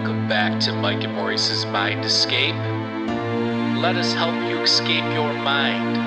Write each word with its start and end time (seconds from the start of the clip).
Welcome 0.00 0.28
back 0.28 0.58
to 0.60 0.72
Mike 0.72 1.04
and 1.04 1.12
Maurice's 1.12 1.66
Mind 1.66 2.06
Escape. 2.06 2.54
Let 3.76 3.96
us 3.96 4.14
help 4.14 4.34
you 4.48 4.62
escape 4.62 5.04
your 5.12 5.34
mind. 5.34 5.98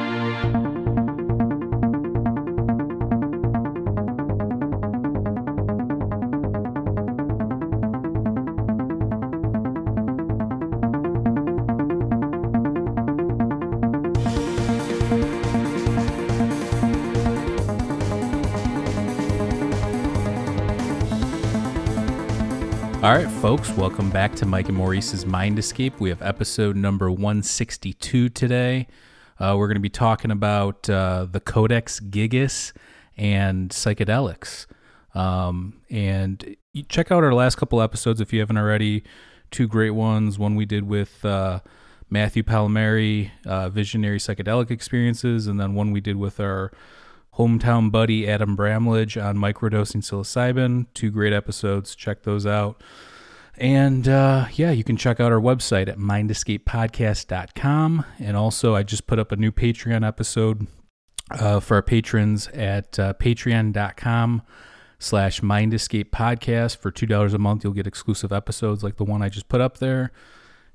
All 23.03 23.11
right, 23.11 23.27
folks, 23.57 23.69
welcome 23.77 24.09
back 24.09 24.33
to 24.33 24.47
Mike 24.47 24.67
and 24.67 24.75
Maurice's 24.75 25.27
Mind 25.27 25.59
Escape. 25.59 25.99
We 25.99 26.09
have 26.09 26.23
episode 26.23 26.75
number 26.75 27.11
162 27.11 28.29
today. 28.29 28.87
Uh, 29.39 29.53
we're 29.55 29.67
going 29.67 29.75
to 29.75 29.79
be 29.79 29.89
talking 29.89 30.31
about 30.31 30.89
uh, 30.89 31.27
the 31.29 31.39
Codex 31.39 31.99
Gigas 31.99 32.73
and 33.15 33.69
psychedelics. 33.69 34.65
Um, 35.13 35.81
and 35.91 36.55
check 36.89 37.11
out 37.11 37.23
our 37.23 37.31
last 37.31 37.57
couple 37.57 37.79
episodes 37.79 38.19
if 38.19 38.33
you 38.33 38.39
haven't 38.39 38.57
already. 38.57 39.03
Two 39.51 39.67
great 39.67 39.91
ones. 39.91 40.39
One 40.39 40.55
we 40.55 40.65
did 40.65 40.87
with 40.87 41.23
uh, 41.23 41.59
Matthew 42.09 42.41
Palmieri, 42.41 43.33
uh, 43.45 43.69
Visionary 43.69 44.17
Psychedelic 44.17 44.71
Experiences, 44.71 45.45
and 45.45 45.59
then 45.59 45.75
one 45.75 45.91
we 45.91 46.01
did 46.01 46.15
with 46.15 46.39
our 46.39 46.71
hometown 47.37 47.91
buddy 47.91 48.27
Adam 48.27 48.55
Bramlage 48.55 49.15
on 49.15 49.37
microdosing 49.37 50.01
psilocybin. 50.01 50.87
Two 50.95 51.11
great 51.11 51.33
episodes. 51.33 51.93
Check 51.93 52.23
those 52.23 52.47
out. 52.47 52.81
And 53.57 54.07
uh, 54.07 54.47
yeah, 54.53 54.71
you 54.71 54.83
can 54.83 54.97
check 54.97 55.19
out 55.19 55.31
our 55.31 55.39
website 55.39 55.87
at 55.87 55.97
mindescapepodcast.com. 55.97 58.05
And 58.19 58.35
also, 58.35 58.75
I 58.75 58.83
just 58.83 59.07
put 59.07 59.19
up 59.19 59.31
a 59.31 59.35
new 59.35 59.51
Patreon 59.51 60.07
episode 60.07 60.67
uh, 61.31 61.59
for 61.59 61.75
our 61.75 61.83
patrons 61.83 62.47
at 62.49 62.99
uh, 62.99 63.13
patreon.com 63.13 64.41
slash 64.97 65.41
mindescape 65.41 66.09
podcast. 66.09 66.77
For 66.77 66.91
$2 66.91 67.33
a 67.33 67.37
month, 67.37 67.63
you'll 67.63 67.73
get 67.73 67.87
exclusive 67.87 68.33
episodes 68.33 68.83
like 68.83 68.97
the 68.97 69.03
one 69.03 69.21
I 69.21 69.29
just 69.29 69.49
put 69.49 69.61
up 69.61 69.77
there. 69.77 70.11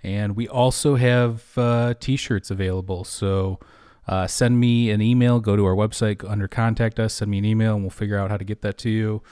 And 0.02 0.36
we 0.36 0.46
also 0.46 0.94
have 0.94 1.58
uh, 1.58 1.94
t-shirts 1.98 2.50
available. 2.50 3.04
So 3.04 3.58
uh, 4.06 4.26
send 4.26 4.60
me 4.60 4.90
an 4.90 5.02
email. 5.02 5.40
Go 5.40 5.56
to 5.56 5.66
our 5.66 5.74
website 5.74 6.28
under 6.28 6.46
contact 6.46 7.00
us. 7.00 7.14
Send 7.14 7.30
me 7.30 7.38
an 7.38 7.44
email, 7.44 7.74
and 7.74 7.82
we'll 7.82 7.90
figure 7.90 8.16
out 8.16 8.30
how 8.30 8.36
to 8.36 8.44
get 8.44 8.62
that 8.62 8.78
to 8.78 8.90
you. 8.90 9.22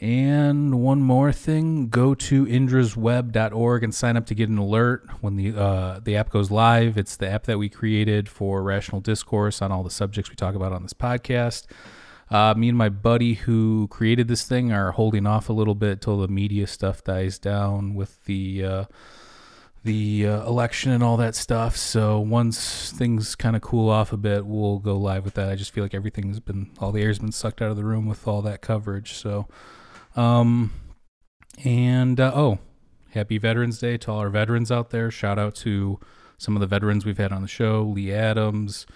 And 0.00 0.80
one 0.80 1.02
more 1.02 1.32
thing: 1.32 1.88
go 1.88 2.14
to 2.14 2.46
indrasweb.org 2.46 3.82
and 3.82 3.94
sign 3.94 4.16
up 4.16 4.26
to 4.26 4.34
get 4.34 4.48
an 4.48 4.58
alert 4.58 5.08
when 5.20 5.36
the 5.36 5.58
uh, 5.58 6.00
the 6.00 6.16
app 6.16 6.30
goes 6.30 6.50
live. 6.50 6.96
It's 6.96 7.16
the 7.16 7.28
app 7.28 7.44
that 7.44 7.58
we 7.58 7.68
created 7.68 8.28
for 8.28 8.62
rational 8.62 9.00
discourse 9.00 9.60
on 9.60 9.72
all 9.72 9.82
the 9.82 9.90
subjects 9.90 10.30
we 10.30 10.36
talk 10.36 10.54
about 10.54 10.72
on 10.72 10.82
this 10.82 10.94
podcast. 10.94 11.66
Uh, 12.30 12.54
me 12.56 12.68
and 12.68 12.76
my 12.76 12.88
buddy 12.88 13.34
who 13.34 13.88
created 13.88 14.28
this 14.28 14.44
thing 14.44 14.70
are 14.70 14.92
holding 14.92 15.26
off 15.26 15.48
a 15.48 15.52
little 15.52 15.74
bit 15.74 16.00
till 16.00 16.18
the 16.18 16.28
media 16.28 16.66
stuff 16.66 17.02
dies 17.02 17.38
down 17.38 17.94
with 17.94 18.24
the 18.26 18.64
uh, 18.64 18.84
the 19.84 20.26
uh, 20.26 20.46
election 20.46 20.92
and 20.92 21.02
all 21.02 21.16
that 21.16 21.34
stuff. 21.34 21.76
So 21.76 22.20
once 22.20 22.92
things 22.92 23.34
kind 23.34 23.56
of 23.56 23.62
cool 23.62 23.88
off 23.88 24.12
a 24.12 24.16
bit, 24.16 24.44
we'll 24.44 24.78
go 24.78 24.96
live 24.96 25.24
with 25.24 25.34
that. 25.34 25.48
I 25.48 25.54
just 25.56 25.72
feel 25.72 25.82
like 25.82 25.94
everything's 25.94 26.40
been 26.40 26.70
all 26.78 26.92
the 26.92 27.02
air's 27.02 27.18
been 27.18 27.32
sucked 27.32 27.62
out 27.62 27.70
of 27.70 27.76
the 27.76 27.84
room 27.84 28.06
with 28.06 28.28
all 28.28 28.42
that 28.42 28.60
coverage. 28.60 29.14
So, 29.14 29.48
um, 30.18 30.72
and 31.64 32.18
uh, 32.18 32.32
oh, 32.34 32.58
happy 33.10 33.38
Veterans 33.38 33.78
Day 33.78 33.96
to 33.98 34.10
all 34.10 34.18
our 34.18 34.30
veterans 34.30 34.70
out 34.70 34.90
there. 34.90 35.10
Shout 35.10 35.38
out 35.38 35.54
to 35.56 35.98
some 36.36 36.56
of 36.56 36.60
the 36.60 36.66
veterans 36.66 37.04
we've 37.04 37.18
had 37.18 37.32
on 37.32 37.42
the 37.42 37.48
show: 37.48 37.82
Lee 37.82 38.12
Adams, 38.12 38.86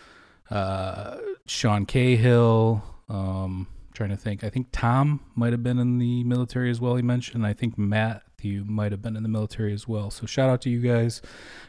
uh, 0.51 1.19
Sean 1.47 1.87
Cahill. 1.87 2.85
Um, 3.09 3.67
trying 3.95 4.11
to 4.11 4.17
think. 4.17 4.43
I 4.43 4.49
think 4.49 4.69
Tom 4.73 5.21
might 5.35 5.53
have 5.53 5.63
been 5.63 5.79
in 5.79 5.99
the 5.99 6.25
military 6.25 6.71
as 6.71 6.81
well. 6.81 6.97
He 6.97 7.03
mentioned. 7.03 7.47
I 7.47 7.53
think 7.53 7.77
Matt 7.79 8.23
you 8.45 8.65
might 8.65 8.93
have 8.93 9.03
been 9.03 9.17
in 9.17 9.23
the 9.23 9.29
military 9.29 9.73
as 9.73 9.87
well. 9.87 10.11
So 10.11 10.27
shout 10.27 10.51
out 10.51 10.61
to 10.63 10.71
you 10.71 10.81
guys. 10.81 11.23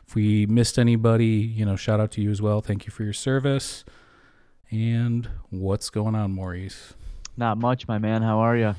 If 0.08 0.16
we 0.16 0.46
missed 0.46 0.80
anybody, 0.80 1.26
you 1.26 1.66
know, 1.66 1.76
shout 1.76 2.00
out 2.00 2.12
to 2.12 2.22
you 2.22 2.32
as 2.32 2.42
well. 2.42 2.62
Thank 2.62 2.86
you 2.86 2.92
for 2.92 3.04
your 3.04 3.14
service. 3.14 3.86
And 4.72 5.30
what's 5.50 5.90
going 5.90 6.16
on, 6.16 6.32
Maurice? 6.32 6.94
Not 7.38 7.58
much, 7.58 7.88
my 7.88 7.98
man. 7.98 8.22
How 8.22 8.40
are 8.40 8.58
you? 8.58 8.76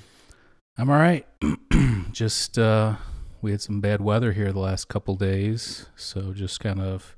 I'm 0.76 0.90
all 0.90 0.96
right. 0.96 1.26
just 2.12 2.58
uh 2.58 2.96
we 3.42 3.50
had 3.50 3.60
some 3.60 3.80
bad 3.80 4.00
weather 4.00 4.32
here 4.32 4.52
the 4.52 4.58
last 4.60 4.88
couple 4.88 5.14
days, 5.16 5.86
so 5.96 6.32
just 6.32 6.60
kind 6.60 6.80
of 6.80 7.16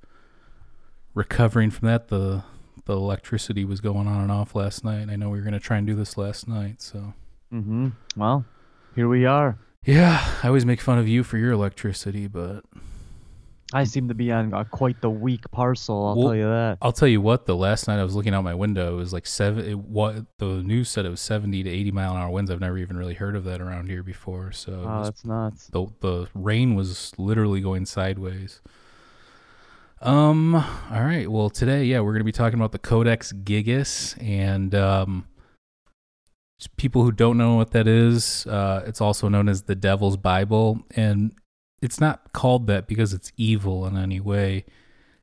recovering 1.14 1.70
from 1.70 1.88
that. 1.88 2.08
The 2.08 2.42
the 2.84 2.92
electricity 2.94 3.64
was 3.64 3.80
going 3.80 4.06
on 4.06 4.20
and 4.22 4.30
off 4.32 4.54
last 4.54 4.84
night. 4.84 5.08
I 5.08 5.16
know 5.16 5.30
we 5.30 5.38
were 5.38 5.44
going 5.44 5.54
to 5.54 5.60
try 5.60 5.76
and 5.78 5.86
do 5.86 5.94
this 5.94 6.16
last 6.16 6.46
night, 6.46 6.80
so. 6.82 7.14
Mhm. 7.52 7.92
Well, 8.16 8.44
here 8.94 9.08
we 9.08 9.24
are. 9.24 9.58
Yeah, 9.84 10.24
I 10.42 10.48
always 10.48 10.64
make 10.66 10.80
fun 10.80 10.98
of 10.98 11.08
you 11.08 11.22
for 11.24 11.36
your 11.38 11.52
electricity, 11.52 12.26
but 12.28 12.64
I 13.72 13.84
seem 13.84 14.08
to 14.08 14.14
be 14.14 14.30
on 14.30 14.54
uh, 14.54 14.64
quite 14.64 15.00
the 15.00 15.10
weak 15.10 15.50
parcel. 15.50 16.06
I'll 16.06 16.16
well, 16.16 16.28
tell 16.28 16.36
you 16.36 16.44
that. 16.44 16.78
I'll 16.80 16.92
tell 16.92 17.08
you 17.08 17.20
what. 17.20 17.46
The 17.46 17.56
last 17.56 17.88
night 17.88 17.98
I 17.98 18.04
was 18.04 18.14
looking 18.14 18.32
out 18.32 18.44
my 18.44 18.54
window, 18.54 18.94
it 18.94 18.96
was 18.96 19.12
like 19.12 19.26
seven. 19.26 19.64
It, 19.64 19.78
what 19.78 20.24
the 20.38 20.62
news 20.62 20.88
said 20.88 21.04
it 21.04 21.10
was 21.10 21.20
seventy 21.20 21.62
to 21.62 21.70
eighty 21.70 21.90
mile 21.90 22.12
an 22.12 22.18
hour 22.18 22.30
winds. 22.30 22.50
I've 22.50 22.60
never 22.60 22.78
even 22.78 22.96
really 22.96 23.14
heard 23.14 23.34
of 23.34 23.44
that 23.44 23.60
around 23.60 23.88
here 23.88 24.02
before. 24.02 24.52
So 24.52 24.84
oh, 24.86 24.98
was, 24.98 25.08
that's 25.08 25.24
nuts. 25.24 25.66
The 25.68 25.86
the 26.00 26.28
rain 26.34 26.74
was 26.74 27.12
literally 27.18 27.60
going 27.60 27.86
sideways. 27.86 28.60
Um. 30.00 30.54
All 30.54 31.02
right. 31.02 31.28
Well, 31.28 31.50
today, 31.50 31.84
yeah, 31.84 32.00
we're 32.00 32.12
gonna 32.12 32.24
be 32.24 32.32
talking 32.32 32.58
about 32.58 32.72
the 32.72 32.78
Codex 32.78 33.32
Gigas 33.32 34.16
and 34.22 34.74
um 34.74 35.26
people 36.76 37.02
who 37.02 37.12
don't 37.12 37.36
know 37.36 37.56
what 37.56 37.72
that 37.72 37.86
is, 37.86 38.46
uh, 38.46 38.82
it's 38.86 39.00
also 39.00 39.28
known 39.28 39.48
as 39.48 39.62
the 39.62 39.74
Devil's 39.74 40.16
Bible, 40.16 40.82
and 40.94 41.32
it's 41.82 42.00
not 42.00 42.32
called 42.32 42.66
that 42.68 42.86
because 42.86 43.12
it's 43.12 43.32
evil 43.36 43.86
in 43.86 43.96
any 43.96 44.20
way. 44.20 44.64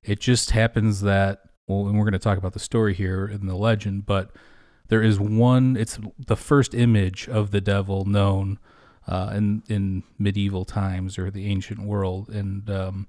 It 0.04 0.20
just 0.20 0.52
happens 0.52 1.02
that, 1.02 1.42
well, 1.68 1.88
and 1.88 1.98
we're 1.98 2.06
going 2.06 2.14
to 2.14 2.20
talk 2.20 2.38
about 2.38 2.54
the 2.54 2.60
story 2.60 2.94
here 2.94 3.26
in 3.26 3.48
the 3.48 3.56
legend, 3.56 4.06
but 4.06 4.32
there 4.90 5.02
is 5.02 5.20
one. 5.20 5.76
It's 5.78 5.98
the 6.18 6.36
first 6.36 6.74
image 6.74 7.28
of 7.28 7.52
the 7.52 7.62
devil 7.62 8.06
known 8.06 8.60
uh, 9.08 9.32
in 9.34 9.64
in 9.68 10.04
medieval 10.18 10.66
times 10.66 11.18
or 11.18 11.32
the 11.32 11.46
ancient 11.48 11.82
world, 11.82 12.30
and 12.30 12.70
um, 12.70 13.08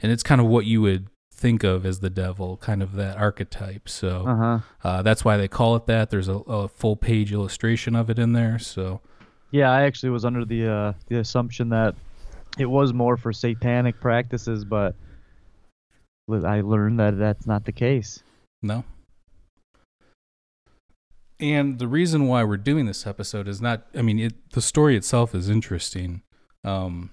and 0.00 0.12
it's 0.12 0.22
kind 0.22 0.40
of 0.40 0.46
what 0.46 0.66
you 0.66 0.80
would 0.80 1.08
think 1.40 1.64
of 1.64 1.86
as 1.86 2.00
the 2.00 2.10
devil, 2.10 2.58
kind 2.58 2.82
of 2.82 2.94
that 2.94 3.16
archetype. 3.16 3.88
So 3.88 4.26
uh-huh. 4.26 4.58
uh, 4.84 5.02
that's 5.02 5.24
why 5.24 5.36
they 5.36 5.48
call 5.48 5.74
it 5.74 5.86
that. 5.86 6.10
There's 6.10 6.28
a, 6.28 6.34
a, 6.34 6.68
full 6.68 6.96
page 6.96 7.32
illustration 7.32 7.96
of 7.96 8.10
it 8.10 8.18
in 8.18 8.34
there. 8.34 8.58
So 8.58 9.00
yeah, 9.50 9.70
I 9.70 9.82
actually 9.82 10.10
was 10.10 10.24
under 10.24 10.44
the 10.44 10.68
uh, 10.68 10.92
the 11.08 11.18
assumption 11.18 11.70
that 11.70 11.94
it 12.58 12.66
was 12.66 12.92
more 12.92 13.16
for 13.16 13.32
satanic 13.32 14.00
practices, 14.00 14.64
but 14.64 14.94
I 16.30 16.60
learned 16.60 17.00
that 17.00 17.18
that's 17.18 17.46
not 17.46 17.64
the 17.64 17.72
case. 17.72 18.22
No. 18.62 18.84
And 21.38 21.78
the 21.78 21.88
reason 21.88 22.26
why 22.26 22.44
we're 22.44 22.58
doing 22.58 22.86
this 22.86 23.06
episode 23.06 23.48
is 23.48 23.62
not 23.62 23.86
I 23.94 24.02
mean 24.02 24.18
it, 24.18 24.50
the 24.50 24.60
story 24.60 24.96
itself 24.96 25.34
is 25.34 25.48
interesting. 25.48 26.22
Um, 26.64 27.10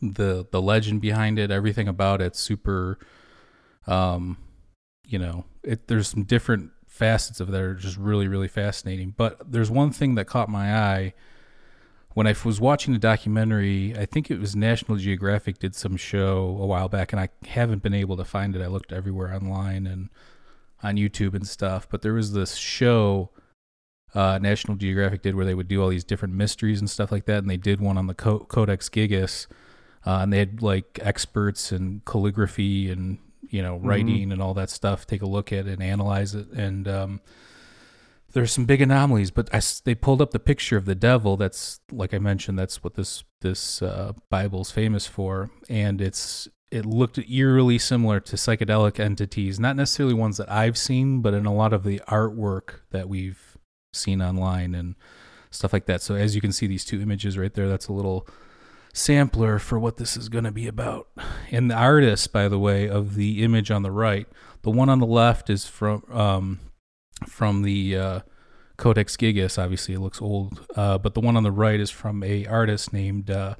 the 0.00 0.46
the 0.50 0.62
legend 0.62 1.02
behind 1.02 1.38
it, 1.38 1.50
everything 1.50 1.86
about 1.86 2.22
it 2.22 2.36
super 2.36 2.98
um, 3.86 4.38
you 5.06 5.18
know, 5.18 5.44
it, 5.62 5.88
there's 5.88 6.08
some 6.08 6.24
different 6.24 6.70
facets 6.88 7.40
of 7.40 7.50
that 7.50 7.60
are 7.60 7.74
just 7.74 7.96
really, 7.96 8.28
really 8.28 8.48
fascinating. 8.48 9.14
But 9.16 9.52
there's 9.52 9.70
one 9.70 9.90
thing 9.90 10.14
that 10.14 10.26
caught 10.26 10.48
my 10.48 10.74
eye 10.74 11.14
when 12.14 12.26
I 12.26 12.34
was 12.44 12.60
watching 12.60 12.92
the 12.92 12.98
documentary. 12.98 13.94
I 13.96 14.06
think 14.06 14.30
it 14.30 14.40
was 14.40 14.56
National 14.56 14.96
Geographic 14.96 15.58
did 15.58 15.74
some 15.74 15.96
show 15.96 16.56
a 16.60 16.66
while 16.66 16.88
back, 16.88 17.12
and 17.12 17.20
I 17.20 17.28
haven't 17.46 17.82
been 17.82 17.94
able 17.94 18.16
to 18.16 18.24
find 18.24 18.56
it. 18.56 18.62
I 18.62 18.66
looked 18.66 18.92
everywhere 18.92 19.34
online 19.34 19.86
and 19.86 20.08
on 20.82 20.96
YouTube 20.96 21.34
and 21.34 21.46
stuff, 21.46 21.88
but 21.88 22.02
there 22.02 22.14
was 22.14 22.32
this 22.32 22.56
show 22.56 23.30
uh, 24.14 24.38
National 24.40 24.76
Geographic 24.76 25.22
did 25.22 25.34
where 25.34 25.44
they 25.44 25.54
would 25.54 25.68
do 25.68 25.82
all 25.82 25.88
these 25.88 26.04
different 26.04 26.34
mysteries 26.34 26.80
and 26.80 26.88
stuff 26.88 27.12
like 27.12 27.26
that, 27.26 27.38
and 27.38 27.50
they 27.50 27.56
did 27.56 27.80
one 27.80 27.98
on 27.98 28.06
the 28.06 28.14
Codex 28.14 28.88
Gigas. 28.88 29.46
Uh, 30.06 30.18
and 30.20 30.32
they 30.32 30.38
had 30.38 30.60
like 30.60 30.98
experts 31.02 31.72
in 31.72 32.02
calligraphy 32.04 32.90
and 32.90 33.18
you 33.48 33.62
know, 33.62 33.76
mm-hmm. 33.76 33.86
writing 33.86 34.16
mm-hmm. 34.16 34.32
and 34.32 34.42
all 34.42 34.54
that 34.54 34.70
stuff, 34.70 35.06
take 35.06 35.22
a 35.22 35.26
look 35.26 35.52
at 35.52 35.66
it 35.66 35.74
and 35.74 35.82
analyze 35.82 36.34
it. 36.34 36.48
And 36.50 36.88
um, 36.88 37.20
there's 38.34 38.52
some 38.52 38.64
big 38.64 38.82
anomalies, 38.82 39.30
but 39.30 39.48
I, 39.54 39.60
they 39.84 39.94
pulled 39.94 40.20
up 40.20 40.32
the 40.32 40.40
picture 40.40 40.76
of 40.76 40.84
the 40.84 40.94
devil. 40.94 41.36
That's 41.36 41.80
like 41.90 42.12
I 42.12 42.18
mentioned. 42.18 42.58
That's 42.58 42.82
what 42.84 42.94
this 42.94 43.24
this 43.40 43.80
uh, 43.80 44.12
Bible's 44.28 44.70
famous 44.70 45.06
for, 45.06 45.50
and 45.68 46.00
it's 46.00 46.48
it 46.70 46.84
looked 46.84 47.18
eerily 47.18 47.78
similar 47.78 48.18
to 48.18 48.36
psychedelic 48.36 48.98
entities, 48.98 49.60
not 49.60 49.76
necessarily 49.76 50.14
ones 50.14 50.36
that 50.38 50.50
I've 50.50 50.76
seen, 50.76 51.22
but 51.22 51.32
in 51.32 51.46
a 51.46 51.54
lot 51.54 51.72
of 51.72 51.84
the 51.84 52.00
artwork 52.08 52.80
that 52.90 53.08
we've 53.08 53.56
seen 53.92 54.20
online 54.20 54.74
and 54.74 54.96
stuff 55.50 55.72
like 55.72 55.86
that. 55.86 56.02
So 56.02 56.16
as 56.16 56.34
you 56.34 56.40
can 56.40 56.50
see, 56.50 56.66
these 56.66 56.84
two 56.84 57.00
images 57.00 57.38
right 57.38 57.54
there, 57.54 57.68
that's 57.68 57.86
a 57.86 57.92
little 57.92 58.26
sampler 58.92 59.60
for 59.60 59.78
what 59.78 59.98
this 59.98 60.16
is 60.16 60.28
going 60.28 60.44
to 60.44 60.50
be 60.50 60.66
about. 60.66 61.06
And 61.52 61.70
the 61.70 61.76
artist, 61.76 62.32
by 62.32 62.48
the 62.48 62.58
way, 62.58 62.88
of 62.88 63.14
the 63.14 63.44
image 63.44 63.70
on 63.70 63.82
the 63.82 63.92
right, 63.92 64.26
the 64.62 64.70
one 64.70 64.88
on 64.88 64.98
the 64.98 65.06
left 65.06 65.50
is 65.50 65.66
from 65.66 66.02
um, 66.10 66.58
from 67.28 67.62
the 67.62 67.96
uh, 67.96 68.20
Codex 68.76 69.16
Gigas. 69.16 69.62
Obviously, 69.62 69.94
it 69.94 70.00
looks 70.00 70.20
old, 70.22 70.66
uh, 70.76 70.98
but 70.98 71.14
the 71.14 71.20
one 71.20 71.36
on 71.36 71.42
the 71.42 71.52
right 71.52 71.78
is 71.80 71.90
from 71.90 72.22
a 72.22 72.46
artist 72.46 72.92
named 72.92 73.30
uh, 73.30 73.54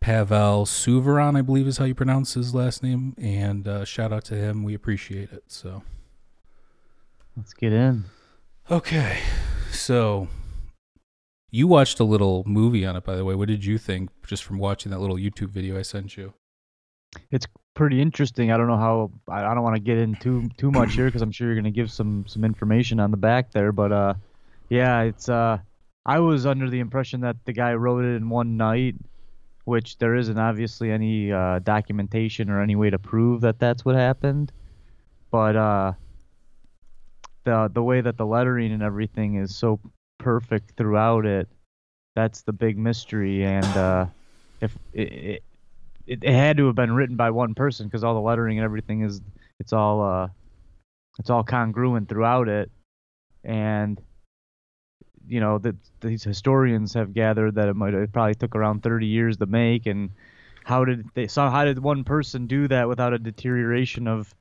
Pavel 0.00 0.66
Suveron, 0.66 1.36
I 1.36 1.42
believe 1.42 1.66
is 1.66 1.78
how 1.78 1.84
you 1.84 1.94
pronounce 1.94 2.34
his 2.34 2.54
last 2.54 2.82
name. 2.82 3.14
And 3.18 3.66
uh, 3.66 3.84
shout 3.84 4.12
out 4.12 4.24
to 4.26 4.34
him. 4.34 4.62
We 4.62 4.74
appreciate 4.74 5.32
it. 5.32 5.44
So 5.48 5.82
Let's 7.36 7.52
get 7.54 7.72
in. 7.72 8.04
okay, 8.70 9.18
so 9.70 10.28
you 11.50 11.66
watched 11.66 12.00
a 12.00 12.04
little 12.04 12.42
movie 12.46 12.84
on 12.86 12.96
it, 12.96 13.04
by 13.04 13.16
the 13.16 13.24
way. 13.24 13.34
What 13.34 13.48
did 13.48 13.64
you 13.64 13.78
think 13.78 14.10
just 14.26 14.44
from 14.44 14.58
watching 14.58 14.90
that 14.92 15.00
little 15.00 15.16
YouTube 15.16 15.50
video 15.50 15.78
I 15.78 15.82
sent 15.82 16.16
you? 16.16 16.34
It's 17.30 17.46
pretty 17.74 18.00
interesting. 18.00 18.50
I 18.50 18.56
don't 18.56 18.68
know 18.68 18.76
how. 18.76 19.10
I, 19.28 19.44
I 19.44 19.54
don't 19.54 19.62
want 19.62 19.76
to 19.76 19.82
get 19.82 19.98
in 19.98 20.14
too 20.16 20.48
too 20.56 20.70
much 20.70 20.94
here 20.94 21.06
because 21.06 21.22
I'm 21.22 21.32
sure 21.32 21.48
you're 21.48 21.56
gonna 21.56 21.70
give 21.70 21.90
some 21.90 22.24
some 22.26 22.44
information 22.44 23.00
on 23.00 23.10
the 23.10 23.16
back 23.16 23.50
there. 23.50 23.72
But 23.72 23.92
uh, 23.92 24.14
yeah, 24.68 25.02
it's 25.02 25.28
uh, 25.28 25.58
I 26.06 26.20
was 26.20 26.46
under 26.46 26.70
the 26.70 26.80
impression 26.80 27.20
that 27.22 27.36
the 27.44 27.52
guy 27.52 27.74
wrote 27.74 28.04
it 28.04 28.16
in 28.16 28.28
one 28.28 28.56
night, 28.56 28.94
which 29.64 29.98
there 29.98 30.14
isn't 30.14 30.38
obviously 30.38 30.90
any 30.90 31.32
uh, 31.32 31.58
documentation 31.58 32.48
or 32.50 32.62
any 32.62 32.76
way 32.76 32.90
to 32.90 32.98
prove 32.98 33.40
that 33.42 33.58
that's 33.58 33.84
what 33.84 33.96
happened. 33.96 34.52
But 35.30 35.56
uh, 35.56 35.92
the 37.44 37.70
the 37.72 37.82
way 37.82 38.00
that 38.00 38.16
the 38.16 38.26
lettering 38.26 38.72
and 38.72 38.82
everything 38.82 39.36
is 39.36 39.54
so 39.54 39.80
perfect 40.18 40.76
throughout 40.76 41.26
it, 41.26 41.48
that's 42.14 42.42
the 42.42 42.52
big 42.52 42.78
mystery. 42.78 43.44
And 43.44 43.76
uh, 43.76 44.06
if 44.60 44.76
it, 44.92 45.12
it 45.12 45.42
it, 46.06 46.22
it 46.22 46.32
had 46.32 46.56
to 46.58 46.66
have 46.66 46.74
been 46.74 46.92
written 46.92 47.16
by 47.16 47.30
one 47.30 47.54
person 47.54 47.86
because 47.86 48.04
all 48.04 48.14
the 48.14 48.20
lettering 48.20 48.58
and 48.58 48.64
everything 48.64 49.02
is 49.02 49.20
it's 49.60 49.72
all 49.72 50.02
uh 50.02 50.28
it's 51.18 51.30
all 51.30 51.44
congruent 51.44 52.08
throughout 52.08 52.48
it. 52.48 52.70
And 53.44 54.00
you 55.26 55.40
know 55.40 55.58
that 55.58 55.76
these 56.00 56.22
historians 56.22 56.94
have 56.94 57.14
gathered 57.14 57.54
that 57.54 57.68
it 57.68 57.76
might 57.76 57.94
it 57.94 58.12
probably 58.12 58.34
took 58.34 58.54
around 58.54 58.82
30 58.82 59.06
years 59.06 59.36
to 59.38 59.46
make 59.46 59.86
and 59.86 60.10
how 60.64 60.84
did 60.84 61.06
they 61.14 61.26
so 61.26 61.48
how 61.48 61.64
did 61.64 61.78
one 61.78 62.04
person 62.04 62.46
do 62.46 62.68
that 62.68 62.88
without 62.88 63.14
a 63.14 63.18
deterioration 63.18 64.06
of 64.06 64.34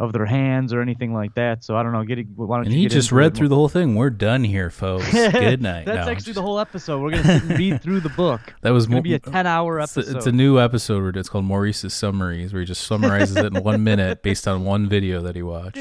of 0.00 0.12
their 0.12 0.26
hands 0.26 0.72
or 0.72 0.80
anything 0.80 1.12
like 1.12 1.34
that 1.34 1.64
so 1.64 1.76
i 1.76 1.82
don't 1.82 1.90
know 1.92 2.04
get 2.04 2.20
it- 2.20 2.26
why 2.36 2.58
don't 2.58 2.66
And 2.66 2.74
you 2.74 2.82
he 2.82 2.86
just 2.88 3.10
read 3.10 3.34
through 3.34 3.46
more? 3.46 3.48
the 3.48 3.54
whole 3.56 3.68
thing. 3.68 3.96
We're 3.96 4.10
done 4.10 4.44
here, 4.44 4.70
folks. 4.70 5.10
Good 5.12 5.60
night. 5.60 5.86
that's 5.86 6.06
No, 6.06 6.12
actually 6.12 6.24
just- 6.26 6.34
the 6.36 6.42
whole 6.42 6.60
episode 6.60 7.02
we're 7.02 7.10
gonna 7.10 7.40
read 7.56 7.82
through 7.82 8.00
the 8.00 8.08
book 8.10 8.40
That 8.62 8.70
was 8.70 8.88
mo- 8.88 9.00
be 9.02 9.14
a 9.14 9.18
10 9.18 9.46
hour 9.46 9.80
It's 9.80 9.96
a, 9.96 10.00
episode 10.00 10.16
it's 10.16 10.26
a 10.26 10.32
new 10.32 10.60
episode 10.60 11.00
where 11.02 11.10
it's 11.10 11.28
called 11.28 11.44
Maurice's 11.46 11.94
Summaries, 11.94 12.52
where 12.52 12.60
he 12.60 12.66
just 12.66 12.84
summarizes 12.86 13.36
it 13.36 13.52
in 13.56 13.62
one 13.64 13.82
minute 13.82 14.22
based 14.22 14.46
on 14.46 14.64
one 14.64 14.88
video 14.88 15.20
that 15.22 15.34
he 15.34 15.42
watched. 15.42 15.76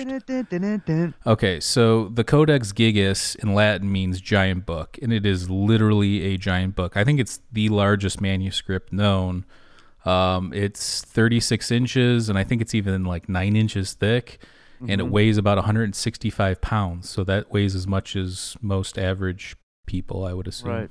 Okay, 1.27 1.59
so 1.59 2.07
the 2.09 2.23
Codex 2.23 2.71
Gigas 2.73 3.35
in 3.37 3.53
Latin 3.53 3.91
means 3.91 4.19
giant 4.21 4.65
book, 4.65 4.97
and 5.01 5.13
it 5.13 5.25
is 5.25 5.49
literally 5.49 6.23
a 6.33 6.37
giant 6.37 6.75
book. 6.75 6.97
I 6.97 7.03
think 7.03 7.19
it's 7.19 7.39
the 7.51 7.69
largest 7.69 8.19
manuscript 8.21 8.91
known. 8.91 9.45
Um, 10.07 10.53
it's 10.53 11.01
36 11.03 11.71
inches, 11.71 12.29
and 12.29 12.37
I 12.37 12.43
think 12.43 12.61
it's 12.61 12.73
even 12.73 13.03
like 13.03 13.27
nine 13.27 13.55
inches 13.55 13.93
thick, 13.93 14.39
and 14.87 15.01
it 15.01 15.05
weighs 15.05 15.37
about 15.37 15.57
165 15.57 16.61
pounds. 16.61 17.09
So 17.09 17.23
that 17.23 17.51
weighs 17.51 17.75
as 17.75 17.87
much 17.87 18.15
as 18.15 18.55
most 18.61 18.97
average 18.97 19.55
people, 19.85 20.23
I 20.23 20.33
would 20.33 20.47
assume. 20.47 20.69
right 20.69 20.89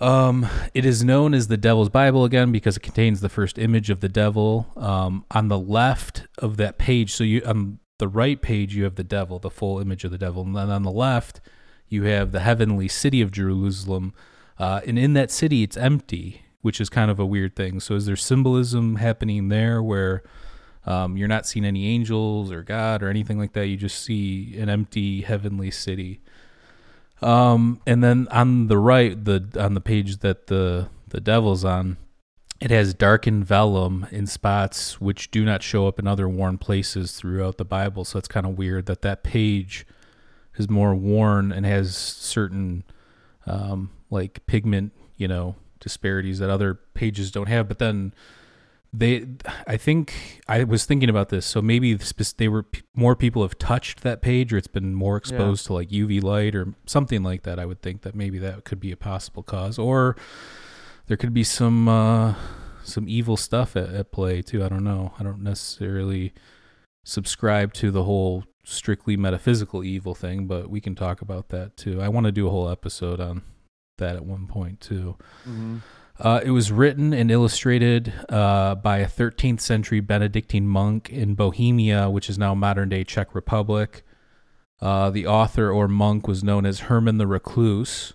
Um, 0.00 0.46
it 0.74 0.84
is 0.84 1.02
known 1.02 1.34
as 1.34 1.48
the 1.48 1.56
Devil's 1.56 1.88
Bible 1.88 2.24
again 2.24 2.52
because 2.52 2.76
it 2.76 2.82
contains 2.84 3.20
the 3.20 3.28
first 3.28 3.58
image 3.58 3.90
of 3.90 4.00
the 4.00 4.08
devil. 4.08 4.68
Um, 4.76 5.24
on 5.32 5.48
the 5.48 5.58
left 5.58 6.26
of 6.38 6.56
that 6.58 6.78
page, 6.78 7.12
so 7.12 7.24
you 7.24 7.42
on 7.44 7.80
the 7.98 8.08
right 8.08 8.40
page 8.40 8.76
you 8.76 8.84
have 8.84 8.94
the 8.94 9.02
devil, 9.04 9.40
the 9.40 9.50
full 9.50 9.80
image 9.80 10.04
of 10.04 10.12
the 10.12 10.18
devil, 10.18 10.42
and 10.42 10.54
then 10.54 10.70
on 10.70 10.84
the 10.84 10.92
left 10.92 11.40
you 11.88 12.04
have 12.04 12.30
the 12.32 12.40
heavenly 12.40 12.86
city 12.86 13.20
of 13.20 13.32
Jerusalem. 13.32 14.14
Uh, 14.58 14.80
and 14.86 14.98
in 14.98 15.14
that 15.14 15.30
city, 15.30 15.62
it's 15.62 15.76
empty, 15.76 16.42
which 16.62 16.80
is 16.80 16.88
kind 16.88 17.10
of 17.10 17.18
a 17.18 17.26
weird 17.26 17.56
thing. 17.56 17.80
So, 17.80 17.94
is 17.94 18.06
there 18.06 18.16
symbolism 18.16 18.96
happening 18.96 19.48
there 19.48 19.82
where 19.82 20.22
um, 20.86 21.16
you're 21.16 21.28
not 21.28 21.46
seeing 21.46 21.64
any 21.64 21.88
angels 21.88 22.50
or 22.50 22.62
God 22.62 23.02
or 23.02 23.08
anything 23.08 23.38
like 23.38 23.52
that? 23.52 23.66
You 23.66 23.76
just 23.76 24.02
see 24.02 24.56
an 24.58 24.68
empty 24.68 25.22
heavenly 25.22 25.70
city. 25.70 26.20
Um, 27.20 27.80
and 27.86 28.02
then 28.02 28.28
on 28.30 28.68
the 28.68 28.78
right, 28.78 29.22
the 29.24 29.48
on 29.58 29.74
the 29.74 29.80
page 29.80 30.18
that 30.18 30.46
the 30.46 30.88
the 31.08 31.20
devil's 31.20 31.64
on, 31.64 31.96
it 32.60 32.70
has 32.70 32.94
darkened 32.94 33.44
vellum 33.44 34.06
in 34.10 34.26
spots 34.26 35.00
which 35.00 35.30
do 35.30 35.44
not 35.44 35.62
show 35.62 35.86
up 35.86 35.98
in 35.98 36.06
other 36.06 36.28
worn 36.28 36.58
places 36.58 37.12
throughout 37.12 37.56
the 37.56 37.64
Bible. 37.64 38.04
So 38.04 38.18
it's 38.18 38.28
kind 38.28 38.46
of 38.46 38.58
weird 38.58 38.86
that 38.86 39.02
that 39.02 39.22
page 39.22 39.86
is 40.56 40.68
more 40.68 40.94
worn 40.94 41.52
and 41.52 41.64
has 41.64 41.96
certain 41.96 42.84
um, 43.46 43.90
like 44.10 44.44
pigment, 44.46 44.92
you 45.16 45.28
know, 45.28 45.56
disparities 45.88 46.38
that 46.38 46.50
other 46.50 46.74
pages 46.94 47.30
don't 47.30 47.48
have. 47.48 47.66
But 47.66 47.78
then 47.78 48.12
they, 48.92 49.26
I 49.66 49.76
think 49.76 50.40
I 50.46 50.64
was 50.64 50.84
thinking 50.84 51.08
about 51.08 51.28
this. 51.30 51.46
So 51.46 51.60
maybe 51.60 51.94
they 52.36 52.48
were 52.48 52.66
more 52.94 53.16
people 53.16 53.42
have 53.42 53.58
touched 53.58 54.02
that 54.02 54.22
page, 54.22 54.52
or 54.52 54.56
it's 54.56 54.66
been 54.66 54.94
more 54.94 55.16
exposed 55.16 55.66
to 55.66 55.74
like 55.74 55.88
UV 55.88 56.22
light 56.22 56.54
or 56.54 56.74
something 56.86 57.22
like 57.22 57.42
that. 57.42 57.58
I 57.58 57.66
would 57.66 57.82
think 57.82 58.02
that 58.02 58.14
maybe 58.14 58.38
that 58.38 58.64
could 58.64 58.80
be 58.80 58.92
a 58.92 58.96
possible 58.96 59.42
cause, 59.42 59.78
or 59.78 60.16
there 61.06 61.16
could 61.16 61.34
be 61.34 61.44
some 61.44 61.88
uh, 61.88 62.34
some 62.82 63.08
evil 63.08 63.36
stuff 63.36 63.76
at, 63.76 63.92
at 63.92 64.12
play 64.12 64.42
too. 64.42 64.64
I 64.64 64.68
don't 64.68 64.84
know. 64.84 65.12
I 65.18 65.22
don't 65.22 65.42
necessarily 65.42 66.32
subscribe 67.04 67.72
to 67.74 67.90
the 67.90 68.04
whole 68.04 68.44
strictly 68.64 69.16
metaphysical 69.16 69.82
evil 69.82 70.14
thing, 70.14 70.46
but 70.46 70.68
we 70.68 70.80
can 70.80 70.94
talk 70.94 71.22
about 71.22 71.48
that 71.48 71.76
too. 71.76 72.02
I 72.02 72.08
want 72.08 72.26
to 72.26 72.32
do 72.32 72.46
a 72.46 72.50
whole 72.50 72.68
episode 72.68 73.20
on 73.20 73.42
that 73.98 74.16
at 74.16 74.24
one 74.24 74.46
point 74.46 74.80
too. 74.80 75.16
mm-hmm. 75.42 75.78
Uh, 76.20 76.40
it 76.44 76.50
was 76.50 76.72
written 76.72 77.14
and 77.14 77.30
illustrated 77.30 78.12
uh, 78.28 78.74
by 78.74 78.98
a 78.98 79.06
13th 79.06 79.60
century 79.60 80.00
Benedictine 80.00 80.66
monk 80.66 81.10
in 81.10 81.34
Bohemia, 81.34 82.10
which 82.10 82.28
is 82.28 82.36
now 82.36 82.54
modern 82.56 82.88
day 82.88 83.04
Czech 83.04 83.36
Republic. 83.36 84.02
Uh, 84.80 85.10
the 85.10 85.26
author 85.26 85.70
or 85.70 85.86
monk 85.86 86.26
was 86.26 86.42
known 86.42 86.66
as 86.66 86.80
Herman 86.80 87.18
the 87.18 87.26
Recluse. 87.26 88.14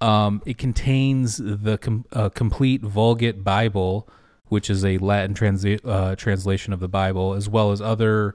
Um, 0.00 0.42
it 0.46 0.56
contains 0.56 1.38
the 1.38 1.78
com- 1.78 2.06
uh, 2.12 2.28
complete 2.30 2.82
Vulgate 2.82 3.44
Bible, 3.44 4.08
which 4.46 4.70
is 4.70 4.84
a 4.84 4.96
Latin 4.98 5.34
transi- 5.34 5.80
uh, 5.84 6.16
translation 6.16 6.72
of 6.72 6.80
the 6.80 6.88
Bible, 6.88 7.34
as 7.34 7.48
well 7.48 7.70
as 7.72 7.82
other 7.82 8.34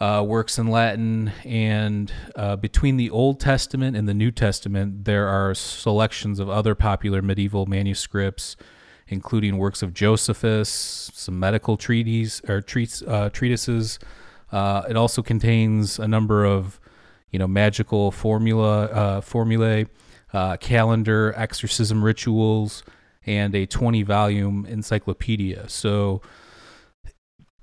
uh, 0.00 0.24
works 0.26 0.58
in 0.58 0.68
Latin. 0.68 1.32
And 1.44 2.12
uh, 2.34 2.56
between 2.56 2.96
the 2.96 3.10
Old 3.10 3.40
Testament 3.40 3.96
and 3.96 4.08
the 4.08 4.14
New 4.14 4.30
Testament, 4.30 5.04
there 5.04 5.28
are 5.28 5.54
selections 5.54 6.38
of 6.38 6.48
other 6.48 6.74
popular 6.74 7.22
medieval 7.22 7.66
manuscripts, 7.66 8.56
including 9.08 9.56
works 9.56 9.82
of 9.82 9.94
Josephus, 9.94 11.10
some 11.14 11.38
medical 11.38 11.76
treaties 11.76 12.42
or 12.48 12.60
treats, 12.60 13.02
uh, 13.02 13.30
treatises. 13.30 13.98
Uh, 14.52 14.82
it 14.88 14.96
also 14.96 15.22
contains 15.22 15.98
a 15.98 16.06
number 16.06 16.44
of, 16.44 16.78
you 17.30 17.38
know, 17.38 17.48
magical 17.48 18.10
formula 18.10 18.84
uh, 18.86 19.20
formulae, 19.20 19.86
uh, 20.32 20.56
calendar, 20.58 21.32
exorcism 21.36 22.04
rituals, 22.04 22.82
and 23.24 23.54
a 23.54 23.66
20-volume 23.66 24.66
encyclopedia. 24.66 25.68
So 25.68 26.20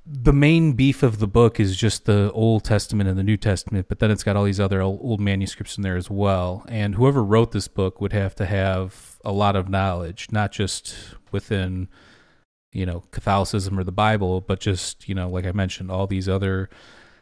the 0.06 0.34
main 0.34 0.74
beef 0.74 1.02
of 1.02 1.20
the 1.20 1.28
book 1.28 1.60
is 1.60 1.78
just 1.78 2.06
the 2.06 2.32
Old 2.34 2.66
Testament 2.66 3.10
and 3.10 3.18
the 3.18 3.24
New 3.24 3.38
Testament, 3.38 3.88
but 3.88 4.00
then 4.00 4.12
it's 4.12 4.24
got 4.24 4.36
all 4.36 4.44
these 4.44 4.60
other 4.60 4.82
old 4.82 5.22
manuscripts 5.22 5.78
in 5.78 5.84
there 5.84 5.96
as 5.96 6.10
well. 6.10 6.66
And 6.68 6.96
whoever 6.96 7.24
wrote 7.24 7.52
this 7.54 7.70
book 7.70 8.02
would 8.02 8.12
have 8.12 8.36
to 8.36 8.46
have 8.46 9.18
a 9.24 9.32
lot 9.32 9.56
of 9.56 9.70
knowledge, 9.70 10.28
not 10.30 10.52
just 10.52 10.96
within, 11.32 11.88
you 12.74 12.86
know, 12.86 13.04
Catholicism 13.12 13.80
or 13.80 13.86
the 13.86 13.94
Bible, 13.94 14.42
but 14.42 14.60
just, 14.60 15.08
you 15.08 15.16
know, 15.16 15.30
like 15.30 15.46
I 15.46 15.54
mentioned, 15.54 15.90
all 15.90 16.06
these 16.06 16.28
other 16.28 16.70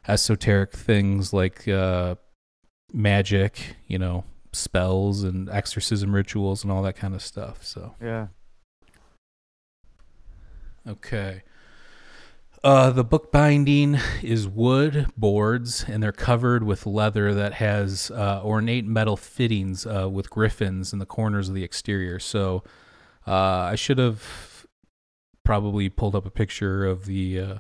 esoteric 0.08 0.72
things 0.72 1.34
like 1.34 1.68
uh, 1.68 2.16
magic, 2.92 3.76
you 3.86 4.00
know, 4.00 4.24
spells 4.54 5.24
and 5.24 5.50
exorcism 5.50 6.16
rituals 6.16 6.64
and 6.64 6.72
all 6.72 6.82
that 6.82 6.96
kind 6.96 7.14
of 7.14 7.22
stuff. 7.22 7.64
So. 7.64 7.94
yeah 8.02 8.28
Okay. 10.88 11.44
Uh, 12.64 12.92
the 12.92 13.04
book 13.04 13.32
binding 13.32 13.98
is 14.22 14.48
wood 14.48 15.08
boards, 15.18 15.84
and 15.88 16.04
they're 16.04 16.12
covered 16.12 16.62
with 16.62 16.86
leather 16.86 17.34
that 17.34 17.54
has 17.54 18.12
uh, 18.12 18.40
ornate 18.44 18.86
metal 18.86 19.18
fittings 19.18 19.88
uh, 19.88 20.08
with 20.08 20.30
griffins 20.30 20.94
in 20.94 21.00
the 21.00 21.06
corners 21.06 21.50
of 21.50 21.56
the 21.56 21.64
exterior. 21.64 22.20
So 22.20 22.64
uh, 23.26 23.34
I 23.34 23.76
should 23.76 23.98
have 23.98 24.68
probably 25.44 25.90
pulled 25.90 26.16
up 26.16 26.28
a 26.28 26.30
picture 26.30 26.86
of 26.86 27.06
the 27.06 27.40
uh, 27.40 27.56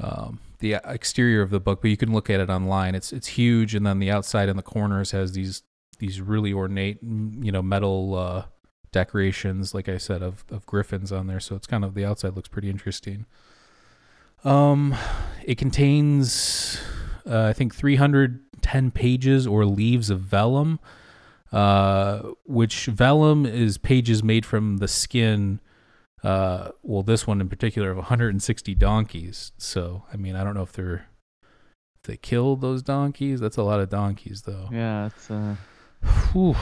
um, 0.00 0.40
the 0.58 0.74
exterior 0.84 1.40
of 1.40 1.48
the 1.48 1.60
book, 1.60 1.80
but 1.80 1.90
you 1.90 1.96
can 1.96 2.12
look 2.12 2.28
at 2.28 2.40
it 2.40 2.50
online. 2.50 2.94
It's 2.94 3.10
it's 3.10 3.28
huge, 3.28 3.74
and 3.74 3.86
then 3.86 4.00
the 4.00 4.10
outside 4.10 4.50
and 4.50 4.58
the 4.58 4.62
corners 4.62 5.12
has 5.12 5.32
these 5.32 5.62
these 5.98 6.20
really 6.20 6.52
ornate, 6.52 6.98
you 7.02 7.50
know, 7.50 7.62
metal 7.62 8.14
uh, 8.14 8.44
decorations, 8.92 9.74
like 9.74 9.88
I 9.88 9.96
said, 9.96 10.22
of 10.22 10.44
of 10.50 10.66
griffins 10.66 11.10
on 11.10 11.26
there. 11.26 11.40
So 11.40 11.56
it's 11.56 11.66
kind 11.66 11.86
of 11.86 11.94
the 11.94 12.04
outside 12.04 12.36
looks 12.36 12.48
pretty 12.48 12.68
interesting. 12.68 13.24
Um, 14.44 14.94
it 15.44 15.56
contains, 15.58 16.80
uh, 17.28 17.46
I 17.46 17.52
think, 17.52 17.74
310 17.74 18.90
pages 18.90 19.46
or 19.46 19.64
leaves 19.64 20.10
of 20.10 20.20
vellum, 20.20 20.78
uh, 21.52 22.20
which 22.44 22.86
vellum 22.86 23.46
is 23.46 23.78
pages 23.78 24.22
made 24.22 24.46
from 24.46 24.78
the 24.78 24.88
skin. 24.88 25.60
Uh, 26.22 26.70
well, 26.82 27.02
this 27.02 27.26
one 27.26 27.40
in 27.40 27.48
particular 27.48 27.90
of 27.90 27.96
160 27.96 28.74
donkeys. 28.74 29.52
So, 29.58 30.04
I 30.12 30.16
mean, 30.16 30.36
I 30.36 30.44
don't 30.44 30.54
know 30.54 30.62
if 30.62 30.72
they're 30.72 31.06
if 31.96 32.02
they 32.04 32.16
killed 32.16 32.60
those 32.60 32.82
donkeys. 32.82 33.40
That's 33.40 33.56
a 33.56 33.62
lot 33.62 33.80
of 33.80 33.88
donkeys, 33.90 34.42
though. 34.42 34.68
Yeah, 34.72 35.06
it's 35.06 35.30
uh. 35.30 35.56
Whew. 36.32 36.54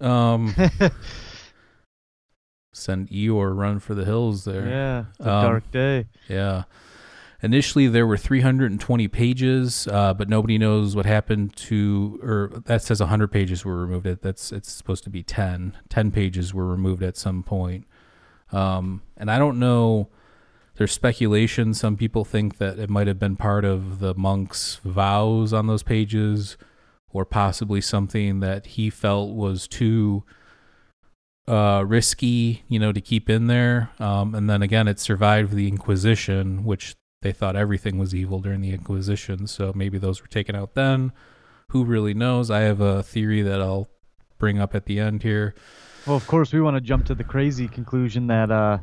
Um, 0.00 0.54
send 2.72 3.08
Eeyore 3.10 3.56
run 3.56 3.78
for 3.78 3.94
the 3.94 4.04
hills 4.04 4.44
there. 4.44 4.66
Yeah, 4.68 5.04
it's 5.18 5.26
a 5.26 5.32
Um, 5.32 5.44
dark 5.44 5.70
day. 5.70 6.06
Yeah. 6.28 6.64
Initially, 7.42 7.86
there 7.86 8.06
were 8.06 8.16
320 8.16 9.08
pages, 9.08 9.86
uh, 9.88 10.14
but 10.14 10.28
nobody 10.28 10.56
knows 10.56 10.96
what 10.96 11.04
happened 11.04 11.54
to, 11.56 12.18
or 12.22 12.50
that 12.64 12.82
says 12.82 13.00
100 13.00 13.28
pages 13.28 13.64
were 13.64 13.76
removed. 13.76 14.06
It 14.06 14.22
that's 14.22 14.52
it's 14.52 14.72
supposed 14.72 15.04
to 15.04 15.10
be 15.10 15.22
10. 15.22 15.76
10 15.88 16.10
pages 16.10 16.54
were 16.54 16.66
removed 16.66 17.02
at 17.02 17.16
some 17.16 17.42
point, 17.42 17.86
um, 18.52 19.02
and 19.16 19.30
I 19.30 19.38
don't 19.38 19.58
know. 19.58 20.08
There's 20.76 20.92
speculation. 20.92 21.72
Some 21.72 21.96
people 21.96 22.24
think 22.24 22.58
that 22.58 22.78
it 22.78 22.90
might 22.90 23.06
have 23.06 23.18
been 23.18 23.36
part 23.36 23.64
of 23.64 23.98
the 23.98 24.14
monk's 24.14 24.76
vows 24.84 25.52
on 25.52 25.66
those 25.66 25.82
pages, 25.82 26.56
or 27.10 27.24
possibly 27.24 27.80
something 27.80 28.40
that 28.40 28.66
he 28.66 28.90
felt 28.90 29.34
was 29.34 29.66
too 29.66 30.24
uh, 31.48 31.84
risky, 31.86 32.64
you 32.68 32.78
know, 32.78 32.92
to 32.92 33.00
keep 33.00 33.30
in 33.30 33.46
there. 33.46 33.90
Um, 33.98 34.34
and 34.34 34.50
then 34.50 34.62
again, 34.62 34.88
it 34.88 34.98
survived 34.98 35.52
the 35.52 35.68
Inquisition, 35.68 36.64
which 36.64 36.94
they 37.26 37.32
thought 37.32 37.56
everything 37.56 37.98
was 37.98 38.14
evil 38.14 38.38
during 38.40 38.60
the 38.60 38.70
Inquisition. 38.72 39.48
So 39.48 39.72
maybe 39.74 39.98
those 39.98 40.22
were 40.22 40.28
taken 40.28 40.54
out 40.54 40.74
then. 40.74 41.12
Who 41.70 41.84
really 41.84 42.14
knows? 42.14 42.50
I 42.52 42.60
have 42.60 42.80
a 42.80 43.02
theory 43.02 43.42
that 43.42 43.60
I'll 43.60 43.88
bring 44.38 44.60
up 44.60 44.76
at 44.76 44.86
the 44.86 45.00
end 45.00 45.24
here. 45.24 45.54
Well, 46.06 46.14
of 46.16 46.24
course, 46.28 46.52
we 46.52 46.60
want 46.60 46.76
to 46.76 46.80
jump 46.80 47.04
to 47.06 47.16
the 47.16 47.24
crazy 47.24 47.66
conclusion 47.66 48.28
that 48.28 48.52
uh, 48.52 48.78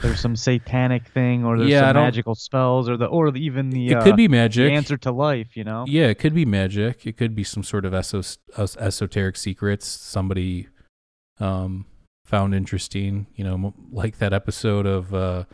there's 0.00 0.20
some 0.20 0.36
satanic 0.36 1.08
thing, 1.08 1.44
or 1.44 1.58
there's 1.58 1.70
Yeah, 1.70 1.88
some 1.88 1.96
magical 1.96 2.36
spells, 2.36 2.88
or 2.88 2.96
the, 2.96 3.06
or 3.06 3.32
the, 3.32 3.40
even 3.44 3.70
the 3.70 3.88
it 3.88 3.94
uh, 3.96 4.04
could 4.04 4.14
be 4.16 4.28
magic. 4.28 4.70
answer 4.70 4.96
to 4.98 5.10
life. 5.10 5.56
You 5.56 5.64
know? 5.64 5.84
Yeah, 5.88 6.06
it 6.06 6.20
could 6.20 6.34
be 6.34 6.44
magic. 6.44 7.04
It 7.04 7.16
could 7.16 7.34
be 7.34 7.42
some 7.42 7.64
sort 7.64 7.84
of 7.84 7.92
esos- 7.92 8.38
es- 8.56 8.76
esoteric 8.76 9.36
secrets 9.36 9.88
somebody 9.88 10.68
um, 11.40 11.86
found 12.24 12.54
interesting. 12.54 13.26
You 13.34 13.42
know, 13.42 13.74
like 13.90 14.18
that 14.18 14.32
episode 14.32 14.86
of 14.86 15.12
uh, 15.12 15.44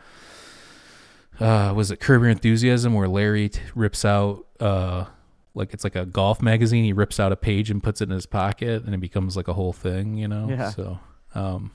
uh, 1.39 1.73
was 1.75 1.91
it 1.91 1.99
Curb 1.99 2.21
Your 2.21 2.31
Enthusiasm 2.31 2.93
where 2.93 3.07
Larry 3.07 3.49
t- 3.49 3.61
rips 3.73 4.05
out 4.05 4.45
uh, 4.59 5.05
like 5.53 5.73
it's 5.73 5.83
like 5.83 5.95
a 5.95 6.05
golf 6.05 6.41
magazine. 6.41 6.83
He 6.83 6.93
rips 6.93 7.19
out 7.19 7.31
a 7.31 7.35
page 7.35 7.71
and 7.71 7.81
puts 7.81 8.01
it 8.01 8.09
in 8.09 8.15
his 8.15 8.25
pocket, 8.25 8.83
and 8.83 8.93
it 8.93 8.99
becomes 8.99 9.35
like 9.35 9.47
a 9.47 9.53
whole 9.53 9.73
thing. 9.73 10.15
You 10.15 10.27
know. 10.27 10.47
Yeah. 10.49 10.69
So, 10.69 10.99
um, 11.33 11.71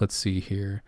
let's 0.00 0.14
see 0.14 0.40
here. 0.40 0.82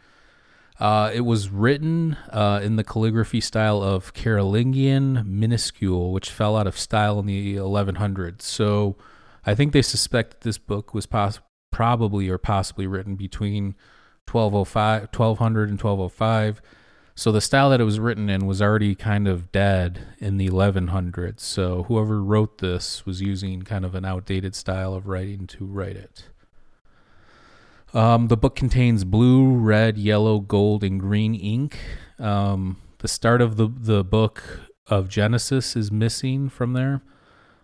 Uh, 0.81 1.11
it 1.13 1.23
was 1.23 1.51
written 1.51 2.17
uh, 2.31 2.61
in 2.63 2.77
the 2.77 2.85
calligraphy 2.85 3.41
style 3.41 3.83
of 3.83 4.15
Carolingian 4.15 5.25
minuscule, 5.27 6.13
which 6.13 6.31
fell 6.31 6.57
out 6.57 6.69
of 6.69 6.79
style 6.79 7.19
in 7.19 7.27
the 7.27 7.57
1100s. 7.57 8.43
So 8.43 8.97
I 9.45 9.57
think 9.57 9.73
they 9.73 9.83
suspect 9.83 10.43
this 10.43 10.57
book 10.57 10.95
was 10.95 11.09
probably 11.73 12.29
or 12.29 12.39
possibly 12.39 12.87
written 12.87 13.17
between 13.17 13.75
1205, 14.31 15.09
1200 15.13 15.69
and 15.69 15.83
1205. 15.83 16.63
So 17.19 17.33
the 17.33 17.41
style 17.41 17.71
that 17.71 17.81
it 17.81 17.85
was 17.85 17.99
written 17.99 18.31
in 18.31 18.47
was 18.47 18.63
already 18.63 18.95
kind 18.95 19.27
of 19.27 19.51
dead 19.51 20.07
in 20.19 20.37
the 20.37 20.49
1100s. 20.49 21.41
So 21.41 21.83
whoever 21.89 22.23
wrote 22.23 22.59
this 22.59 23.05
was 23.05 23.21
using 23.21 23.63
kind 23.63 23.85
of 23.85 23.97
an 23.97 24.05
outdated 24.05 24.55
style 24.55 24.95
of 24.95 25.09
writing 25.09 25.49
to 25.49 25.65
write 25.65 25.97
it. 25.97 26.27
Um, 27.93 28.29
the 28.29 28.37
book 28.37 28.55
contains 28.55 29.03
blue, 29.03 29.53
red, 29.53 29.99
yellow, 29.99 30.39
gold, 30.39 30.85
and 30.85 31.01
green 31.01 31.35
ink. 31.35 31.77
Um, 32.21 32.81
the 32.99 33.09
start 33.09 33.41
of 33.43 33.57
the, 33.57 33.67
the 33.67 34.05
book 34.05 34.61
of 34.87 35.09
Genesis 35.09 35.75
is 35.75 35.91
missing 35.91 36.49
from 36.49 36.73
there, 36.73 37.03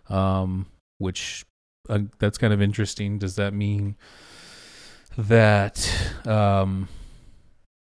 um, 0.08 0.66
which 0.99 1.44
uh, 1.88 2.00
that's 2.18 2.38
kind 2.38 2.52
of 2.52 2.61
interesting. 2.61 3.20
Does 3.20 3.37
that 3.37 3.54
mean 3.54 3.94
that 5.16 5.88
um, 6.26 6.88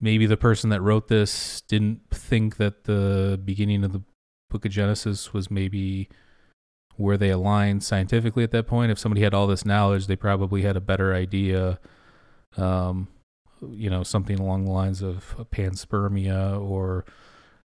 maybe 0.01 0.27
the 0.27 0.37
person 0.37 0.71
that 0.71 0.81
wrote 0.81 1.09
this 1.09 1.63
didn't 1.63 2.01
think 2.11 2.57
that 2.57 2.85
the 2.85 3.41
beginning 3.45 3.85
of 3.85 3.93
the 3.93 4.03
book 4.51 4.65
of 4.65 4.71
Genesis 4.71 5.33
was 5.33 5.51
maybe 5.51 6.09
where 6.97 7.17
they 7.17 7.31
aligned 7.31 7.83
scientifically 7.83 8.45
at 8.45 8.51
that 8.51 8.67
point? 8.67 8.91
If 8.91 8.99
somebody 8.99 9.23
had 9.23 9.35
all 9.35 9.47
this 9.47 9.65
knowledge, 9.65 10.07
they 10.07 10.17
probably 10.17 10.63
had 10.63 10.77
a 10.77 10.81
better 10.81 11.15
idea 11.15 11.79
um, 12.57 13.09
you 13.63 13.91
know, 13.91 14.03
something 14.03 14.39
along 14.39 14.65
the 14.65 14.71
lines 14.71 15.03
of 15.03 15.37
panspermia 15.53 16.61
or, 16.61 17.05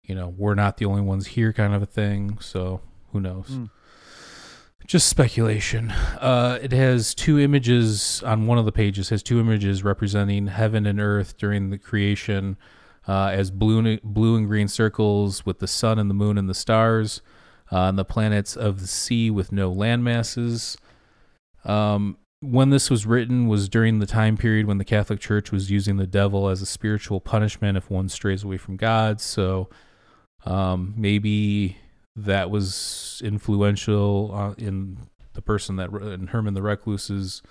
you 0.02 0.14
know, 0.14 0.28
we're 0.28 0.54
not 0.54 0.76
the 0.76 0.84
only 0.84 1.02
ones 1.02 1.28
here 1.28 1.52
kind 1.52 1.74
of 1.74 1.82
a 1.82 1.86
thing. 1.86 2.38
So 2.40 2.80
who 3.12 3.20
knows? 3.20 3.48
Mm. 3.48 3.70
Just 4.86 5.08
speculation. 5.08 5.90
Uh, 5.90 6.58
it 6.60 6.72
has 6.72 7.14
two 7.14 7.38
images 7.38 8.22
on 8.22 8.46
one 8.46 8.58
of 8.58 8.66
the 8.66 8.72
pages, 8.72 9.08
has 9.08 9.22
two 9.22 9.40
images 9.40 9.82
representing 9.82 10.48
heaven 10.48 10.84
and 10.84 11.00
earth 11.00 11.38
during 11.38 11.70
the 11.70 11.78
creation 11.78 12.58
uh, 13.08 13.28
as 13.28 13.50
blue 13.50 13.78
and, 13.78 14.02
blue 14.02 14.36
and 14.36 14.46
green 14.46 14.68
circles 14.68 15.46
with 15.46 15.58
the 15.58 15.66
sun 15.66 15.98
and 15.98 16.10
the 16.10 16.14
moon 16.14 16.36
and 16.36 16.50
the 16.50 16.54
stars, 16.54 17.22
uh, 17.72 17.88
and 17.88 17.98
the 17.98 18.04
planets 18.04 18.56
of 18.56 18.80
the 18.80 18.86
sea 18.86 19.30
with 19.30 19.52
no 19.52 19.70
land 19.70 20.04
masses. 20.04 20.76
Um, 21.64 22.18
when 22.40 22.68
this 22.68 22.90
was 22.90 23.06
written 23.06 23.48
was 23.48 23.70
during 23.70 24.00
the 24.00 24.06
time 24.06 24.36
period 24.36 24.66
when 24.66 24.76
the 24.76 24.84
Catholic 24.84 25.18
Church 25.18 25.50
was 25.50 25.70
using 25.70 25.96
the 25.96 26.06
devil 26.06 26.48
as 26.48 26.60
a 26.60 26.66
spiritual 26.66 27.20
punishment 27.20 27.78
if 27.78 27.88
one 27.88 28.10
strays 28.10 28.44
away 28.44 28.58
from 28.58 28.76
God. 28.76 29.18
So 29.22 29.70
um, 30.44 30.92
maybe 30.94 31.78
that 32.16 32.50
was 32.50 33.20
influential 33.24 34.30
uh, 34.34 34.54
in 34.56 34.98
the 35.32 35.42
person 35.42 35.76
that 35.76 35.90
in 35.90 36.28
Herman 36.28 36.54
the 36.54 36.62
Recluse's 36.62 37.42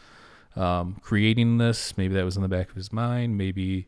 um, 0.56 0.98
creating 1.02 1.58
this. 1.58 1.98
Maybe 1.98 2.14
that 2.16 2.26
was 2.26 2.36
in 2.36 2.42
the 2.42 2.50
back 2.50 2.70
of 2.70 2.76
his 2.76 2.92
mind. 2.92 3.38
Maybe 3.38 3.88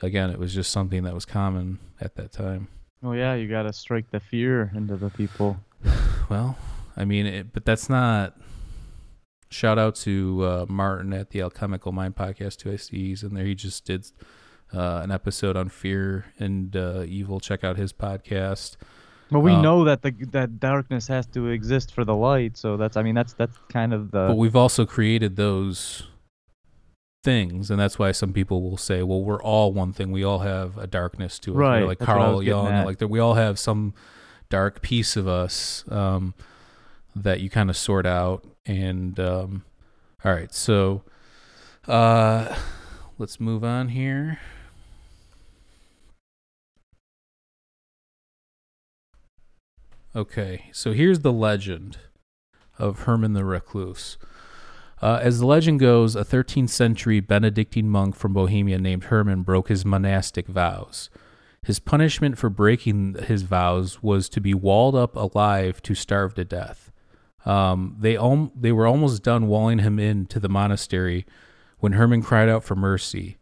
again, 0.00 0.30
it 0.30 0.38
was 0.38 0.54
just 0.54 0.70
something 0.70 1.02
that 1.04 1.14
was 1.14 1.24
common 1.24 1.78
at 2.00 2.16
that 2.16 2.32
time. 2.32 2.68
Oh 3.02 3.12
yeah, 3.12 3.34
you 3.34 3.48
gotta 3.48 3.72
strike 3.72 4.10
the 4.10 4.20
fear 4.20 4.70
into 4.74 4.96
the 4.96 5.10
people. 5.10 5.58
Well, 6.30 6.56
I 6.96 7.04
mean, 7.04 7.26
it, 7.26 7.52
but 7.52 7.66
that's 7.66 7.90
not. 7.90 8.38
Shout 9.50 9.78
out 9.78 9.96
to 9.96 10.42
uh, 10.42 10.66
Martin 10.66 11.12
at 11.12 11.28
the 11.28 11.42
Alchemical 11.42 11.92
Mind 11.92 12.16
podcast. 12.16 12.56
Two 12.56 12.70
ICs 12.70 13.22
in 13.22 13.34
there. 13.34 13.44
He 13.44 13.54
just 13.54 13.84
did 13.84 14.06
uh, 14.72 15.00
an 15.02 15.10
episode 15.10 15.58
on 15.58 15.68
fear 15.68 16.26
and 16.38 16.74
uh, 16.74 17.04
evil. 17.06 17.38
Check 17.38 17.64
out 17.64 17.76
his 17.76 17.92
podcast. 17.92 18.76
But 19.32 19.40
we 19.40 19.52
Um, 19.52 19.62
know 19.62 19.84
that 19.84 20.02
the 20.02 20.10
that 20.30 20.60
darkness 20.60 21.08
has 21.08 21.26
to 21.28 21.48
exist 21.48 21.92
for 21.94 22.04
the 22.04 22.14
light, 22.14 22.56
so 22.56 22.76
that's 22.76 22.96
I 22.96 23.02
mean 23.02 23.14
that's 23.14 23.32
that's 23.32 23.56
kind 23.68 23.92
of 23.92 24.10
the 24.10 24.26
but 24.28 24.36
we've 24.36 24.56
also 24.56 24.84
created 24.86 25.36
those 25.36 26.04
things, 27.24 27.70
and 27.70 27.78
that's 27.80 27.98
why 27.98 28.12
some 28.12 28.32
people 28.32 28.62
will 28.62 28.76
say, 28.76 29.02
"Well, 29.02 29.22
we're 29.22 29.42
all 29.42 29.72
one 29.72 29.92
thing. 29.92 30.10
We 30.12 30.24
all 30.24 30.40
have 30.40 30.76
a 30.78 30.86
darkness 30.86 31.38
to 31.40 31.52
us." 31.52 31.56
You 31.56 31.80
know, 31.80 31.86
Like 31.86 31.98
that's 31.98 32.06
Carl 32.06 32.42
Jung, 32.42 32.84
like 32.84 32.98
that. 32.98 33.08
We 33.08 33.18
all 33.20 33.34
have 33.34 33.58
some 33.58 33.94
dark 34.50 34.82
piece 34.82 35.16
of 35.16 35.26
us 35.26 35.84
um, 35.88 36.34
that 37.16 37.40
you 37.40 37.48
kind 37.48 37.70
of 37.70 37.76
sort 37.76 38.06
out. 38.06 38.44
And 38.66 39.18
um, 39.18 39.64
all 40.24 40.32
right, 40.32 40.52
so 40.52 41.02
uh, 41.88 42.54
let's 43.18 43.40
move 43.40 43.64
on 43.64 43.88
here. 43.88 44.38
Okay, 50.14 50.66
so 50.72 50.92
here's 50.92 51.20
the 51.20 51.32
legend 51.32 51.96
of 52.78 53.00
Herman 53.00 53.32
the 53.32 53.46
Recluse. 53.46 54.18
Uh, 55.00 55.18
as 55.22 55.40
the 55.40 55.46
legend 55.46 55.80
goes, 55.80 56.14
a 56.14 56.22
13th 56.22 56.68
century 56.68 57.18
Benedictine 57.20 57.88
monk 57.88 58.14
from 58.14 58.34
Bohemia 58.34 58.76
named 58.76 59.04
Herman 59.04 59.40
broke 59.40 59.68
his 59.68 59.86
monastic 59.86 60.46
vows. 60.46 61.08
His 61.62 61.78
punishment 61.78 62.36
for 62.36 62.50
breaking 62.50 63.14
his 63.24 63.42
vows 63.42 64.02
was 64.02 64.28
to 64.28 64.40
be 64.40 64.52
walled 64.52 64.94
up 64.94 65.16
alive 65.16 65.80
to 65.82 65.94
starve 65.94 66.34
to 66.34 66.44
death. 66.44 66.92
Um, 67.46 67.96
they 67.98 68.18
al- 68.18 68.52
they 68.54 68.70
were 68.70 68.86
almost 68.86 69.22
done 69.22 69.46
walling 69.46 69.78
him 69.78 69.98
into 69.98 70.38
the 70.38 70.48
monastery 70.50 71.24
when 71.78 71.92
Herman 71.92 72.20
cried 72.22 72.50
out 72.50 72.64
for 72.64 72.76
mercy. 72.76 73.38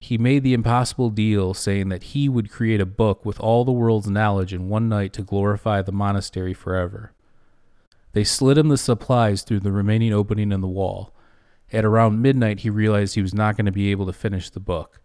He 0.00 0.18
made 0.18 0.42
the 0.42 0.54
impossible 0.54 1.10
deal, 1.10 1.54
saying 1.54 1.88
that 1.88 2.04
he 2.04 2.28
would 2.28 2.50
create 2.50 2.80
a 2.80 2.86
book 2.86 3.24
with 3.24 3.40
all 3.40 3.64
the 3.64 3.72
world's 3.72 4.08
knowledge 4.08 4.52
in 4.52 4.68
one 4.68 4.88
night 4.88 5.12
to 5.14 5.22
glorify 5.22 5.82
the 5.82 5.92
monastery 5.92 6.54
forever. 6.54 7.12
They 8.12 8.24
slid 8.24 8.58
him 8.58 8.68
the 8.68 8.78
supplies 8.78 9.42
through 9.42 9.60
the 9.60 9.72
remaining 9.72 10.12
opening 10.12 10.52
in 10.52 10.60
the 10.60 10.68
wall. 10.68 11.14
At 11.72 11.84
around 11.84 12.22
midnight, 12.22 12.60
he 12.60 12.70
realized 12.70 13.14
he 13.14 13.22
was 13.22 13.34
not 13.34 13.56
going 13.56 13.66
to 13.66 13.72
be 13.72 13.90
able 13.90 14.06
to 14.06 14.12
finish 14.12 14.50
the 14.50 14.60
book. 14.60 15.00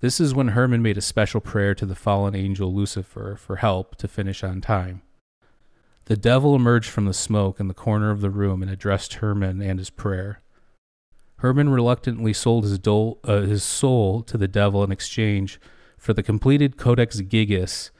This 0.00 0.20
is 0.20 0.34
when 0.34 0.48
Herman 0.48 0.80
made 0.80 0.96
a 0.96 1.02
special 1.02 1.40
prayer 1.40 1.74
to 1.74 1.84
the 1.84 1.94
fallen 1.94 2.34
angel 2.34 2.74
Lucifer 2.74 3.36
for 3.36 3.56
help 3.56 3.96
to 3.96 4.08
finish 4.08 4.42
on 4.42 4.60
time. 4.60 5.02
The 6.06 6.16
devil 6.16 6.54
emerged 6.54 6.88
from 6.88 7.04
the 7.04 7.12
smoke 7.12 7.60
in 7.60 7.68
the 7.68 7.74
corner 7.74 8.10
of 8.10 8.20
the 8.20 8.30
room 8.30 8.62
and 8.62 8.70
addressed 8.70 9.14
Herman 9.14 9.60
and 9.60 9.78
his 9.78 9.90
prayer. 9.90 10.40
Herman 11.40 11.70
reluctantly 11.70 12.34
sold 12.34 12.64
his, 12.64 12.78
dole, 12.78 13.18
uh, 13.24 13.40
his 13.40 13.62
soul 13.62 14.22
to 14.22 14.36
the 14.36 14.48
devil 14.48 14.84
in 14.84 14.92
exchange 14.92 15.58
for 15.96 16.12
the 16.12 16.22
completed 16.22 16.76
Codex 16.76 17.20
Gigas, 17.22 17.90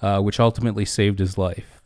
uh, 0.00 0.20
which 0.20 0.40
ultimately 0.40 0.86
saved 0.86 1.18
his 1.18 1.36
life. 1.36 1.82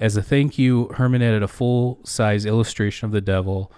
As 0.00 0.16
a 0.16 0.22
thank 0.22 0.58
you, 0.58 0.88
Herman 0.96 1.22
added 1.22 1.44
a 1.44 1.48
full 1.48 2.00
size 2.04 2.44
illustration 2.44 3.06
of 3.06 3.12
the 3.12 3.20
devil. 3.20 3.72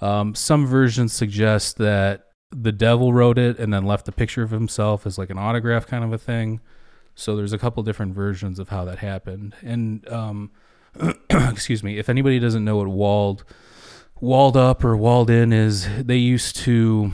Um, 0.00 0.34
some 0.34 0.66
versions 0.66 1.12
suggest 1.12 1.76
that 1.76 2.28
the 2.50 2.72
devil 2.72 3.12
wrote 3.12 3.38
it 3.38 3.58
and 3.58 3.72
then 3.72 3.84
left 3.84 4.08
a 4.08 4.12
picture 4.12 4.42
of 4.42 4.50
himself 4.50 5.06
as 5.06 5.18
like 5.18 5.28
an 5.28 5.38
autograph 5.38 5.86
kind 5.86 6.02
of 6.02 6.14
a 6.14 6.18
thing. 6.18 6.60
So 7.14 7.36
there's 7.36 7.52
a 7.52 7.58
couple 7.58 7.82
different 7.82 8.14
versions 8.14 8.58
of 8.58 8.70
how 8.70 8.86
that 8.86 8.98
happened. 8.98 9.54
And 9.60 10.08
um, 10.08 10.50
excuse 11.30 11.82
me, 11.82 11.98
if 11.98 12.08
anybody 12.08 12.38
doesn't 12.38 12.64
know 12.64 12.76
what 12.76 12.88
walled 12.88 13.44
walled 14.20 14.56
up 14.56 14.84
or 14.84 14.96
walled 14.96 15.30
in 15.30 15.52
is, 15.52 15.88
they 15.98 16.16
used 16.16 16.56
to, 16.56 17.12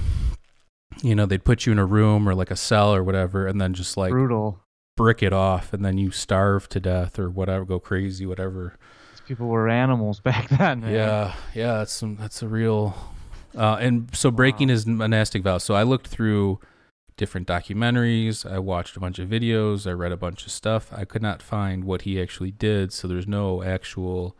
you 1.02 1.14
know, 1.14 1.26
they'd 1.26 1.44
put 1.44 1.66
you 1.66 1.72
in 1.72 1.78
a 1.78 1.86
room 1.86 2.28
or 2.28 2.34
like 2.34 2.50
a 2.50 2.56
cell 2.56 2.94
or 2.94 3.02
whatever, 3.02 3.46
and 3.46 3.60
then 3.60 3.74
just 3.74 3.96
like 3.96 4.10
Brutal. 4.10 4.60
brick 4.96 5.22
it 5.22 5.32
off, 5.32 5.72
and 5.72 5.84
then 5.84 5.98
you 5.98 6.10
starve 6.10 6.68
to 6.70 6.80
death 6.80 7.18
or 7.18 7.30
whatever, 7.30 7.64
go 7.64 7.78
crazy, 7.78 8.26
whatever. 8.26 8.78
These 9.12 9.20
people 9.26 9.48
were 9.48 9.68
animals 9.68 10.20
back 10.28 10.48
then. 10.48 10.80
man. 10.80 10.92
Yeah, 10.92 11.34
yeah, 11.54 11.78
that's 11.78 11.92
some 11.92 12.16
that's 12.16 12.42
a 12.42 12.48
real 12.48 12.94
uh, 13.56 13.78
and 13.80 14.14
so 14.14 14.30
breaking 14.30 14.68
his 14.68 14.86
monastic 14.86 15.42
vows. 15.42 15.64
So 15.64 15.74
I 15.74 15.82
looked 15.82 16.08
through 16.08 16.60
different 17.16 17.48
documentaries, 17.48 18.50
I 18.50 18.58
watched 18.58 18.96
a 18.96 19.00
bunch 19.00 19.18
of 19.18 19.28
videos, 19.28 19.86
I 19.86 19.92
read 19.92 20.12
a 20.12 20.16
bunch 20.18 20.44
of 20.44 20.52
stuff. 20.52 20.92
I 20.92 21.04
could 21.06 21.22
not 21.22 21.40
find 21.40 21.84
what 21.84 22.02
he 22.02 22.20
actually 22.20 22.50
did, 22.50 22.92
so 22.92 23.08
there's 23.08 23.26
no 23.26 23.62
actual 23.62 24.36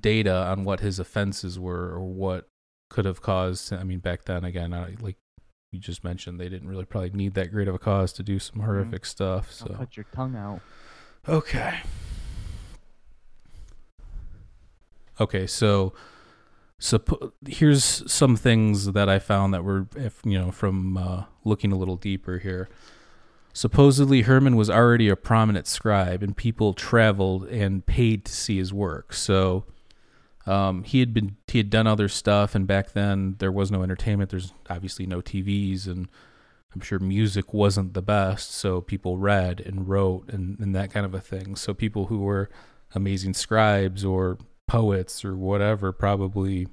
data 0.00 0.34
on 0.34 0.64
what 0.64 0.80
his 0.80 0.98
offenses 0.98 1.58
were 1.58 1.90
or 1.90 2.00
what 2.00 2.48
could 2.90 3.04
have 3.04 3.20
caused. 3.20 3.72
I 3.72 3.84
mean, 3.84 3.98
back 3.98 4.24
then, 4.24 4.44
again, 4.44 4.72
I, 4.72 4.94
like 5.00 5.16
you 5.72 5.80
just 5.80 6.04
mentioned, 6.04 6.38
they 6.38 6.48
didn't 6.48 6.68
really 6.68 6.84
probably 6.84 7.10
need 7.10 7.34
that 7.34 7.50
great 7.50 7.68
of 7.68 7.74
a 7.74 7.78
cause 7.78 8.12
to 8.14 8.22
do 8.22 8.38
some 8.38 8.60
horrific 8.60 9.04
stuff. 9.04 9.48
I'll 9.60 9.68
So 9.68 9.74
cut 9.74 9.96
your 9.96 10.06
tongue 10.14 10.36
out. 10.36 10.60
Okay. 11.28 11.80
Okay, 15.20 15.46
so 15.46 15.92
so 16.78 17.32
here's 17.46 18.10
some 18.10 18.36
things 18.36 18.92
that 18.92 19.08
I 19.08 19.18
found 19.18 19.54
that 19.54 19.64
were 19.64 19.86
if 19.96 20.20
you 20.24 20.38
know 20.38 20.50
from 20.50 20.96
uh, 20.96 21.24
looking 21.44 21.72
a 21.72 21.76
little 21.76 21.96
deeper 21.96 22.38
here. 22.38 22.68
Supposedly 23.52 24.22
Herman 24.22 24.56
was 24.56 24.68
already 24.68 25.08
a 25.08 25.14
prominent 25.14 25.68
scribe 25.68 26.24
and 26.24 26.36
people 26.36 26.74
traveled 26.74 27.46
and 27.46 27.86
paid 27.86 28.24
to 28.24 28.32
see 28.32 28.58
his 28.58 28.72
work. 28.72 29.12
So 29.12 29.64
um, 30.46 30.82
he 30.84 31.00
had 31.00 31.14
been 31.14 31.36
he 31.48 31.58
had 31.58 31.70
done 31.70 31.86
other 31.86 32.08
stuff 32.08 32.54
and 32.54 32.66
back 32.66 32.92
then 32.92 33.36
there 33.38 33.52
was 33.52 33.70
no 33.70 33.82
entertainment. 33.82 34.30
There's 34.30 34.52
obviously 34.68 35.06
no 35.06 35.20
TVs 35.20 35.86
and 35.86 36.08
I'm 36.74 36.80
sure 36.80 36.98
music 36.98 37.54
wasn't 37.54 37.94
the 37.94 38.02
best, 38.02 38.50
so 38.52 38.80
people 38.80 39.16
read 39.16 39.60
and 39.60 39.88
wrote 39.88 40.28
and, 40.30 40.58
and 40.58 40.74
that 40.74 40.90
kind 40.92 41.06
of 41.06 41.14
a 41.14 41.20
thing. 41.20 41.54
So 41.56 41.72
people 41.72 42.06
who 42.06 42.18
were 42.18 42.50
amazing 42.94 43.34
scribes 43.34 44.04
or 44.04 44.38
poets 44.66 45.24
or 45.24 45.36
whatever 45.36 45.92
probably 45.92 46.66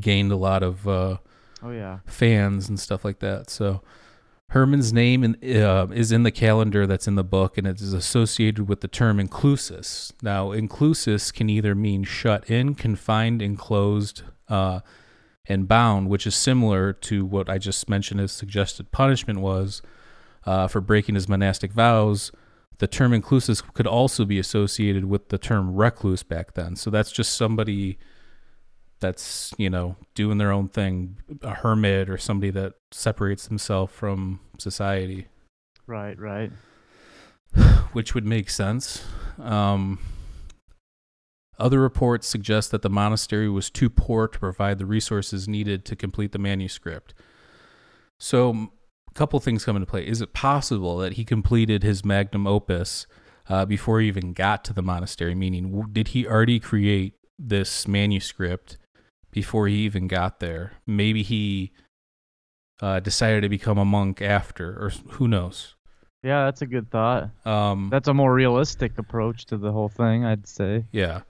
gained 0.00 0.32
a 0.32 0.36
lot 0.36 0.62
of 0.62 0.88
uh, 0.88 1.18
Oh 1.62 1.70
yeah. 1.70 1.98
fans 2.06 2.68
and 2.68 2.80
stuff 2.80 3.04
like 3.04 3.18
that. 3.20 3.50
So 3.50 3.82
Herman's 4.50 4.92
name 4.92 5.24
in, 5.24 5.56
uh, 5.62 5.88
is 5.92 6.12
in 6.12 6.22
the 6.22 6.30
calendar 6.30 6.86
that's 6.86 7.08
in 7.08 7.16
the 7.16 7.24
book, 7.24 7.58
and 7.58 7.66
it 7.66 7.80
is 7.80 7.92
associated 7.92 8.68
with 8.68 8.82
the 8.82 8.88
term 8.88 9.18
inclusus. 9.18 10.12
Now, 10.22 10.48
inclusus 10.48 11.32
can 11.32 11.50
either 11.50 11.74
mean 11.74 12.04
shut 12.04 12.48
in, 12.48 12.74
confined, 12.74 13.42
enclosed, 13.42 14.22
uh, 14.48 14.80
and 15.46 15.68
bound, 15.68 16.08
which 16.08 16.26
is 16.26 16.34
similar 16.34 16.92
to 16.92 17.24
what 17.24 17.50
I 17.50 17.58
just 17.58 17.88
mentioned 17.88 18.20
as 18.20 18.32
suggested 18.32 18.92
punishment 18.92 19.40
was 19.40 19.82
uh, 20.46 20.68
for 20.68 20.80
breaking 20.80 21.16
his 21.16 21.28
monastic 21.28 21.72
vows. 21.72 22.32
The 22.78 22.86
term 22.86 23.12
inclusus 23.12 23.62
could 23.74 23.86
also 23.86 24.24
be 24.24 24.38
associated 24.38 25.04
with 25.04 25.28
the 25.28 25.38
term 25.38 25.74
recluse 25.74 26.22
back 26.22 26.54
then. 26.54 26.76
So 26.76 26.90
that's 26.90 27.12
just 27.12 27.36
somebody 27.36 27.98
that's 29.04 29.52
you 29.58 29.68
know 29.68 29.96
doing 30.14 30.38
their 30.38 30.50
own 30.50 30.68
thing, 30.68 31.18
a 31.42 31.50
hermit 31.50 32.08
or 32.08 32.16
somebody 32.16 32.50
that 32.50 32.74
separates 32.90 33.46
themselves 33.46 33.92
from 33.92 34.40
society, 34.58 35.26
Right. 35.86 36.18
Right. 36.18 36.50
which 37.92 38.14
would 38.14 38.24
make 38.24 38.48
sense. 38.48 39.04
Um, 39.38 39.98
other 41.58 41.80
reports 41.80 42.26
suggest 42.26 42.70
that 42.70 42.82
the 42.82 42.90
monastery 42.90 43.48
was 43.48 43.70
too 43.70 43.90
poor 43.90 44.26
to 44.26 44.38
provide 44.38 44.78
the 44.78 44.86
resources 44.86 45.46
needed 45.46 45.84
to 45.84 45.94
complete 45.96 46.32
the 46.32 46.38
manuscript. 46.38 47.14
So, 48.18 48.70
a 49.08 49.14
couple 49.14 49.38
things 49.38 49.64
come 49.64 49.76
into 49.76 49.86
play. 49.86 50.06
Is 50.06 50.20
it 50.20 50.32
possible 50.32 50.96
that 50.98 51.12
he 51.12 51.24
completed 51.24 51.82
his 51.82 52.04
magnum 52.04 52.46
opus 52.46 53.06
uh, 53.48 53.66
before 53.66 54.00
he 54.00 54.08
even 54.08 54.32
got 54.32 54.64
to 54.64 54.72
the 54.72 54.82
monastery? 54.82 55.34
Meaning, 55.34 55.88
did 55.92 56.08
he 56.08 56.26
already 56.26 56.58
create 56.58 57.14
this 57.38 57.86
manuscript 57.86 58.78
before 59.34 59.66
he 59.68 59.74
even 59.78 60.06
got 60.06 60.40
there? 60.40 60.72
Maybe 60.86 61.22
he 61.22 61.72
uh, 62.80 63.00
decided 63.00 63.42
to 63.42 63.48
become 63.48 63.76
a 63.76 63.84
monk 63.84 64.22
after, 64.22 64.70
or 64.82 64.90
who 65.10 65.28
knows? 65.28 65.74
Yeah, 66.22 66.46
that's 66.46 66.62
a 66.62 66.66
good 66.66 66.90
thought. 66.90 67.28
Um, 67.44 67.88
That's 67.90 68.08
a 68.08 68.14
more 68.14 68.32
realistic 68.32 68.96
approach 68.96 69.44
to 69.46 69.58
the 69.58 69.70
whole 69.70 69.90
thing, 69.90 70.24
I'd 70.24 70.46
say. 70.46 70.86
Yeah. 70.90 71.20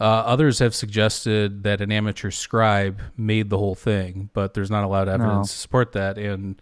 Uh, 0.00 0.04
others 0.04 0.58
have 0.60 0.74
suggested 0.74 1.64
that 1.64 1.82
an 1.82 1.92
amateur 1.92 2.30
scribe 2.30 3.00
made 3.18 3.50
the 3.50 3.58
whole 3.58 3.74
thing, 3.74 4.30
but 4.32 4.54
there's 4.54 4.70
not 4.70 4.84
a 4.84 4.88
lot 4.88 5.02
of 5.08 5.14
evidence 5.14 5.36
No. 5.36 5.42
to 5.52 5.58
support 5.58 5.92
that. 5.92 6.16
And 6.16 6.60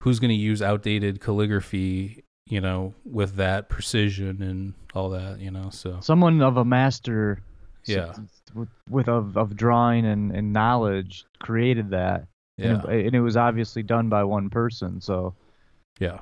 who's 0.00 0.18
going 0.18 0.30
to 0.30 0.34
use 0.34 0.62
outdated 0.62 1.20
calligraphy, 1.20 2.24
you 2.48 2.60
know, 2.60 2.94
with 3.04 3.36
that 3.36 3.68
precision 3.68 4.42
and 4.42 4.74
all 4.94 5.10
that, 5.10 5.38
you 5.40 5.50
know? 5.52 5.70
So, 5.70 5.98
Someone 6.00 6.42
of 6.42 6.56
a 6.56 6.64
master. 6.64 7.40
Yeah. 7.84 8.14
With, 8.56 8.68
with 8.88 9.08
of, 9.08 9.36
of 9.36 9.56
drawing 9.56 10.06
and, 10.06 10.32
and 10.32 10.52
knowledge 10.52 11.24
created 11.38 11.90
that. 11.90 12.26
yeah. 12.56 12.80
And 12.82 12.84
it, 12.92 13.06
and 13.06 13.14
it 13.14 13.20
was 13.20 13.36
obviously 13.36 13.82
done 13.82 14.08
by 14.08 14.24
one 14.24 14.50
person. 14.50 15.00
So 15.00 15.34
Yeah. 15.98 16.18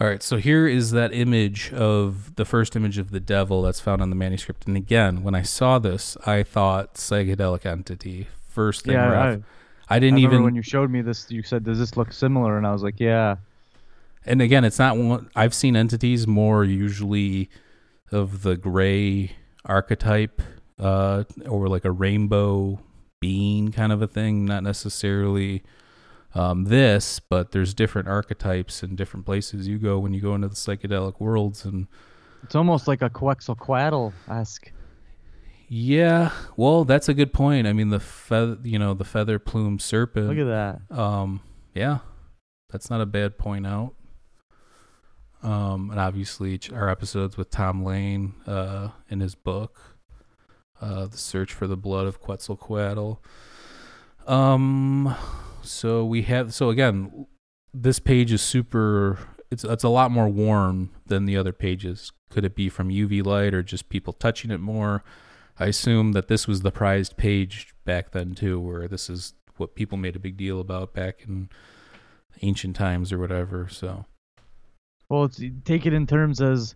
All 0.00 0.06
right, 0.06 0.22
so 0.22 0.38
here 0.38 0.66
is 0.66 0.92
that 0.92 1.12
image 1.12 1.74
of 1.74 2.34
the 2.36 2.46
first 2.46 2.74
image 2.74 2.96
of 2.96 3.10
the 3.10 3.20
devil 3.20 3.60
that's 3.60 3.80
found 3.80 4.00
on 4.00 4.08
the 4.08 4.16
manuscript. 4.16 4.66
And 4.66 4.74
again, 4.74 5.22
when 5.22 5.34
I 5.34 5.42
saw 5.42 5.78
this, 5.78 6.16
I 6.24 6.42
thought 6.42 6.94
psychedelic 6.94 7.66
entity. 7.66 8.28
First 8.48 8.86
thing, 8.86 8.94
yeah, 8.94 9.22
I. 9.22 9.42
I 9.92 9.98
didn't 9.98 10.20
I 10.20 10.22
even 10.22 10.44
when 10.44 10.54
you 10.54 10.62
showed 10.62 10.88
me 10.88 11.02
this, 11.02 11.30
you 11.30 11.42
said, 11.42 11.64
"Does 11.64 11.78
this 11.78 11.96
look 11.96 12.12
similar?" 12.12 12.56
And 12.56 12.64
I 12.66 12.72
was 12.72 12.82
like, 12.82 13.00
"Yeah." 13.00 13.36
and 14.26 14.42
again, 14.42 14.64
it's 14.64 14.78
not 14.78 14.96
one. 14.96 15.30
I've 15.34 15.54
seen 15.54 15.76
entities 15.76 16.26
more 16.26 16.64
usually 16.64 17.50
of 18.12 18.42
the 18.42 18.56
gray 18.56 19.32
archetype, 19.64 20.40
uh, 20.78 21.24
or 21.48 21.68
like 21.68 21.84
a 21.84 21.90
rainbow 21.90 22.80
being 23.20 23.70
kind 23.72 23.92
of 23.92 24.00
a 24.02 24.06
thing. 24.06 24.44
Not 24.46 24.62
necessarily 24.62 25.62
um, 26.34 26.64
this, 26.64 27.20
but 27.20 27.52
there's 27.52 27.74
different 27.74 28.08
archetypes 28.08 28.82
in 28.82 28.96
different 28.96 29.26
places 29.26 29.66
you 29.68 29.78
go 29.78 29.98
when 29.98 30.14
you 30.14 30.20
go 30.20 30.34
into 30.34 30.48
the 30.48 30.54
psychedelic 30.54 31.20
worlds, 31.20 31.64
and 31.64 31.86
It's 32.42 32.54
almost 32.54 32.86
like 32.88 33.02
a 33.02 33.10
Quetzalcoatl 33.10 34.12
esque. 34.30 34.72
yeah, 35.68 36.30
well, 36.56 36.84
that's 36.84 37.08
a 37.08 37.14
good 37.14 37.32
point. 37.32 37.66
I 37.66 37.72
mean, 37.72 37.90
the 37.90 38.00
feather, 38.00 38.58
you 38.62 38.78
know, 38.78 38.94
the 38.94 39.04
feather 39.04 39.38
plume 39.38 39.78
serpent. 39.78 40.28
Look 40.28 40.38
at 40.38 40.78
that. 40.90 40.98
Um, 40.98 41.40
yeah, 41.74 41.98
that's 42.70 42.90
not 42.90 43.00
a 43.00 43.06
bad 43.06 43.36
point 43.38 43.66
out. 43.66 43.94
Um, 45.42 45.90
and 45.90 45.98
obviously 45.98 46.60
our 46.72 46.88
episodes 46.88 47.36
with 47.36 47.50
Tom 47.50 47.82
Lane, 47.82 48.34
uh, 48.46 48.90
in 49.08 49.20
his 49.20 49.34
book, 49.34 49.96
uh, 50.80 51.06
"The 51.06 51.16
Search 51.16 51.52
for 51.52 51.66
the 51.66 51.76
Blood 51.76 52.06
of 52.06 52.20
Quetzalcoatl." 52.20 53.22
Um, 54.26 55.14
so 55.62 56.04
we 56.04 56.22
have 56.22 56.52
so 56.54 56.70
again, 56.70 57.26
this 57.72 57.98
page 57.98 58.32
is 58.32 58.42
super. 58.42 59.18
It's 59.50 59.64
it's 59.64 59.84
a 59.84 59.88
lot 59.88 60.10
more 60.10 60.28
warm 60.28 60.90
than 61.06 61.24
the 61.24 61.36
other 61.36 61.52
pages. 61.52 62.12
Could 62.28 62.44
it 62.44 62.54
be 62.54 62.68
from 62.68 62.90
UV 62.90 63.24
light 63.24 63.54
or 63.54 63.62
just 63.62 63.88
people 63.88 64.12
touching 64.12 64.50
it 64.50 64.60
more? 64.60 65.02
I 65.58 65.66
assume 65.66 66.12
that 66.12 66.28
this 66.28 66.46
was 66.46 66.62
the 66.62 66.70
prized 66.70 67.16
page 67.16 67.74
back 67.84 68.12
then 68.12 68.34
too, 68.34 68.60
where 68.60 68.88
this 68.88 69.10
is 69.10 69.34
what 69.56 69.74
people 69.74 69.98
made 69.98 70.16
a 70.16 70.20
big 70.20 70.36
deal 70.36 70.60
about 70.60 70.94
back 70.94 71.24
in 71.26 71.48
ancient 72.42 72.76
times 72.76 73.12
or 73.12 73.18
whatever. 73.18 73.68
So 73.68 74.06
Well, 75.10 75.24
it's, 75.24 75.42
take 75.66 75.84
it 75.84 75.92
in 75.92 76.06
terms 76.06 76.40
as 76.40 76.74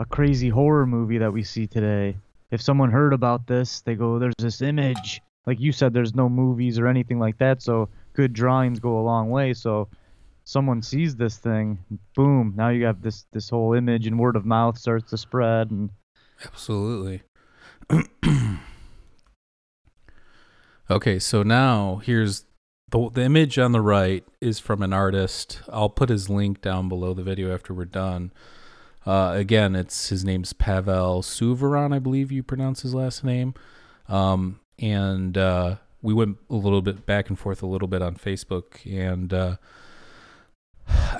a 0.00 0.04
crazy 0.04 0.48
horror 0.48 0.86
movie 0.86 1.18
that 1.18 1.32
we 1.32 1.44
see 1.44 1.68
today. 1.68 2.16
If 2.50 2.60
someone 2.60 2.90
heard 2.90 3.12
about 3.12 3.46
this, 3.46 3.80
they 3.82 3.94
go, 3.94 4.18
"There's 4.18 4.34
this 4.38 4.60
image 4.60 5.22
like 5.46 5.60
you 5.60 5.72
said, 5.72 5.92
there's 5.92 6.14
no 6.14 6.28
movies 6.28 6.78
or 6.78 6.86
anything 6.86 7.18
like 7.18 7.38
that. 7.38 7.62
So 7.62 7.88
good 8.14 8.32
drawings 8.32 8.78
go 8.80 8.98
a 8.98 9.02
long 9.02 9.30
way. 9.30 9.54
So 9.54 9.88
someone 10.44 10.82
sees 10.82 11.16
this 11.16 11.38
thing, 11.38 11.78
boom, 12.14 12.54
now 12.56 12.68
you 12.68 12.84
have 12.84 13.02
this 13.02 13.26
this 13.32 13.50
whole 13.50 13.74
image 13.74 14.06
and 14.06 14.18
word 14.18 14.36
of 14.36 14.44
mouth 14.44 14.78
starts 14.78 15.10
to 15.10 15.18
spread 15.18 15.70
and 15.70 15.90
Absolutely. 16.44 17.22
okay, 20.90 21.18
so 21.18 21.42
now 21.42 22.00
here's 22.04 22.44
the 22.94 23.10
the 23.10 23.22
image 23.22 23.58
on 23.58 23.72
the 23.72 23.80
right 23.80 24.24
is 24.40 24.60
from 24.60 24.82
an 24.82 24.92
artist. 24.92 25.60
I'll 25.68 25.88
put 25.88 26.08
his 26.08 26.30
link 26.30 26.60
down 26.60 26.88
below 26.88 27.12
the 27.12 27.22
video 27.22 27.52
after 27.52 27.74
we're 27.74 27.86
done. 27.86 28.32
Uh, 29.04 29.32
again, 29.36 29.74
it's 29.76 30.08
his 30.08 30.24
name's 30.24 30.52
Pavel 30.52 31.20
Suvaran, 31.22 31.92
I 31.94 31.98
believe 31.98 32.32
you 32.32 32.42
pronounce 32.42 32.82
his 32.82 32.94
last 32.94 33.22
name. 33.22 33.54
Um, 34.08 34.60
and 34.78 35.36
uh, 35.36 35.76
we 36.02 36.14
went 36.14 36.38
a 36.48 36.54
little 36.54 36.80
bit 36.82 37.04
back 37.04 37.28
and 37.28 37.38
forth 37.38 37.62
a 37.62 37.66
little 37.66 37.88
bit 37.88 38.00
on 38.00 38.14
Facebook, 38.14 38.86
and 38.86 39.34
uh, 39.34 39.56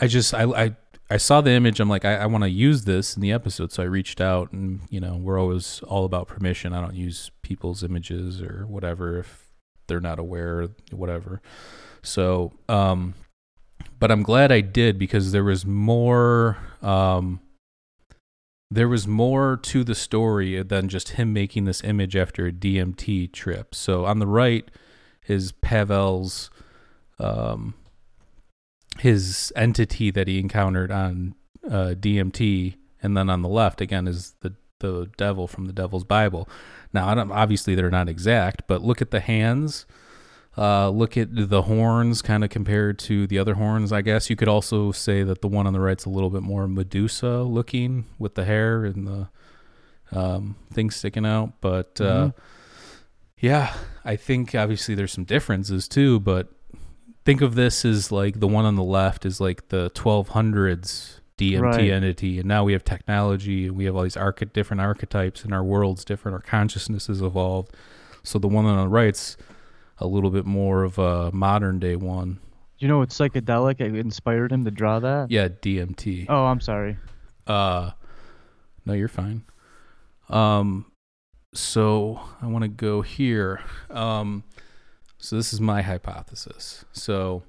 I 0.01 0.07
just 0.07 0.33
I, 0.33 0.45
I 0.45 0.77
I 1.11 1.17
saw 1.17 1.41
the 1.41 1.51
image. 1.51 1.81
I'm 1.81 1.89
like, 1.89 2.05
I, 2.05 2.17
I 2.17 2.27
want 2.27 2.45
to 2.45 2.51
use 2.51 2.85
this 2.85 3.17
in 3.17 3.21
the 3.21 3.33
episode, 3.33 3.73
so 3.73 3.83
I 3.83 3.87
reached 3.87 4.21
out, 4.21 4.53
and 4.53 4.81
you 4.91 5.01
know, 5.01 5.17
we're 5.17 5.41
always 5.41 5.81
all 5.89 6.05
about 6.05 6.29
permission. 6.29 6.73
I 6.73 6.81
don't 6.81 6.95
use 6.95 7.31
people's 7.43 7.83
images 7.83 8.41
or 8.41 8.65
whatever 8.67 9.19
if 9.19 9.44
they're 9.87 10.01
not 10.01 10.19
aware, 10.19 10.69
whatever. 10.91 11.41
So, 12.03 12.53
um, 12.69 13.15
but 13.99 14.11
I'm 14.11 14.23
glad 14.23 14.53
I 14.53 14.61
did 14.61 14.99
because 14.99 15.33
there 15.33 15.45
was 15.45 15.65
more. 15.65 16.59
Um, 16.83 17.41
there 18.71 18.89
was 18.89 19.07
more 19.07 19.57
to 19.57 19.85
the 19.85 19.95
story 19.95 20.61
than 20.63 20.89
just 20.89 21.11
him 21.11 21.33
making 21.33 21.65
this 21.65 21.85
image 21.85 22.17
after 22.17 22.47
a 22.47 22.53
DMT 22.53 23.33
trip. 23.33 23.73
So 23.73 24.05
on 24.05 24.19
the 24.19 24.27
right 24.27 24.69
is 25.29 25.53
Pavel's 25.53 26.51
um, 27.21 27.75
his 28.99 29.53
entity 29.55 30.11
that 30.11 30.29
he 30.29 30.39
encountered 30.39 30.91
on 30.91 31.35
uh, 31.67 31.95
DMT, 31.97 32.75
and 33.03 33.17
then 33.17 33.31
on 33.31 33.43
the 33.43 33.49
left 33.49 33.81
again 33.81 34.09
is 34.09 34.35
the 34.41 34.55
the 34.81 35.11
devil 35.17 35.47
from 35.47 35.67
the 35.67 35.73
Devil's 35.73 36.05
Bible. 36.05 36.49
Now, 36.95 37.09
I 37.09 37.15
don't, 37.15 37.31
obviously 37.33 37.75
they're 37.75 37.91
not 37.91 38.09
exact, 38.09 38.63
but 38.69 38.81
look 38.83 39.03
at 39.03 39.11
the 39.11 39.21
hands. 39.21 39.85
Uh, 40.57 40.89
look 40.89 41.17
at 41.17 41.29
the 41.33 41.63
horns, 41.63 42.23
kind 42.23 42.45
of 42.45 42.51
compared 42.51 42.97
to 43.01 43.27
the 43.27 43.39
other 43.41 43.55
horns. 43.55 43.93
I 43.93 44.03
guess 44.03 44.31
you 44.31 44.37
could 44.37 44.47
also 44.47 44.93
say 44.93 45.25
that 45.25 45.41
the 45.43 45.49
one 45.49 45.67
on 45.67 45.73
the 45.73 45.81
right's 45.81 46.05
a 46.05 46.11
little 46.11 46.31
bit 46.31 46.43
more 46.43 46.69
Medusa 46.69 47.43
looking 47.43 48.05
with 48.21 48.37
the 48.37 48.45
hair 48.45 48.85
and 48.85 49.05
the 49.05 49.29
um, 50.17 50.55
things 50.73 50.95
sticking 50.95 51.27
out. 51.27 51.55
But 51.61 52.01
uh, 52.01 52.27
Mhm. 52.29 52.35
yeah, 53.41 53.75
I 54.05 54.15
think 54.15 54.55
obviously 54.55 54.95
there's 54.95 55.11
some 55.13 55.25
differences 55.25 55.89
too. 55.89 56.21
But 56.21 56.49
think 57.25 57.41
of 57.41 57.57
this 57.57 57.85
as 57.85 58.13
like 58.13 58.39
the 58.39 58.47
one 58.47 58.65
on 58.65 58.77
the 58.77 58.85
left 58.85 59.27
is 59.27 59.41
like 59.41 59.71
the 59.71 59.91
1200s 59.91 61.19
DMT 61.39 61.61
Right. 61.61 61.91
entity, 61.91 62.39
and 62.39 62.47
now 62.49 62.63
we 62.65 62.73
have 62.75 62.85
technology 62.85 63.67
and 63.67 63.77
we 63.77 63.85
have 63.87 63.97
all 63.97 64.03
these 64.05 64.17
arch- 64.17 64.43
different 64.53 64.81
archetypes, 64.81 65.45
and 65.45 65.53
our 65.53 65.65
world's 65.65 66.05
different, 66.05 66.35
our 66.35 66.41
consciousness 66.41 67.09
has 67.09 67.21
evolved. 67.21 67.75
So 68.23 68.39
the 68.39 68.49
one 68.49 68.65
on 68.67 68.77
the 68.79 68.89
right's 68.89 69.37
a 69.99 70.07
little 70.07 70.31
bit 70.31 70.45
more 70.47 70.83
of 70.85 70.99
a 70.99 71.31
modern 71.33 71.79
day 71.79 71.97
one. 71.97 72.39
you 72.79 72.89
know 72.89 73.03
it's 73.03 73.17
psychedelic. 73.17 73.81
It 73.81 73.95
inspired 73.97 74.51
him 74.53 74.65
to 74.65 74.71
draw 74.71 74.99
that. 75.01 75.31
Yeah, 75.31 75.49
DMT. 75.49 76.27
Oh, 76.29 76.45
I'm 76.47 76.61
sorry. 76.61 76.97
Uh 77.47 77.93
no, 78.87 78.93
you're 78.93 79.09
fine. 79.09 79.45
Um 80.29 80.87
so 81.55 82.21
I 82.43 82.47
want 82.47 82.63
to 82.63 82.69
go 82.69 83.03
here. 83.03 83.61
Um 83.91 84.43
so 85.19 85.37
this 85.37 85.53
is 85.53 85.61
my 85.61 85.83
hypothesis. 85.83 86.85
So 86.93 87.45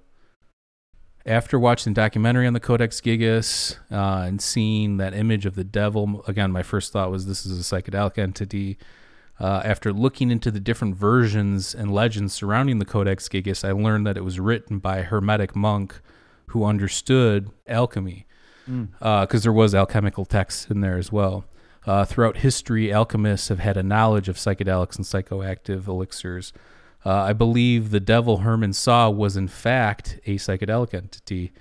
after 1.26 1.58
watching 1.60 1.94
the 1.94 2.02
documentary 2.02 2.46
on 2.48 2.54
the 2.54 2.60
Codex 2.60 3.02
Gigas 3.02 3.78
uh, 3.92 4.26
and 4.28 4.42
seeing 4.42 4.98
that 4.98 5.14
image 5.14 5.46
of 5.46 5.56
the 5.56 5.64
devil, 5.64 6.24
again, 6.28 6.52
my 6.52 6.64
first 6.64 6.92
thought 6.92 7.10
was 7.12 7.26
this 7.26 7.46
is 7.46 7.60
a 7.60 7.64
psychedelic 7.82 8.18
entity. 8.18 8.78
Uh, 9.40 9.62
after 9.66 9.92
looking 9.92 10.32
into 10.32 10.50
the 10.50 10.60
different 10.62 10.96
versions 10.96 11.76
and 11.76 11.92
legends 11.94 12.34
surrounding 12.34 12.80
the 12.80 12.86
Codex 12.86 13.28
Gigas, 13.28 13.68
I 13.68 13.72
learned 13.74 14.08
that 14.08 14.16
it 14.18 14.24
was 14.24 14.40
written 14.40 14.80
by 14.80 14.98
a 14.98 15.04
Hermetic 15.04 15.56
monk 15.56 16.00
who 16.48 16.64
understood 16.64 17.50
alchemy 17.68 18.26
Mm. 18.68 18.88
because 19.22 19.44
there 19.44 19.54
was 19.54 19.76
alchemical 19.76 20.26
texts 20.26 20.72
in 20.72 20.82
there 20.82 20.98
as 20.98 21.12
well. 21.12 21.46
Uh, 21.86 22.04
throughout 22.04 22.38
history, 22.38 22.92
alchemists 22.92 23.50
have 23.50 23.60
had 23.60 23.78
a 23.78 23.84
knowledge 23.84 24.28
of 24.28 24.38
psychedelics 24.38 24.96
and 24.96 25.06
psychoactive 25.06 25.88
elixirs. 25.88 26.52
Uh, 27.06 27.14
I 27.14 27.34
believe 27.34 27.92
the 27.92 28.00
devil 28.00 28.38
Herman 28.38 28.74
saw 28.74 29.10
was 29.10 29.38
in 29.38 29.48
fact 29.48 30.20
a 30.26 30.36
psychedelic 30.36 30.94
entity. 30.94 31.54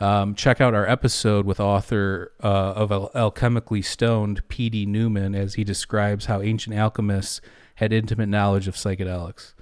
Um, 0.00 0.34
check 0.34 0.60
out 0.60 0.74
our 0.74 0.86
episode 0.86 1.46
with 1.46 1.60
author 1.60 2.32
uh, 2.42 2.72
of 2.74 2.90
Al- 2.92 3.10
Alchemically 3.14 3.84
Stoned, 3.84 4.46
P.D. 4.48 4.84
Newman, 4.86 5.34
as 5.34 5.54
he 5.54 5.64
describes 5.64 6.26
how 6.26 6.42
ancient 6.42 6.74
alchemists 6.76 7.40
had 7.76 7.92
intimate 7.92 8.28
knowledge 8.28 8.68
of 8.68 8.74
psychedelics. 8.74 9.54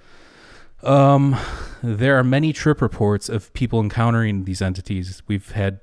Um, 0.83 1.37
there 1.83 2.17
are 2.17 2.23
many 2.23 2.53
trip 2.53 2.81
reports 2.81 3.29
of 3.29 3.53
people 3.53 3.79
encountering 3.79 4.45
these 4.45 4.61
entities. 4.61 5.21
We've 5.27 5.51
had, 5.51 5.79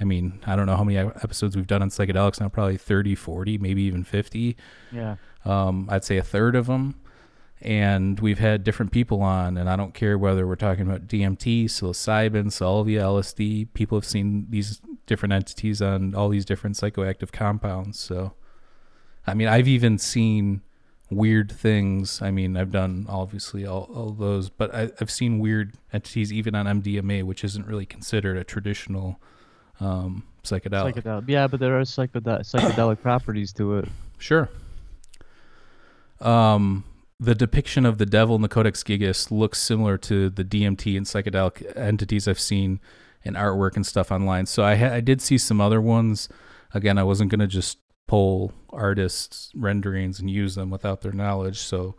I 0.00 0.04
mean, 0.04 0.40
I 0.46 0.56
don't 0.56 0.66
know 0.66 0.76
how 0.76 0.84
many 0.84 0.96
episodes 0.96 1.54
we've 1.54 1.66
done 1.66 1.82
on 1.82 1.90
psychedelics 1.90 2.40
now, 2.40 2.48
probably 2.48 2.78
30, 2.78 3.14
40, 3.14 3.58
maybe 3.58 3.82
even 3.82 4.04
50. 4.04 4.56
Yeah. 4.90 5.16
Um, 5.44 5.86
I'd 5.90 6.04
say 6.04 6.16
a 6.16 6.22
third 6.22 6.56
of 6.56 6.66
them. 6.66 6.98
And 7.60 8.20
we've 8.20 8.38
had 8.38 8.62
different 8.62 8.92
people 8.92 9.20
on, 9.20 9.56
and 9.56 9.68
I 9.68 9.74
don't 9.74 9.92
care 9.92 10.16
whether 10.16 10.46
we're 10.46 10.54
talking 10.56 10.86
about 10.86 11.08
DMT, 11.08 11.64
psilocybin, 11.64 12.52
salvia, 12.52 13.02
LSD. 13.02 13.72
People 13.74 13.98
have 13.98 14.04
seen 14.04 14.46
these 14.48 14.80
different 15.06 15.32
entities 15.32 15.82
on 15.82 16.14
all 16.14 16.28
these 16.28 16.44
different 16.44 16.76
psychoactive 16.76 17.32
compounds. 17.32 17.98
So, 17.98 18.34
I 19.26 19.34
mean, 19.34 19.48
I've 19.48 19.66
even 19.66 19.98
seen 19.98 20.62
weird 21.10 21.50
things. 21.50 22.22
I 22.22 22.30
mean, 22.30 22.56
I've 22.56 22.70
done 22.70 23.06
obviously 23.08 23.66
all, 23.66 23.90
all 23.94 24.10
those, 24.10 24.50
but 24.50 24.74
I, 24.74 24.90
I've 25.00 25.10
seen 25.10 25.38
weird 25.38 25.74
entities 25.92 26.32
even 26.32 26.54
on 26.54 26.66
MDMA, 26.66 27.24
which 27.24 27.42
isn't 27.42 27.66
really 27.66 27.86
considered 27.86 28.36
a 28.36 28.44
traditional 28.44 29.18
um, 29.80 30.24
psychedelic. 30.44 30.94
Psychedelic. 30.94 31.24
Yeah, 31.28 31.46
but 31.46 31.60
there 31.60 31.78
are 31.78 31.82
psychedelic 31.82 32.40
psychedelic 32.40 33.00
properties 33.00 33.52
to 33.54 33.78
it. 33.78 33.88
Sure. 34.18 34.48
Um, 36.20 36.84
the 37.20 37.34
depiction 37.34 37.84
of 37.84 37.98
the 37.98 38.06
devil 38.06 38.36
in 38.36 38.42
the 38.42 38.48
Codex 38.48 38.82
Gigas 38.82 39.30
looks 39.30 39.60
similar 39.60 39.98
to 39.98 40.30
the 40.30 40.44
DMT 40.44 40.96
and 40.96 41.04
psychedelic 41.06 41.76
entities 41.76 42.28
I've 42.28 42.38
seen 42.38 42.80
in 43.24 43.34
artwork 43.34 43.74
and 43.74 43.84
stuff 43.84 44.12
online. 44.12 44.46
So 44.46 44.62
I 44.62 44.76
ha- 44.76 44.92
I 44.94 45.00
did 45.00 45.20
see 45.20 45.36
some 45.38 45.60
other 45.60 45.80
ones. 45.80 46.28
Again, 46.72 46.96
I 46.98 47.02
wasn't 47.02 47.30
gonna 47.30 47.48
just 47.48 47.78
pull 48.06 48.52
artists' 48.70 49.50
renderings 49.54 50.20
and 50.20 50.30
use 50.30 50.54
them 50.54 50.70
without 50.70 51.00
their 51.00 51.12
knowledge. 51.12 51.58
So, 51.58 51.96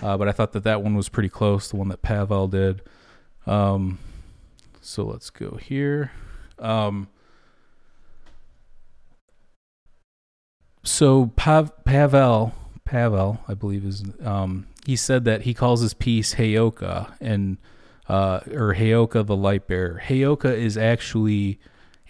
uh, 0.00 0.16
but 0.16 0.28
I 0.28 0.32
thought 0.32 0.52
that 0.52 0.64
that 0.64 0.82
one 0.82 0.94
was 0.94 1.08
pretty 1.08 1.28
close, 1.28 1.68
the 1.68 1.76
one 1.76 1.88
that 1.88 2.02
Pavel 2.02 2.48
did. 2.48 2.82
Um, 3.46 3.98
so 4.80 5.04
let's 5.04 5.30
go 5.30 5.56
here. 5.56 6.12
Um, 6.58 7.08
so 10.84 11.26
Pav- 11.36 11.84
Pavel, 11.84 12.54
Pavel, 12.92 13.40
I 13.48 13.54
believe 13.54 13.86
is, 13.86 14.04
um, 14.22 14.66
he 14.84 14.96
said 14.96 15.24
that 15.24 15.42
he 15.42 15.54
calls 15.54 15.80
his 15.80 15.94
piece 15.94 16.34
Heyoka 16.34 17.14
and, 17.22 17.56
uh, 18.06 18.40
or 18.52 18.74
Heyoka 18.74 19.24
the 19.24 19.34
light 19.34 19.66
bearer. 19.66 20.02
Heyoka 20.04 20.54
is 20.54 20.76
actually 20.76 21.58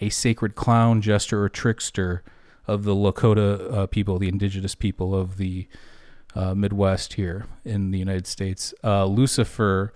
a 0.01 0.09
sacred 0.09 0.55
clown, 0.55 1.01
jester, 1.01 1.41
or 1.41 1.47
trickster 1.47 2.21
of 2.67 2.83
the 2.83 2.93
Lakota 2.93 3.73
uh, 3.73 3.87
people, 3.87 4.19
the 4.19 4.27
indigenous 4.27 4.75
people 4.75 5.15
of 5.15 5.37
the 5.37 5.69
uh, 6.35 6.53
Midwest 6.53 7.13
here 7.13 7.45
in 7.63 7.91
the 7.91 7.99
United 7.99 8.27
States. 8.27 8.73
Uh, 8.83 9.05
Lucifer 9.05 9.93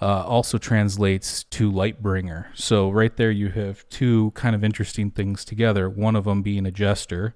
uh, 0.00 0.22
also 0.22 0.56
translates 0.56 1.42
to 1.50 1.68
light 1.68 2.00
bringer. 2.00 2.46
So 2.54 2.90
right 2.90 3.16
there, 3.16 3.32
you 3.32 3.48
have 3.48 3.88
two 3.88 4.30
kind 4.36 4.54
of 4.54 4.62
interesting 4.62 5.10
things 5.10 5.44
together. 5.44 5.90
One 5.90 6.14
of 6.14 6.26
them 6.26 6.42
being 6.42 6.64
a 6.64 6.70
jester, 6.70 7.34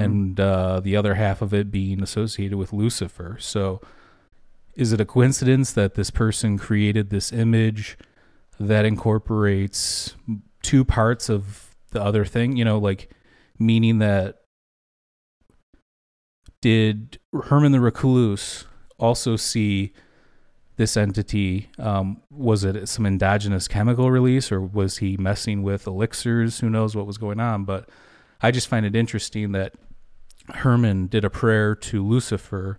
and 0.00 0.40
uh, 0.40 0.80
the 0.80 0.96
other 0.96 1.14
half 1.14 1.42
of 1.42 1.52
it 1.52 1.70
being 1.70 2.02
associated 2.02 2.56
with 2.56 2.72
Lucifer. 2.72 3.36
So, 3.40 3.80
is 4.74 4.92
it 4.92 5.00
a 5.00 5.04
coincidence 5.04 5.72
that 5.72 5.94
this 5.94 6.10
person 6.10 6.58
created 6.58 7.10
this 7.10 7.32
image 7.32 7.96
that 8.58 8.84
incorporates 8.84 10.14
two 10.62 10.84
parts 10.84 11.28
of 11.28 11.74
the 11.90 12.02
other 12.02 12.24
thing? 12.24 12.56
You 12.56 12.64
know, 12.64 12.78
like 12.78 13.10
meaning 13.58 13.98
that 13.98 14.38
did 16.60 17.18
Herman 17.44 17.72
the 17.72 17.80
Recluse 17.80 18.64
also 18.98 19.36
see 19.36 19.92
this 20.76 20.96
entity? 20.96 21.70
Um, 21.78 22.22
was 22.30 22.64
it 22.64 22.88
some 22.88 23.06
endogenous 23.06 23.68
chemical 23.68 24.10
release, 24.10 24.50
or 24.50 24.60
was 24.60 24.98
he 24.98 25.16
messing 25.16 25.62
with 25.62 25.86
elixirs? 25.86 26.60
Who 26.60 26.70
knows 26.70 26.96
what 26.96 27.06
was 27.06 27.18
going 27.18 27.38
on? 27.38 27.64
But 27.64 27.88
I 28.44 28.50
just 28.50 28.68
find 28.68 28.84
it 28.84 28.94
interesting 28.94 29.52
that 29.52 29.72
Herman 30.52 31.06
did 31.06 31.24
a 31.24 31.30
prayer 31.30 31.74
to 31.74 32.06
Lucifer 32.06 32.78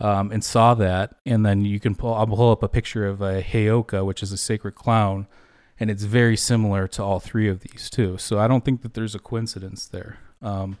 um, 0.00 0.32
and 0.32 0.42
saw 0.42 0.74
that. 0.74 1.14
And 1.24 1.46
then 1.46 1.64
you 1.64 1.78
can 1.78 1.94
pull, 1.94 2.14
I'll 2.14 2.26
pull 2.26 2.50
up 2.50 2.64
a 2.64 2.68
picture 2.68 3.06
of 3.06 3.20
a 3.20 3.40
Heyoka, 3.40 4.04
which 4.04 4.24
is 4.24 4.32
a 4.32 4.36
sacred 4.36 4.74
clown, 4.74 5.28
and 5.78 5.88
it's 5.88 6.02
very 6.02 6.36
similar 6.36 6.88
to 6.88 7.04
all 7.04 7.20
three 7.20 7.48
of 7.48 7.60
these 7.60 7.88
too. 7.88 8.18
So 8.18 8.40
I 8.40 8.48
don't 8.48 8.64
think 8.64 8.82
that 8.82 8.94
there's 8.94 9.14
a 9.14 9.20
coincidence 9.20 9.86
there. 9.86 10.18
Um, 10.42 10.78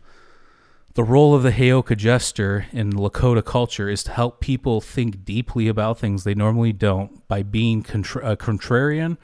the 0.94 1.04
role 1.04 1.32
of 1.32 1.44
the 1.44 1.52
Heyoka 1.52 1.96
jester 1.96 2.66
in 2.72 2.90
Lakota 2.94 3.44
culture 3.44 3.88
is 3.88 4.02
to 4.02 4.10
help 4.10 4.40
people 4.40 4.80
think 4.80 5.24
deeply 5.24 5.68
about 5.68 6.00
things 6.00 6.24
they 6.24 6.34
normally 6.34 6.72
don't 6.72 7.26
by 7.28 7.44
being 7.44 7.84
contra- 7.84 8.32
a 8.32 8.36
contrarian 8.36 9.16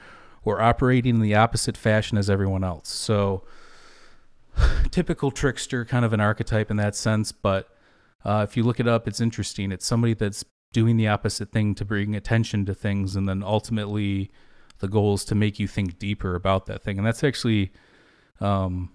or 0.45 0.61
operating 0.61 1.15
in 1.15 1.21
the 1.21 1.35
opposite 1.35 1.75
fashion 1.75 2.17
as 2.17 2.29
everyone 2.29 2.63
else. 2.63 2.87
So, 2.87 3.43
typical 4.91 5.31
trickster, 5.31 5.85
kind 5.85 6.05
of 6.05 6.13
an 6.13 6.19
archetype 6.19 6.71
in 6.71 6.77
that 6.77 6.95
sense. 6.95 7.31
But 7.31 7.69
uh, 8.23 8.45
if 8.47 8.57
you 8.57 8.63
look 8.63 8.79
it 8.79 8.87
up, 8.87 9.07
it's 9.07 9.21
interesting. 9.21 9.71
It's 9.71 9.85
somebody 9.85 10.13
that's 10.13 10.43
doing 10.73 10.97
the 10.97 11.07
opposite 11.07 11.51
thing 11.51 11.75
to 11.75 11.85
bring 11.85 12.15
attention 12.15 12.65
to 12.65 12.73
things, 12.73 13.15
and 13.15 13.27
then 13.29 13.43
ultimately, 13.43 14.31
the 14.79 14.87
goal 14.87 15.13
is 15.13 15.25
to 15.25 15.35
make 15.35 15.59
you 15.59 15.67
think 15.67 15.99
deeper 15.99 16.35
about 16.35 16.65
that 16.65 16.83
thing. 16.83 16.97
And 16.97 17.07
that's 17.07 17.23
actually 17.23 17.71
um, 18.41 18.91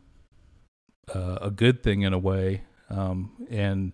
uh, 1.15 1.39
a 1.41 1.51
good 1.51 1.83
thing 1.83 2.03
in 2.03 2.13
a 2.13 2.19
way 2.19 2.63
um, 2.91 3.33
and 3.51 3.93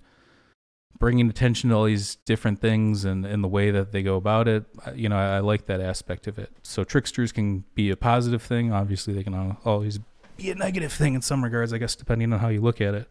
bringing 0.99 1.29
attention 1.29 1.71
to 1.71 1.77
all 1.77 1.85
these 1.85 2.17
different 2.27 2.61
things 2.61 3.05
and, 3.05 3.27
and 3.27 3.45
the 3.45 3.49
way 3.49 3.71
that 3.71 3.93
they 3.93 4.03
go 4.03 4.17
about 4.17 4.49
it. 4.49 4.65
You 4.95 5.09
know, 5.09 5.17
I, 5.17 5.37
I, 5.37 5.41
like 5.41 5.67
that 5.67 5.81
aspect 5.81 6.27
of 6.27 6.39
it. 6.39 6.51
So 6.63 6.85
tricksters 6.85 7.33
can 7.33 7.65
be 7.75 7.91
a 7.91 7.97
positive 7.97 8.43
thing. 8.43 8.73
Obviously, 8.73 9.13
they 9.13 9.23
can 9.23 9.57
always 9.65 10.01
be 10.37 10.51
a 10.51 10.55
negative 10.55 10.93
thing 10.93 11.15
in 11.15 11.23
some 11.23 11.43
regards, 11.43 11.73
I 11.73 11.79
guess, 11.79 11.95
depending 11.95 12.33
on 12.33 12.41
how 12.41 12.49
you 12.49 12.61
look 12.61 12.81
at 12.81 12.95
it. 12.95 13.11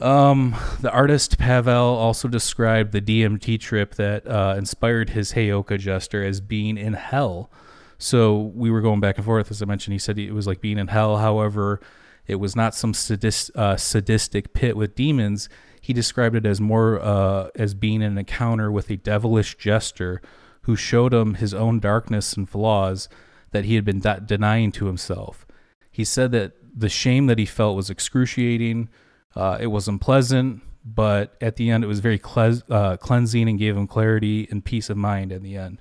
Um, 0.00 0.56
the 0.80 0.90
artist 0.90 1.38
Pavel 1.38 1.74
also 1.74 2.26
described 2.26 2.92
the 2.92 3.02
DMT 3.02 3.60
trip 3.60 3.96
that 3.96 4.26
uh, 4.26 4.54
inspired 4.56 5.10
his 5.10 5.34
Heyoka 5.34 5.78
jester 5.78 6.24
as 6.24 6.40
being 6.40 6.78
in 6.78 6.94
hell. 6.94 7.50
So 7.98 8.52
we 8.54 8.70
were 8.70 8.80
going 8.80 9.00
back 9.00 9.18
and 9.18 9.24
forth, 9.26 9.50
as 9.50 9.60
I 9.60 9.66
mentioned. 9.66 9.92
He 9.92 9.98
said 9.98 10.18
it 10.18 10.32
was 10.32 10.46
like 10.46 10.62
being 10.62 10.78
in 10.78 10.88
hell. 10.88 11.18
However, 11.18 11.80
it 12.26 12.36
was 12.36 12.56
not 12.56 12.74
some 12.74 12.94
sadist, 12.94 13.50
uh, 13.54 13.76
sadistic 13.76 14.54
pit 14.54 14.74
with 14.74 14.94
demons. 14.94 15.50
He 15.82 15.92
described 15.92 16.34
it 16.34 16.46
as 16.46 16.60
more 16.60 16.98
uh, 17.00 17.48
as 17.54 17.74
being 17.74 18.02
an 18.02 18.16
encounter 18.16 18.72
with 18.72 18.88
a 18.88 18.96
devilish 18.96 19.58
jester 19.58 20.22
who 20.62 20.76
showed 20.76 21.12
him 21.12 21.34
his 21.34 21.52
own 21.52 21.78
darkness 21.78 22.32
and 22.34 22.48
flaws 22.48 23.08
that 23.50 23.64
he 23.64 23.74
had 23.74 23.84
been 23.84 24.00
de- 24.00 24.20
denying 24.20 24.72
to 24.72 24.86
himself. 24.86 25.46
He 25.90 26.04
said 26.04 26.32
that 26.32 26.52
the 26.76 26.88
shame 26.88 27.26
that 27.26 27.38
he 27.38 27.46
felt 27.46 27.76
was 27.76 27.90
excruciating. 27.90 28.88
Uh, 29.34 29.58
it 29.60 29.68
was 29.68 29.88
unpleasant, 29.88 30.62
but 30.84 31.36
at 31.40 31.56
the 31.56 31.70
end, 31.70 31.84
it 31.84 31.86
was 31.86 32.00
very 32.00 32.18
cle- 32.18 32.62
uh, 32.70 32.96
cleansing 32.96 33.48
and 33.48 33.58
gave 33.58 33.76
him 33.76 33.86
clarity 33.86 34.48
and 34.50 34.64
peace 34.64 34.90
of 34.90 34.96
mind 34.96 35.32
in 35.32 35.42
the 35.42 35.56
end. 35.56 35.80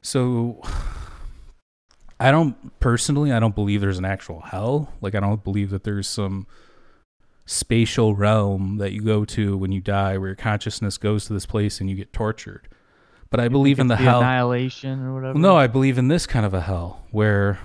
So 0.00 0.60
I 2.18 2.30
don't 2.30 2.78
personally, 2.80 3.32
I 3.32 3.40
don't 3.40 3.54
believe 3.54 3.80
there's 3.80 3.98
an 3.98 4.04
actual 4.04 4.40
hell. 4.40 4.92
Like 5.00 5.14
I 5.14 5.20
don't 5.20 5.42
believe 5.42 5.70
that 5.70 5.84
there's 5.84 6.08
some 6.08 6.46
spatial 7.46 8.14
realm 8.14 8.78
that 8.78 8.92
you 8.92 9.02
go 9.02 9.24
to 9.24 9.56
when 9.56 9.72
you 9.72 9.80
die 9.80 10.16
where 10.16 10.28
your 10.28 10.36
consciousness 10.36 10.98
goes 10.98 11.24
to 11.26 11.32
this 11.32 11.46
place 11.46 11.80
and 11.80 11.90
you 11.90 11.96
get 11.96 12.12
tortured. 12.12 12.68
But 13.30 13.40
I 13.40 13.44
you 13.44 13.50
believe 13.50 13.78
in 13.78 13.88
the, 13.88 13.96
the 13.96 14.02
hell 14.02 14.20
annihilation 14.20 15.02
or 15.04 15.14
whatever. 15.14 15.38
No, 15.38 15.56
I 15.56 15.66
believe 15.66 15.98
in 15.98 16.08
this 16.08 16.26
kind 16.26 16.44
of 16.44 16.54
a 16.54 16.60
hell 16.60 17.06
where 17.10 17.58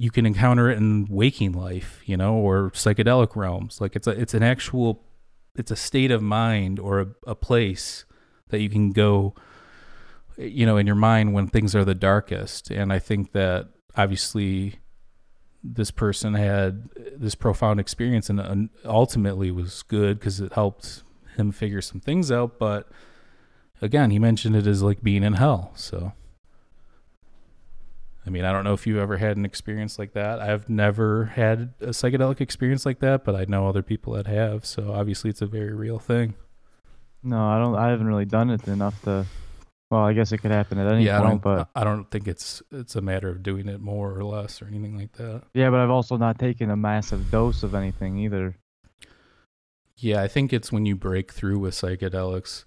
you 0.00 0.10
can 0.10 0.24
encounter 0.24 0.70
it 0.70 0.78
in 0.78 1.06
waking 1.10 1.52
life, 1.52 2.00
you 2.06 2.16
know, 2.16 2.34
or 2.34 2.70
psychedelic 2.70 3.36
realms. 3.36 3.82
Like 3.82 3.94
it's 3.94 4.06
a 4.06 4.12
it's 4.12 4.32
an 4.32 4.42
actual 4.42 5.04
it's 5.54 5.70
a 5.70 5.76
state 5.76 6.10
of 6.10 6.22
mind 6.22 6.78
or 6.78 7.00
a, 7.00 7.08
a 7.26 7.34
place 7.34 8.06
that 8.48 8.60
you 8.60 8.70
can 8.70 8.92
go 8.92 9.34
you 10.38 10.64
know 10.64 10.78
in 10.78 10.86
your 10.86 10.96
mind 10.96 11.34
when 11.34 11.48
things 11.48 11.76
are 11.76 11.84
the 11.84 11.94
darkest. 11.94 12.70
And 12.70 12.94
i 12.94 12.98
think 12.98 13.32
that 13.32 13.68
obviously 13.94 14.76
this 15.62 15.90
person 15.90 16.32
had 16.32 16.88
this 17.14 17.34
profound 17.34 17.78
experience 17.78 18.30
and 18.30 18.70
ultimately 18.86 19.50
was 19.50 19.82
good 19.82 20.18
because 20.18 20.40
it 20.40 20.54
helped 20.54 21.02
him 21.36 21.52
figure 21.52 21.82
some 21.82 22.00
things 22.00 22.32
out. 22.32 22.58
But 22.58 22.88
again 23.82 24.10
he 24.10 24.18
mentioned 24.18 24.56
it 24.56 24.66
as 24.66 24.82
like 24.82 25.02
being 25.02 25.22
in 25.22 25.34
hell. 25.34 25.72
So 25.74 26.14
i 28.26 28.30
mean 28.30 28.44
i 28.44 28.52
don't 28.52 28.64
know 28.64 28.72
if 28.72 28.86
you've 28.86 28.98
ever 28.98 29.16
had 29.16 29.36
an 29.36 29.44
experience 29.44 29.98
like 29.98 30.12
that 30.12 30.40
i've 30.40 30.68
never 30.68 31.26
had 31.26 31.72
a 31.80 31.88
psychedelic 31.88 32.40
experience 32.40 32.84
like 32.84 33.00
that 33.00 33.24
but 33.24 33.34
i 33.34 33.44
know 33.46 33.68
other 33.68 33.82
people 33.82 34.12
that 34.12 34.26
have 34.26 34.64
so 34.64 34.92
obviously 34.92 35.30
it's 35.30 35.42
a 35.42 35.46
very 35.46 35.72
real 35.72 35.98
thing 35.98 36.34
no 37.22 37.42
i 37.46 37.58
don't 37.58 37.74
i 37.76 37.88
haven't 37.88 38.06
really 38.06 38.24
done 38.24 38.50
it 38.50 38.66
enough 38.68 39.00
to 39.02 39.26
well, 39.90 40.04
I 40.04 40.12
guess 40.12 40.30
it 40.30 40.38
could 40.38 40.52
happen 40.52 40.78
at 40.78 40.90
any 40.92 41.04
yeah, 41.04 41.18
point, 41.18 41.26
I 41.26 41.30
don't, 41.30 41.42
but 41.42 41.68
I 41.74 41.82
don't 41.82 42.08
think 42.08 42.28
it's 42.28 42.62
it's 42.70 42.94
a 42.94 43.00
matter 43.00 43.28
of 43.28 43.42
doing 43.42 43.68
it 43.68 43.80
more 43.80 44.16
or 44.16 44.24
less 44.24 44.62
or 44.62 44.66
anything 44.66 44.96
like 44.96 45.12
that. 45.14 45.42
Yeah, 45.52 45.70
but 45.70 45.80
I've 45.80 45.90
also 45.90 46.16
not 46.16 46.38
taken 46.38 46.70
a 46.70 46.76
massive 46.76 47.28
dose 47.30 47.64
of 47.64 47.74
anything 47.74 48.16
either. 48.18 48.56
Yeah, 49.96 50.22
I 50.22 50.28
think 50.28 50.52
it's 50.52 50.70
when 50.70 50.86
you 50.86 50.94
break 50.94 51.32
through 51.32 51.58
with 51.58 51.74
psychedelics 51.74 52.64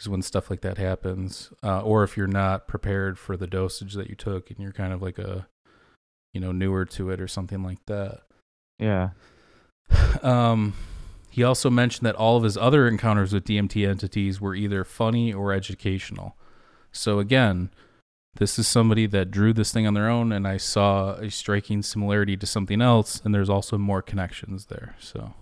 is 0.00 0.08
when 0.08 0.22
stuff 0.22 0.50
like 0.50 0.60
that 0.62 0.78
happens, 0.78 1.52
uh, 1.62 1.80
or 1.80 2.04
if 2.04 2.16
you're 2.16 2.26
not 2.26 2.68
prepared 2.68 3.18
for 3.18 3.36
the 3.36 3.46
dosage 3.46 3.94
that 3.94 4.08
you 4.08 4.14
took 4.14 4.50
and 4.50 4.58
you're 4.58 4.72
kind 4.72 4.92
of 4.92 5.02
like 5.02 5.18
a, 5.18 5.46
you 6.32 6.40
know, 6.40 6.52
newer 6.52 6.84
to 6.84 7.10
it 7.10 7.20
or 7.20 7.28
something 7.28 7.62
like 7.62 7.84
that. 7.86 8.20
Yeah. 8.78 9.10
Um, 10.22 10.74
he 11.30 11.42
also 11.42 11.70
mentioned 11.70 12.06
that 12.06 12.14
all 12.14 12.36
of 12.36 12.44
his 12.44 12.58
other 12.58 12.86
encounters 12.86 13.32
with 13.32 13.44
DMT 13.44 13.88
entities 13.88 14.38
were 14.38 14.54
either 14.54 14.84
funny 14.84 15.32
or 15.32 15.52
educational. 15.52 16.36
So 16.92 17.18
again, 17.18 17.70
this 18.36 18.58
is 18.58 18.68
somebody 18.68 19.06
that 19.06 19.30
drew 19.30 19.54
this 19.54 19.72
thing 19.72 19.86
on 19.86 19.94
their 19.94 20.10
own, 20.10 20.30
and 20.30 20.46
I 20.46 20.58
saw 20.58 21.14
a 21.14 21.30
striking 21.30 21.82
similarity 21.82 22.36
to 22.36 22.46
something 22.46 22.82
else, 22.82 23.20
and 23.24 23.34
there's 23.34 23.48
also 23.48 23.78
more 23.78 24.02
connections 24.02 24.66
there. 24.66 24.94
So 25.00 25.32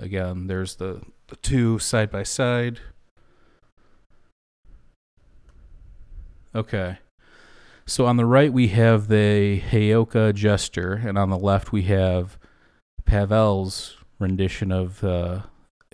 again, 0.00 0.46
there's 0.46 0.76
the, 0.76 1.02
the 1.28 1.36
two 1.36 1.78
side 1.78 2.10
by 2.10 2.22
side. 2.22 2.80
Okay. 6.54 6.98
So 7.86 8.06
on 8.06 8.16
the 8.16 8.26
right 8.26 8.52
we 8.52 8.68
have 8.68 9.08
the 9.08 9.60
Heyoka 9.60 10.34
Jester, 10.34 10.94
and 10.94 11.18
on 11.18 11.30
the 11.30 11.38
left 11.38 11.72
we 11.72 11.82
have 11.82 12.38
Pavel's 13.04 13.96
rendition 14.18 14.70
of 14.70 15.02
uh, 15.02 15.40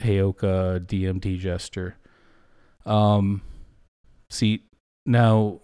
Heyoka 0.01 0.81
DMT 0.81 1.39
Jester. 1.39 1.97
Um, 2.85 3.43
see 4.31 4.65
now 5.05 5.61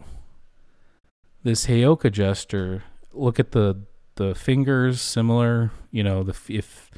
this 1.43 1.67
Heyoka 1.67 2.11
Jester. 2.11 2.83
Look 3.13 3.39
at 3.39 3.53
the 3.53 3.83
the 4.17 4.35
fingers, 4.35 5.01
similar. 5.01 5.71
You 5.91 6.03
know, 6.03 6.23
the 6.23 6.35
if 6.49 6.91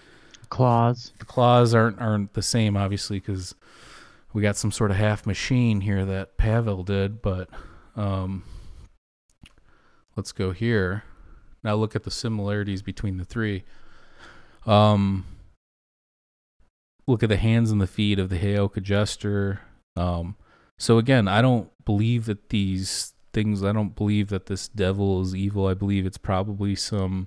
claws. 0.54 1.12
The 1.18 1.24
claws 1.24 1.74
aren't 1.74 2.00
aren't 2.00 2.34
the 2.34 2.42
same, 2.42 2.76
obviously, 2.76 3.18
because 3.18 3.56
we 4.32 4.40
got 4.40 4.56
some 4.56 4.70
sort 4.70 4.92
of 4.92 4.96
half 4.96 5.26
machine 5.26 5.80
here 5.80 6.04
that 6.04 6.36
Pavel 6.36 6.84
did. 6.84 7.20
But 7.20 7.48
um, 7.96 8.44
let's 10.16 10.30
go 10.30 10.52
here. 10.52 11.02
Now 11.64 11.74
look 11.74 11.96
at 11.96 12.04
the 12.04 12.10
similarities 12.10 12.82
between 12.82 13.16
the 13.16 13.24
three. 13.24 13.64
Um, 14.64 15.26
look 17.08 17.24
at 17.24 17.30
the 17.30 17.36
hands 17.36 17.72
and 17.72 17.80
the 17.80 17.88
feet 17.88 18.20
of 18.20 18.28
the 18.28 18.38
Heyoka 18.38 18.80
Jester. 18.80 19.60
Um, 19.96 20.36
so 20.78 20.98
again, 20.98 21.26
I 21.26 21.42
don't 21.42 21.68
believe 21.84 22.26
that 22.26 22.50
these 22.50 23.14
things. 23.32 23.64
I 23.64 23.72
don't 23.72 23.96
believe 23.96 24.28
that 24.28 24.46
this 24.46 24.68
devil 24.68 25.20
is 25.20 25.34
evil. 25.34 25.66
I 25.66 25.74
believe 25.74 26.06
it's 26.06 26.16
probably 26.16 26.76
some 26.76 27.26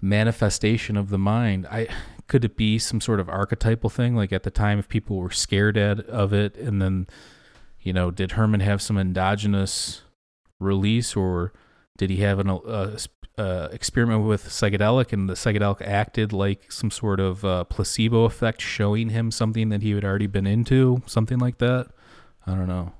manifestation 0.00 0.96
of 0.96 1.10
the 1.10 1.18
mind. 1.18 1.66
I 1.66 1.88
could 2.30 2.44
it 2.44 2.56
be 2.56 2.78
some 2.78 3.00
sort 3.00 3.18
of 3.18 3.28
archetypal 3.28 3.90
thing? 3.90 4.14
Like 4.14 4.32
at 4.32 4.44
the 4.44 4.50
time, 4.50 4.78
if 4.78 4.88
people 4.88 5.16
were 5.16 5.32
scared 5.32 5.76
at, 5.76 5.98
of 6.06 6.32
it, 6.32 6.56
and 6.56 6.80
then 6.80 7.08
you 7.80 7.92
know, 7.92 8.10
did 8.10 8.32
Herman 8.32 8.60
have 8.60 8.80
some 8.80 8.96
endogenous 8.96 10.02
release, 10.60 11.16
or 11.16 11.52
did 11.98 12.08
he 12.08 12.18
have 12.18 12.38
an, 12.38 12.48
a, 12.48 12.98
uh, 13.36 13.68
experiment 13.72 14.24
with 14.24 14.44
psychedelic, 14.44 15.12
and 15.12 15.28
the 15.28 15.34
psychedelic 15.34 15.82
acted 15.82 16.32
like 16.32 16.70
some 16.70 16.90
sort 16.90 17.18
of 17.18 17.44
uh, 17.44 17.64
placebo 17.64 18.24
effect, 18.24 18.62
showing 18.62 19.08
him 19.08 19.30
something 19.30 19.70
that 19.70 19.82
he 19.82 19.90
had 19.90 20.04
already 20.04 20.28
been 20.28 20.46
into, 20.46 21.02
something 21.06 21.38
like 21.38 21.58
that. 21.58 21.88
I 22.46 22.54
don't 22.54 22.68
know. 22.68 22.92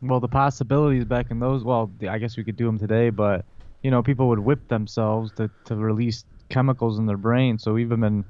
Well, 0.00 0.20
the 0.20 0.28
possibilities 0.28 1.04
back 1.04 1.30
in 1.30 1.38
those, 1.38 1.64
well, 1.64 1.90
I 2.08 2.18
guess 2.18 2.36
we 2.36 2.44
could 2.44 2.56
do 2.56 2.66
them 2.66 2.78
today, 2.78 3.10
but 3.10 3.44
you 3.82 3.90
know, 3.90 4.02
people 4.02 4.28
would 4.28 4.38
whip 4.38 4.68
themselves 4.68 5.32
to, 5.32 5.50
to 5.66 5.76
release 5.76 6.24
chemicals 6.48 6.98
in 6.98 7.04
their 7.04 7.18
brain. 7.18 7.58
So 7.58 7.74
we've 7.74 7.88
been, 7.88 8.24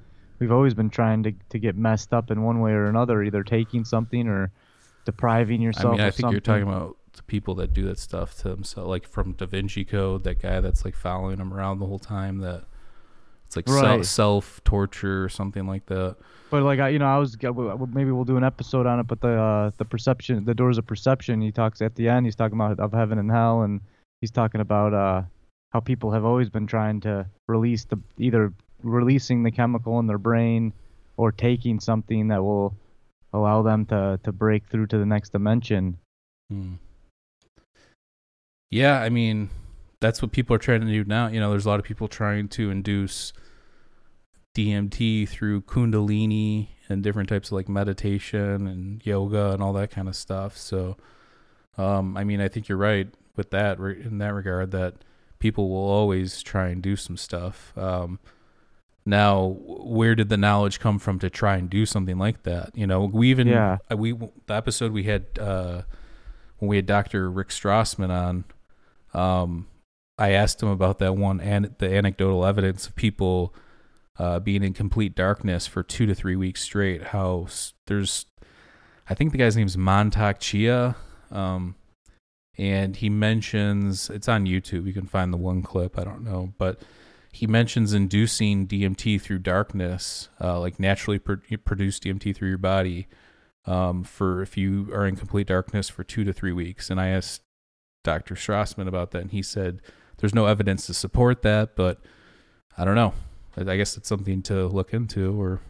we've 0.45 0.53
always 0.53 0.75
been 0.75 0.91
trying 0.91 1.23
to 1.23 1.33
to 1.49 1.59
get 1.59 1.75
messed 1.75 2.13
up 2.13 2.31
in 2.31 2.43
one 2.43 2.61
way 2.61 2.73
or 2.73 2.85
another, 2.85 3.23
either 3.23 3.43
taking 3.43 3.83
something 3.83 4.29
or 4.29 4.53
depriving 5.07 5.63
yourself. 5.63 5.95
I 5.95 5.97
mean, 5.97 6.01
I 6.01 6.05
think 6.05 6.15
something. 6.17 6.33
you're 6.33 6.41
talking 6.41 6.69
about 6.69 6.99
the 7.15 7.23
people 7.23 7.55
that 7.57 7.73
do 7.73 7.85
that 7.85 7.99
stuff 7.99 8.37
to 8.39 8.51
themselves, 8.51 8.89
like 8.89 9.09
from 9.09 9.33
Da 9.33 9.47
Vinci 9.47 9.87
Code, 9.87 10.25
that 10.25 10.43
guy 10.43 10.61
that's 10.61 10.85
like 10.85 10.95
following 10.95 11.39
him 11.39 11.55
around 11.55 11.79
the 11.79 11.87
whole 11.87 11.99
time. 11.99 12.39
That 12.39 12.65
It's 13.47 13.57
like 13.57 13.67
Right. 13.69 14.05
self 14.05 14.63
torture 14.65 15.25
or 15.25 15.31
something 15.31 15.67
like 15.67 15.87
that. 15.87 16.17
But 16.51 16.63
like 16.63 16.79
I, 16.79 16.91
you 16.91 16.99
know, 16.99 17.07
I 17.07 17.17
was 17.17 17.39
maybe 17.41 18.11
we'll 18.11 18.25
do 18.25 18.37
an 18.37 18.45
episode 18.45 18.87
on 18.87 19.01
it. 19.01 19.07
But 19.07 19.23
the 19.23 19.33
uh, 19.41 19.71
the 19.79 19.87
perception, 19.87 20.45
the 20.45 20.55
doors 20.55 20.77
of 20.77 20.87
perception. 20.87 21.41
He 21.41 21.53
talks 21.53 21.81
at 21.81 21.95
the 21.95 22.07
end. 22.07 22.27
He's 22.27 22.37
talking 22.37 22.61
about 22.61 22.79
of 22.79 22.93
heaven 22.93 23.19
and 23.19 23.31
hell, 23.31 23.63
and 23.63 23.81
he's 24.21 24.31
talking 24.31 24.61
about 24.61 24.93
uh, 24.93 25.23
how 25.71 25.81
people 25.81 26.11
have 26.11 26.27
always 26.27 26.51
been 26.51 26.67
trying 26.67 27.01
to 27.01 27.27
release 27.49 27.87
the 27.87 27.99
either 28.19 28.53
releasing 28.85 29.43
the 29.43 29.51
chemical 29.51 29.99
in 29.99 30.07
their 30.07 30.19
brain 30.19 30.73
or 31.17 31.33
taking 31.33 31.81
something 31.81 32.29
that 32.29 32.43
will 32.43 32.77
allow 33.33 33.63
them 33.63 33.85
to 33.87 34.21
to 34.23 34.33
break 34.33 34.67
through 34.67 34.87
to 34.87 34.99
the 34.99 35.07
next 35.07 35.31
dimension. 35.31 35.99
Hmm. 36.51 36.75
Yeah, 38.71 39.01
I 39.01 39.09
mean, 39.09 39.51
that's 40.01 40.21
what 40.21 40.33
people 40.33 40.55
are 40.55 40.59
trying 40.59 40.81
to 40.81 40.87
do 40.87 41.05
now. 41.05 41.29
You 41.29 41.41
know, 41.41 41.51
there's 41.51 41.67
a 41.67 41.69
lot 41.69 41.81
of 41.81 41.85
people 41.85 42.09
trying 42.09 42.49
to 42.49 42.71
induce 42.71 43.33
DMT 44.57 45.29
through 45.29 45.63
Kundalini 45.63 46.69
and 46.89 47.03
different 47.03 47.29
types 47.29 47.49
of 47.49 47.53
like 47.53 47.69
meditation 47.69 48.67
and 48.67 49.05
yoga 49.05 49.53
and 49.53 49.63
all 49.63 49.73
that 49.75 49.91
kind 49.91 50.09
of 50.09 50.17
stuff. 50.17 50.57
So, 50.57 50.97
um, 51.79 52.17
I 52.17 52.25
mean, 52.25 52.41
I 52.41 52.49
think 52.49 52.69
you're 52.69 52.79
right 52.79 53.09
with 53.37 53.51
that 53.51 53.79
in 53.79 54.19
that 54.19 54.35
regard 54.35 54.71
that 54.73 54.95
people 55.39 55.69
will 55.69 55.89
always 55.89 56.43
try 56.43 56.69
and 56.69 56.83
do 56.83 56.97
some 56.97 57.17
stuff. 57.17 57.73
Um, 57.77 58.19
now, 59.07 59.57
where 59.61 60.15
did 60.15 60.29
the 60.31 60.37
knowledge 60.37 60.81
come 60.81 60.99
from 60.99 61.19
to 61.19 61.29
try 61.29 61.57
and 61.57 61.69
do 61.69 61.85
something 61.85 62.19
like 62.19 62.43
that? 62.45 62.71
You 62.75 62.87
know, 62.87 63.05
we 63.05 63.31
even 63.31 63.49
Yeah. 63.49 63.79
uh, 63.91 63.97
we 63.97 64.13
the 64.13 64.55
episode 64.55 64.93
we 64.93 65.05
had 65.05 65.27
uh, 65.39 65.83
when 66.59 66.69
we 66.69 66.77
had 66.77 66.87
Dr. 66.87 67.31
Rick 67.31 67.49
Strassman 67.49 68.11
on, 68.11 68.45
um, 69.13 69.67
I 70.19 70.31
asked 70.31 70.63
him 70.63 70.69
about 70.69 71.01
that 71.01 71.17
one 71.17 71.41
and 71.41 71.75
the 71.79 71.93
anecdotal 71.93 72.47
evidence 72.47 72.87
of 72.87 72.95
people 72.97 73.55
uh, 74.19 74.39
being 74.39 74.63
in 74.63 74.73
complete 74.73 75.15
darkness 75.15 75.67
for 75.67 75.83
two 75.83 76.07
to 76.07 76.15
three 76.15 76.37
weeks 76.37 76.63
straight. 76.63 77.03
How 77.09 77.49
there's, 77.87 78.27
I 79.11 79.15
think 79.15 79.33
the 79.33 79.39
guy's 79.39 79.57
name's 79.57 79.77
Mantak 79.77 80.39
Chia, 80.39 80.95
um, 81.33 81.75
and 82.57 82.95
he 82.95 83.11
mentions 83.11 84.09
it's 84.09 84.29
on 84.29 84.47
YouTube. 84.47 84.87
You 84.87 84.93
can 84.93 85.07
find 85.07 85.33
the 85.33 85.37
one 85.37 85.63
clip. 85.63 85.99
I 85.99 86.05
don't 86.05 86.23
know, 86.23 86.55
but 86.59 86.81
he 87.35 87.47
mentions 87.47 87.93
inducing 87.93 88.67
DMT 88.67 89.21
through 89.21 89.41
darkness, 89.41 90.29
uh, 90.41 90.59
like 90.61 90.79
naturally 90.79 91.19
pro- 91.19 91.37
produced 91.65 92.05
DMT 92.05 92.35
through 92.35 92.49
your 92.49 92.59
body, 92.59 93.07
um, 93.67 94.05
for 94.05 94.41
if 94.43 94.57
you 94.57 94.89
are 94.93 95.07
in 95.07 95.17
complete 95.17 95.47
darkness 95.49 95.89
for 95.89 96.05
two 96.05 96.23
to 96.25 96.33
three 96.33 96.53
weeks. 96.53 96.91
And 96.91 97.01
I 97.01 97.09
asked 97.09 97.43
Dr. 98.05 98.35
Strassman 98.35 98.87
about 98.87 99.11
that, 99.13 99.23
and 99.23 99.31
he 99.33 99.43
said 99.43 99.81
there's 100.19 100.35
no 100.35 100.47
evidence 100.47 100.87
to 100.87 100.95
support 100.95 101.43
that, 101.43 101.75
but 101.77 101.99
I 102.79 102.85
don't 102.85 102.95
know. 102.95 103.15
I 103.57 103.77
guess 103.77 103.97
it's 103.97 104.09
something 104.09 104.43
to 104.43 104.67
look 104.67 104.93
into. 104.93 105.41
Or 105.41 105.61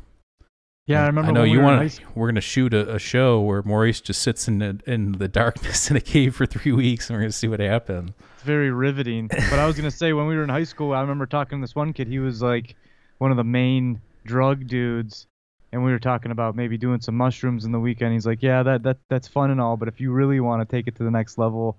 Yeah, 0.87 1.03
I 1.05 1.07
remember. 1.07 1.31
I 1.31 1.33
know 1.35 1.43
we 1.43 1.51
you 1.53 1.61
high 1.61 1.77
want. 1.79 1.93
school- 1.93 2.11
We're 2.15 2.29
gonna 2.29 2.41
shoot 2.41 2.75
a, 2.75 2.95
a 2.95 2.99
show 2.99 3.41
where 3.41 3.63
Maurice 3.63 4.01
just 4.01 4.23
sits 4.23 4.49
in 4.49 4.59
the, 4.59 4.81
in 4.87 5.13
the 5.13 5.29
darkness 5.43 5.91
in 5.91 5.97
a 5.97 6.01
cave 6.01 6.35
for 6.35 6.45
three 6.47 6.73
weeks, 6.73 7.09
and 7.09 7.17
we're 7.17 7.23
gonna 7.23 7.33
see 7.33 7.49
what 7.49 7.61
happens. 7.61 8.13
Very 8.45 8.71
riveting. 8.71 9.29
But 9.29 9.59
I 9.59 9.67
was 9.67 9.77
gonna 9.77 9.91
say 9.91 10.13
when 10.13 10.27
we 10.27 10.37
were 10.37 10.43
in 10.45 10.49
high 10.49 10.65
school, 10.65 10.93
I 10.93 11.01
remember 11.01 11.27
talking 11.27 11.59
to 11.59 11.63
this 11.63 11.75
one 11.75 11.93
kid. 11.93 12.09
He 12.09 12.19
was 12.19 12.43
like 12.43 12.77
one 13.19 13.31
of 13.31 13.37
the 13.37 13.45
main 13.45 14.01
drug 14.27 14.67
dudes, 14.67 15.27
and 15.73 15.85
we 15.85 15.91
were 15.93 15.99
talking 15.99 16.31
about 16.31 16.55
maybe 16.57 16.77
doing 16.77 17.01
some 17.01 17.17
mushrooms 17.17 17.65
in 17.65 17.73
the 17.73 17.81
weekend. 17.81 18.13
He's 18.13 18.27
like, 18.27 18.43
"Yeah, 18.43 18.63
that 18.63 18.83
that 18.83 18.99
that's 19.09 19.29
fun 19.29 19.51
and 19.51 19.61
all, 19.61 19.77
but 19.77 19.89
if 19.89 20.01
you 20.01 20.13
really 20.13 20.41
want 20.41 20.67
to 20.69 20.77
take 20.77 20.87
it 20.87 20.97
to 20.97 21.05
the 21.05 21.11
next 21.11 21.39
level, 21.39 21.77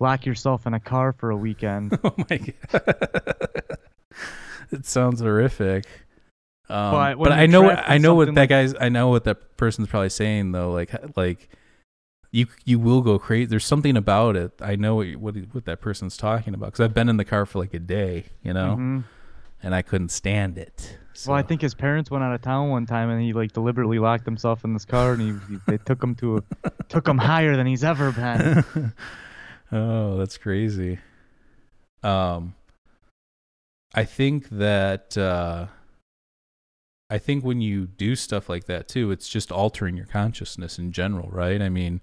lock 0.00 0.26
yourself 0.26 0.66
in 0.66 0.74
a 0.74 0.80
car 0.80 1.12
for 1.12 1.30
a 1.30 1.36
weekend." 1.36 1.98
oh 2.04 2.14
my 2.30 2.36
god, 2.38 3.78
it 4.72 4.86
sounds 4.86 5.20
horrific. 5.20 5.86
Um, 6.68 6.92
But 6.92 7.18
but 7.18 7.32
I 7.32 7.46
know, 7.46 7.70
I 7.70 7.98
know 7.98 8.14
what 8.14 8.26
that 8.26 8.34
like- 8.36 8.48
guy's. 8.48 8.74
I 8.80 8.88
know 8.88 9.08
what 9.08 9.24
that 9.24 9.56
person's 9.56 9.88
probably 9.88 10.10
saying 10.10 10.52
though. 10.52 10.70
Like, 10.72 11.16
like 11.16 11.48
you, 12.32 12.46
you 12.64 12.78
will 12.78 13.02
go 13.02 13.18
crazy. 13.18 13.44
There's 13.44 13.64
something 13.66 13.96
about 13.96 14.36
it. 14.36 14.52
I 14.60 14.74
know 14.74 14.96
what 14.96 15.14
what, 15.16 15.36
what 15.52 15.64
that 15.66 15.80
person's 15.80 16.16
talking 16.16 16.54
about 16.54 16.66
because 16.66 16.80
I've 16.80 16.94
been 16.94 17.08
in 17.08 17.18
the 17.18 17.24
car 17.24 17.44
for 17.46 17.58
like 17.58 17.74
a 17.74 17.78
day, 17.78 18.24
you 18.42 18.52
know, 18.54 18.76
Mhm. 18.78 19.04
and 19.62 19.74
I 19.74 19.82
couldn't 19.82 20.08
stand 20.08 20.56
it. 20.58 20.98
Well, 21.26 21.36
I 21.36 21.42
think 21.42 21.60
his 21.60 21.74
parents 21.74 22.10
went 22.10 22.24
out 22.24 22.34
of 22.34 22.40
town 22.40 22.70
one 22.70 22.86
time, 22.86 23.10
and 23.10 23.20
he 23.20 23.34
like 23.34 23.52
deliberately 23.52 23.98
locked 23.98 24.24
himself 24.24 24.64
in 24.64 24.72
this 24.72 24.86
car, 24.86 25.12
and 25.12 25.20
he, 25.20 25.54
he 25.54 25.60
they 25.66 25.76
took 25.76 26.02
him 26.02 26.14
to 26.16 26.38
a, 26.38 26.42
took 26.88 27.06
him 27.06 27.18
higher 27.18 27.54
than 27.54 27.66
he's 27.66 27.84
ever 27.84 28.12
been. 28.12 28.92
oh, 29.72 30.16
that's 30.16 30.38
crazy. 30.38 30.98
Um, 32.02 32.54
I 33.94 34.04
think 34.04 34.48
that 34.48 35.18
uh, 35.18 35.66
I 37.10 37.18
think 37.18 37.44
when 37.44 37.60
you 37.60 37.86
do 37.86 38.16
stuff 38.16 38.48
like 38.48 38.64
that 38.64 38.88
too, 38.88 39.10
it's 39.10 39.28
just 39.28 39.52
altering 39.52 39.96
your 39.98 40.06
consciousness 40.06 40.78
in 40.78 40.92
general, 40.92 41.28
right? 41.30 41.60
I 41.60 41.68
mean, 41.68 42.00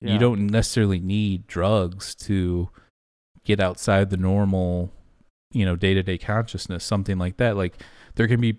Yeah. 0.00 0.12
you 0.12 0.18
don't 0.18 0.46
necessarily 0.46 1.00
need 1.00 1.46
drugs 1.46 2.14
to 2.16 2.68
get 3.44 3.60
outside 3.60 4.10
the 4.10 4.16
normal, 4.16 4.92
you 5.52 5.64
know, 5.64 5.74
day 5.76 5.94
to 5.94 6.02
day 6.02 6.18
consciousness, 6.18 6.84
something 6.84 7.18
like 7.18 7.36
that. 7.38 7.56
Like 7.56 7.82
there 8.14 8.28
can 8.28 8.40
be 8.40 8.58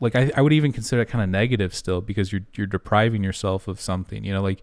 like 0.00 0.16
I, 0.16 0.30
I 0.36 0.40
would 0.42 0.52
even 0.52 0.72
consider 0.72 1.02
it 1.02 1.08
kind 1.08 1.22
of 1.22 1.30
negative 1.30 1.74
still 1.74 2.00
because 2.00 2.32
you're 2.32 2.42
you're 2.56 2.66
depriving 2.66 3.22
yourself 3.22 3.68
of 3.68 3.80
something. 3.80 4.24
You 4.24 4.34
know, 4.34 4.42
like 4.42 4.62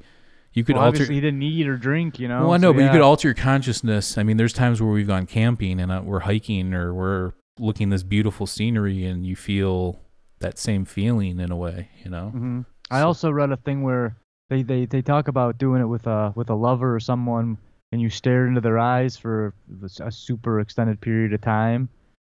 you 0.53 0.63
could 0.63 0.75
Well, 0.75 0.85
alter 0.85 1.05
he 1.05 1.21
didn't 1.21 1.43
eat 1.43 1.67
or 1.67 1.77
drink, 1.77 2.19
you 2.19 2.27
know. 2.27 2.41
well, 2.41 2.53
I 2.53 2.57
so 2.57 2.61
know, 2.61 2.73
but 2.73 2.83
you 2.83 2.89
could 2.89 3.01
alter 3.01 3.27
your 3.27 3.35
consciousness. 3.35 4.17
I 4.17 4.23
mean, 4.23 4.37
there's 4.37 4.53
times 4.53 4.81
where 4.81 4.91
we've 4.91 5.07
gone 5.07 5.25
camping 5.25 5.79
and 5.79 5.91
uh, 5.91 6.01
we're 6.03 6.21
hiking 6.21 6.73
or 6.73 6.93
we're 6.93 7.33
looking 7.59 7.89
this 7.89 8.03
beautiful 8.03 8.47
scenery, 8.47 9.05
and 9.05 9.25
you 9.25 9.35
feel 9.35 9.99
that 10.39 10.57
same 10.57 10.85
feeling 10.85 11.39
in 11.39 11.51
a 11.51 11.55
way. 11.55 11.89
You 12.03 12.11
know? 12.11 12.29
hmm 12.29 12.61
I 12.91 13.01
also 13.01 13.29
read 13.29 13.51
a 13.51 13.57
thing 13.57 13.83
where 13.83 14.17
they, 14.49 14.63
they, 14.63 14.85
they 14.85 15.01
talk 15.01 15.27
about 15.27 15.57
doing 15.57 15.81
it 15.81 15.85
with 15.85 16.07
a 16.07 16.33
with 16.35 16.49
a 16.49 16.55
lover 16.55 16.95
or 16.95 16.99
someone, 16.99 17.57
and 17.91 18.01
you 18.01 18.09
stare 18.09 18.47
into 18.47 18.61
their 18.61 18.79
eyes 18.79 19.15
for 19.15 19.53
a- 20.01 20.11
super 20.11 20.59
extended 20.59 20.99
period 20.99 21.33
of 21.33 21.41
time. 21.41 21.89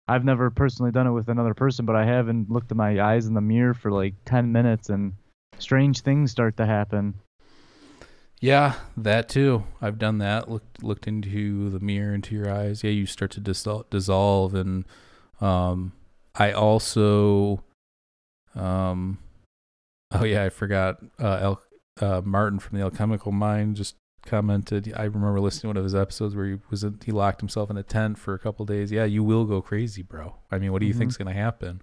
I've 0.08 0.26
never 0.26 0.50
personally 0.50 0.92
done 0.92 1.08
it 1.08 1.12
with 1.12 1.30
another 1.30 1.54
person, 1.54 1.86
but 1.86 1.96
I 1.96 2.06
have 2.06 2.28
and 2.28 2.46
looked 2.50 2.72
at 2.72 2.78
my 2.78 3.00
eyes 3.02 3.26
in 3.26 3.34
the 3.34 3.42
mirror 3.42 3.74
for 3.74 3.92
like 3.92 4.14
ten 4.26 4.52
minutes, 4.52 4.90
and 4.90 5.14
strange 5.60 6.02
things 6.02 6.32
start 6.32 6.58
to 6.58 6.66
happen. 6.66 7.16
Yeah, 8.40 8.74
that 8.98 9.30
too. 9.30 9.64
I've 9.82 9.98
done 9.98 10.18
that. 10.18 10.52
Looked 10.52 10.84
looked 10.84 11.08
into 11.08 11.70
the 11.70 11.80
mirror, 11.80 12.14
into 12.14 12.36
your 12.36 12.52
eyes. 12.52 12.84
Yeah, 12.84 12.92
you 12.92 13.06
start 13.06 13.32
to 13.32 13.42
dissol- 13.42 13.90
dissolve, 13.90 14.54
and 14.54 14.86
um, 15.40 15.94
I 16.36 16.52
also, 16.52 17.64
um, 18.54 19.20
oh 20.12 20.26
yeah, 20.26 20.44
I 20.44 20.50
forgot. 20.50 20.98
Uh, 21.18 21.56
uh, 22.02 22.22
Martin 22.24 22.60
from 22.60 22.78
the 22.78 22.84
Alchemical 22.84 23.32
Mind 23.32 23.76
just 23.76 23.96
commented. 24.26 24.92
I 24.96 25.04
remember 25.04 25.40
listening 25.40 25.62
to 25.62 25.68
one 25.68 25.78
of 25.78 25.84
his 25.84 25.96
episodes 25.96 26.36
where 26.36 26.46
he 26.46 26.58
was 26.70 26.86
he 27.04 27.12
locked 27.12 27.42
himself 27.42 27.70
in 27.70 27.78
a 27.78 27.84
tent 27.84 28.18
for 28.18 28.34
a 28.34 28.40
couple 28.40 28.66
days. 28.66 28.92
Yeah, 28.92 29.06
you 29.06 29.24
will 29.24 29.46
go 29.46 29.62
crazy, 29.62 30.02
bro. 30.02 30.36
I 30.52 30.60
mean, 30.60 30.72
what 30.72 30.80
do 30.80 30.88
you 30.88 30.94
Mhm. 30.94 30.98
think's 31.00 31.18
gonna 31.18 31.34
happen? 31.34 31.82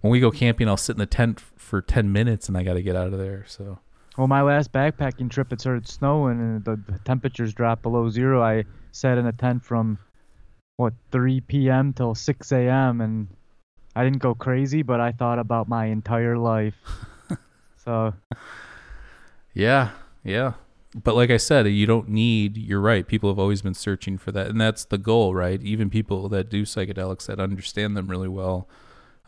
When 0.00 0.10
we 0.10 0.20
go 0.20 0.30
camping, 0.30 0.68
I'll 0.68 0.76
sit 0.76 0.92
in 0.96 0.98
the 1.00 1.06
tent 1.06 1.40
for 1.40 1.80
ten 1.82 2.12
minutes, 2.12 2.48
and 2.48 2.56
I 2.56 2.62
got 2.62 2.74
to 2.74 2.82
get 2.82 2.94
out 2.94 3.12
of 3.12 3.18
there. 3.18 3.44
So. 3.46 3.78
Well, 4.16 4.28
my 4.28 4.40
last 4.42 4.72
backpacking 4.72 5.30
trip, 5.30 5.52
it 5.52 5.60
started 5.60 5.86
snowing 5.86 6.40
and 6.40 6.64
the, 6.64 6.76
the 6.90 6.98
temperatures 7.00 7.52
dropped 7.52 7.82
below 7.82 8.08
zero. 8.08 8.42
I 8.42 8.64
sat 8.92 9.18
in 9.18 9.26
a 9.26 9.32
tent 9.32 9.62
from 9.62 9.98
what 10.78 10.94
3 11.10 11.40
p.m. 11.42 11.92
till 11.92 12.14
6 12.14 12.50
a.m. 12.52 13.02
and 13.02 13.28
I 13.94 14.04
didn't 14.04 14.20
go 14.20 14.34
crazy, 14.34 14.80
but 14.82 15.00
I 15.00 15.12
thought 15.12 15.38
about 15.38 15.68
my 15.68 15.86
entire 15.86 16.38
life. 16.38 16.76
so 17.76 18.14
Yeah, 19.56 19.92
yeah. 20.22 20.52
But 20.94 21.16
like 21.16 21.30
I 21.30 21.38
said, 21.38 21.66
you 21.66 21.86
don't 21.86 22.10
need, 22.10 22.58
you're 22.58 22.80
right. 22.80 23.06
People 23.06 23.30
have 23.30 23.38
always 23.38 23.62
been 23.62 23.74
searching 23.74 24.18
for 24.18 24.30
that. 24.32 24.48
And 24.48 24.60
that's 24.60 24.84
the 24.84 24.98
goal, 24.98 25.34
right? 25.34 25.60
Even 25.62 25.88
people 25.88 26.28
that 26.28 26.50
do 26.50 26.64
psychedelics 26.64 27.26
that 27.26 27.40
understand 27.40 27.96
them 27.96 28.08
really 28.08 28.28
well 28.28 28.68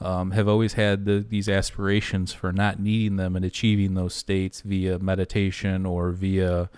um, 0.03 0.33
have 0.33 0.47
always 0.47 0.75
had 0.75 1.07
the, 1.07 1.25
these 1.27 1.49
aspirations 1.49 2.35
for 2.35 2.53
not 2.53 2.79
needing 2.79 3.17
them 3.17 3.37
and 3.37 3.45
achieving 3.45 3.95
those 3.95 4.15
states 4.15 4.61
via 4.61 4.99
meditation 4.99 5.87
or 5.87 6.11
via 6.11 6.69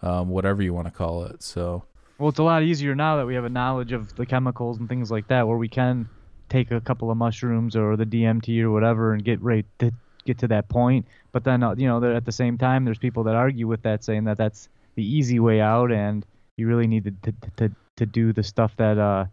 um, 0.00 0.30
whatever 0.30 0.62
you 0.62 0.72
want 0.72 0.86
to 0.86 0.90
call 0.90 1.24
it. 1.24 1.42
So, 1.42 1.84
Well, 2.18 2.30
it's 2.30 2.38
a 2.38 2.42
lot 2.42 2.62
easier 2.62 2.94
now 2.94 3.18
that 3.18 3.26
we 3.26 3.34
have 3.34 3.44
a 3.44 3.50
knowledge 3.50 3.92
of 3.92 4.16
the 4.16 4.24
chemicals 4.24 4.78
and 4.78 4.88
things 4.88 5.10
like 5.10 5.28
that, 5.28 5.46
where 5.46 5.58
we 5.58 5.68
can 5.68 6.08
take 6.48 6.70
a 6.70 6.80
couple 6.80 7.10
of 7.10 7.18
mushrooms 7.18 7.76
or 7.76 7.96
the 7.96 8.06
DMT 8.06 8.62
or 8.62 8.70
whatever 8.70 9.12
and 9.12 9.22
get 9.24 9.42
right 9.42 9.66
to 9.78 9.92
get 10.24 10.38
to 10.38 10.48
that 10.48 10.68
point. 10.68 11.06
But 11.32 11.44
then, 11.44 11.62
uh, 11.62 11.74
you 11.76 11.86
know, 11.86 12.02
at 12.14 12.24
the 12.24 12.32
same 12.32 12.58
time, 12.58 12.84
there's 12.84 12.98
people 12.98 13.24
that 13.24 13.34
argue 13.34 13.66
with 13.66 13.82
that, 13.82 14.04
saying 14.04 14.24
that 14.24 14.38
that's 14.38 14.68
the 14.94 15.04
easy 15.04 15.40
way 15.40 15.60
out, 15.60 15.90
and 15.92 16.24
you 16.56 16.66
really 16.66 16.86
need 16.86 17.04
to 17.04 17.32
to 17.32 17.50
to, 17.56 17.74
to 17.96 18.06
do 18.06 18.32
the 18.32 18.42
stuff 18.42 18.76
that 18.76 18.98
uh 18.98 19.26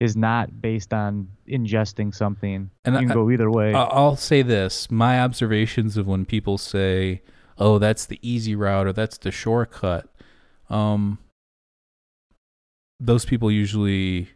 is 0.00 0.16
not 0.16 0.60
based 0.60 0.92
on 0.92 1.28
ingesting 1.48 2.12
something. 2.12 2.70
And 2.84 2.94
you 2.96 3.00
can 3.02 3.10
I- 3.12 3.14
go 3.14 3.30
either 3.30 3.50
way. 3.50 3.72
I'll 3.74 4.16
say 4.16 4.42
this: 4.42 4.90
my 4.90 5.20
observations 5.20 5.96
of 5.96 6.06
when 6.06 6.24
people 6.24 6.58
say, 6.58 7.22
"Oh, 7.58 7.78
that's 7.78 8.06
the 8.06 8.18
easy 8.22 8.54
route" 8.54 8.86
or 8.86 8.92
"That's 8.92 9.18
the 9.18 9.30
shortcut," 9.30 10.08
um, 10.68 11.18
those 12.98 13.24
people 13.24 13.50
usually 13.50 14.28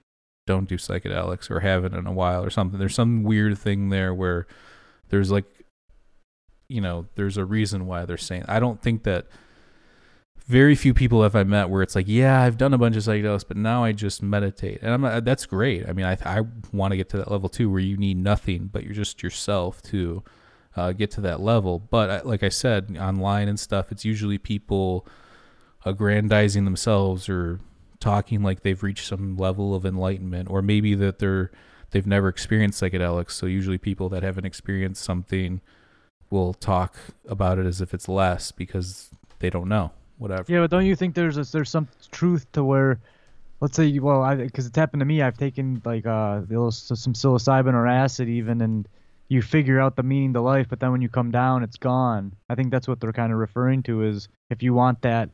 don't 0.46 0.68
do 0.68 0.76
psychedelics 0.76 1.50
or 1.50 1.60
haven't 1.60 1.94
in 1.94 2.06
a 2.06 2.12
while 2.12 2.44
or 2.44 2.50
something. 2.50 2.78
There's 2.78 2.94
some 2.94 3.22
weird 3.22 3.58
thing 3.58 3.88
there 3.88 4.14
where 4.14 4.46
there's 5.08 5.30
like, 5.30 5.44
you 6.68 6.80
know, 6.80 7.06
there's 7.14 7.36
a 7.36 7.44
reason 7.44 7.86
why 7.86 8.04
they're 8.04 8.16
saying. 8.16 8.44
I 8.48 8.60
don't 8.60 8.80
think 8.80 9.04
that 9.04 9.26
very 10.46 10.76
few 10.76 10.94
people 10.94 11.22
have 11.22 11.34
I 11.34 11.42
met 11.42 11.70
where 11.70 11.82
it's 11.82 11.96
like, 11.96 12.06
yeah, 12.08 12.40
I've 12.40 12.56
done 12.56 12.72
a 12.72 12.78
bunch 12.78 12.96
of 12.96 13.02
psychedelics, 13.02 13.44
but 13.46 13.56
now 13.56 13.82
I 13.82 13.92
just 13.92 14.22
meditate, 14.22 14.80
and 14.80 14.92
I'm 14.92 15.00
not, 15.00 15.24
that's 15.24 15.44
great. 15.44 15.88
I 15.88 15.92
mean, 15.92 16.06
I 16.06 16.16
I 16.24 16.42
want 16.72 16.92
to 16.92 16.96
get 16.96 17.08
to 17.10 17.16
that 17.18 17.30
level 17.30 17.48
too, 17.48 17.70
where 17.70 17.80
you 17.80 17.96
need 17.96 18.16
nothing, 18.16 18.70
but 18.72 18.84
you're 18.84 18.94
just 18.94 19.22
yourself 19.22 19.82
to 19.82 20.22
uh, 20.76 20.92
get 20.92 21.10
to 21.12 21.20
that 21.22 21.40
level. 21.40 21.80
But 21.80 22.10
uh, 22.10 22.20
like 22.24 22.42
I 22.42 22.48
said, 22.48 22.96
online 22.98 23.48
and 23.48 23.58
stuff, 23.58 23.90
it's 23.90 24.04
usually 24.04 24.38
people 24.38 25.06
aggrandizing 25.84 26.64
themselves 26.64 27.28
or 27.28 27.60
talking 27.98 28.42
like 28.42 28.62
they've 28.62 28.82
reached 28.82 29.06
some 29.06 29.36
level 29.36 29.74
of 29.74 29.84
enlightenment, 29.84 30.48
or 30.48 30.62
maybe 30.62 30.94
that 30.94 31.18
they're 31.18 31.50
they've 31.90 32.06
never 32.06 32.28
experienced 32.28 32.80
psychedelics. 32.80 33.32
So 33.32 33.46
usually 33.46 33.78
people 33.78 34.08
that 34.10 34.22
haven't 34.22 34.44
experienced 34.44 35.02
something 35.02 35.60
will 36.30 36.54
talk 36.54 36.96
about 37.28 37.58
it 37.58 37.66
as 37.66 37.80
if 37.80 37.94
it's 37.94 38.08
less 38.08 38.52
because 38.52 39.10
they 39.38 39.50
don't 39.50 39.68
know 39.68 39.92
whatever. 40.18 40.44
Yeah, 40.48 40.60
but 40.60 40.70
don't 40.70 40.86
you 40.86 40.96
think 40.96 41.14
there's 41.14 41.36
a, 41.36 41.44
there's 41.44 41.70
some 41.70 41.88
truth 42.10 42.50
to 42.52 42.64
where, 42.64 42.98
let's 43.60 43.76
say, 43.76 43.98
well, 43.98 44.34
because 44.36 44.66
it's 44.66 44.76
happened 44.76 45.00
to 45.00 45.06
me. 45.06 45.22
I've 45.22 45.36
taken 45.36 45.82
like 45.84 46.06
uh 46.06 46.42
little, 46.48 46.70
some 46.70 47.12
psilocybin 47.12 47.74
or 47.74 47.86
acid 47.86 48.28
even, 48.28 48.60
and 48.60 48.88
you 49.28 49.42
figure 49.42 49.80
out 49.80 49.96
the 49.96 50.02
meaning 50.02 50.32
to 50.34 50.40
life, 50.40 50.66
but 50.68 50.80
then 50.80 50.92
when 50.92 51.02
you 51.02 51.08
come 51.08 51.30
down, 51.30 51.62
it's 51.62 51.76
gone. 51.76 52.32
I 52.48 52.54
think 52.54 52.70
that's 52.70 52.86
what 52.86 53.00
they're 53.00 53.12
kind 53.12 53.32
of 53.32 53.38
referring 53.38 53.82
to 53.84 54.02
is 54.02 54.28
if 54.50 54.62
you 54.62 54.74
want 54.74 55.02
that 55.02 55.30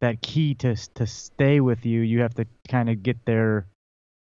that 0.00 0.22
key 0.22 0.54
to 0.54 0.76
to 0.94 1.06
stay 1.06 1.60
with 1.60 1.84
you, 1.84 2.00
you 2.00 2.20
have 2.20 2.34
to 2.34 2.46
kind 2.68 2.88
of 2.88 3.02
get 3.02 3.24
there 3.24 3.66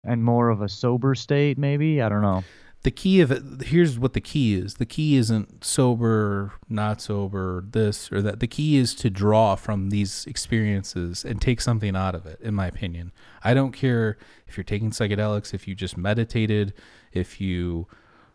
and 0.04 0.22
more 0.22 0.50
of 0.50 0.62
a 0.62 0.68
sober 0.68 1.14
state, 1.14 1.58
maybe. 1.58 2.00
I 2.00 2.08
don't 2.08 2.22
know 2.22 2.44
the 2.86 2.92
key 2.92 3.20
of 3.20 3.32
it 3.32 3.42
here's 3.64 3.98
what 3.98 4.12
the 4.12 4.20
key 4.20 4.54
is. 4.54 4.74
The 4.74 4.86
key 4.86 5.16
isn't 5.16 5.64
sober 5.64 6.52
not 6.68 7.00
sober 7.00 7.64
this 7.68 8.12
or 8.12 8.22
that. 8.22 8.38
The 8.38 8.46
key 8.46 8.76
is 8.76 8.94
to 8.94 9.10
draw 9.10 9.56
from 9.56 9.90
these 9.90 10.24
experiences 10.26 11.24
and 11.24 11.42
take 11.42 11.60
something 11.60 11.96
out 11.96 12.14
of 12.14 12.26
it 12.26 12.40
in 12.40 12.54
my 12.54 12.68
opinion. 12.68 13.10
I 13.42 13.54
don't 13.54 13.72
care 13.72 14.18
if 14.46 14.56
you're 14.56 14.62
taking 14.62 14.92
psychedelics 14.92 15.52
if 15.52 15.66
you 15.66 15.74
just 15.74 15.96
meditated 15.96 16.74
if 17.10 17.40
you 17.40 17.88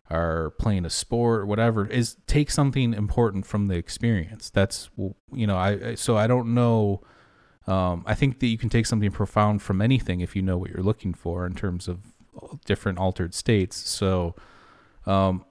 are 0.09 0.49
playing 0.59 0.83
a 0.83 0.89
sport 0.89 1.47
whatever 1.47 1.85
is 1.85 2.17
take 2.27 2.51
something 2.51 2.93
important 2.93 3.45
from 3.45 3.69
the 3.69 3.75
experience. 3.75 4.49
That's 4.49 4.89
you 5.31 5.47
know 5.47 5.55
i 5.55 5.95
so 5.95 6.17
i 6.17 6.27
don't 6.27 6.53
know 6.53 6.99
um, 7.67 8.03
i 8.05 8.13
think 8.13 8.41
that 8.41 8.47
you 8.47 8.57
can 8.57 8.67
take 8.67 8.85
something 8.85 9.11
profound 9.11 9.61
from 9.61 9.81
anything 9.81 10.19
if 10.19 10.35
you 10.35 10.41
know 10.41 10.57
what 10.57 10.71
you're 10.71 10.83
looking 10.83 11.13
for 11.13 11.45
in 11.45 11.55
terms 11.55 11.87
of 11.87 12.10
different 12.65 12.97
altered 12.99 13.33
states. 13.33 13.77
So, 13.77 14.35
um, 15.05 15.45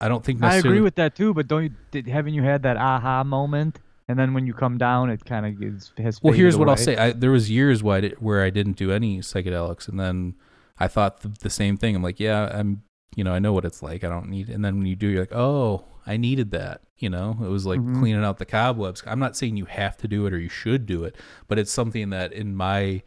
I 0.00 0.08
don't 0.08 0.24
think 0.24 0.42
I 0.42 0.56
agree 0.56 0.80
with 0.80 0.96
that 0.96 1.14
too. 1.14 1.32
But 1.32 1.48
don't 1.48 1.62
you? 1.64 1.70
Did, 1.90 2.08
haven't 2.08 2.34
you 2.34 2.42
had 2.42 2.62
that 2.64 2.76
aha 2.76 3.22
moment? 3.24 3.78
And 4.08 4.18
then 4.18 4.34
when 4.34 4.46
you 4.46 4.52
come 4.52 4.76
down, 4.76 5.10
it 5.10 5.24
kind 5.24 5.46
of 5.46 6.04
has. 6.04 6.22
Well, 6.22 6.34
here's 6.34 6.56
away. 6.56 6.60
what 6.60 6.68
I'll 6.68 6.76
say. 6.76 6.96
I, 6.96 7.12
there 7.12 7.30
was 7.30 7.50
years 7.50 7.82
where 7.82 7.96
I, 7.96 8.00
did, 8.00 8.20
where 8.20 8.42
I 8.42 8.50
didn't 8.50 8.76
do 8.76 8.90
any 8.90 9.20
psychedelics, 9.20 9.88
and 9.88 9.98
then 9.98 10.34
I 10.78 10.88
thought 10.88 11.20
the, 11.20 11.28
the 11.28 11.50
same 11.50 11.76
thing. 11.76 11.94
I'm 11.96 12.02
like, 12.02 12.20
yeah, 12.20 12.50
I'm. 12.52 12.82
You 13.14 13.24
know, 13.24 13.34
I 13.34 13.40
know 13.40 13.52
what 13.52 13.66
it's 13.66 13.82
like. 13.82 14.04
I 14.04 14.08
don't 14.08 14.28
need. 14.28 14.48
And 14.48 14.64
then 14.64 14.78
when 14.78 14.86
you 14.86 14.96
do, 14.96 15.06
you're 15.06 15.20
like, 15.20 15.34
oh, 15.34 15.84
I 16.06 16.16
needed 16.16 16.50
that. 16.52 16.80
You 16.96 17.10
know, 17.10 17.36
it 17.42 17.48
was 17.48 17.66
like 17.66 17.78
mm-hmm. 17.78 18.00
cleaning 18.00 18.24
out 18.24 18.38
the 18.38 18.46
cobwebs. 18.46 19.02
I'm 19.06 19.18
not 19.18 19.36
saying 19.36 19.56
you 19.56 19.66
have 19.66 19.96
to 19.98 20.08
do 20.08 20.24
it 20.26 20.32
or 20.32 20.38
you 20.38 20.48
should 20.48 20.86
do 20.86 21.04
it, 21.04 21.14
but 21.46 21.58
it's 21.58 21.70
something 21.70 22.10
that 22.10 22.32
in 22.32 22.56
my 22.56 23.02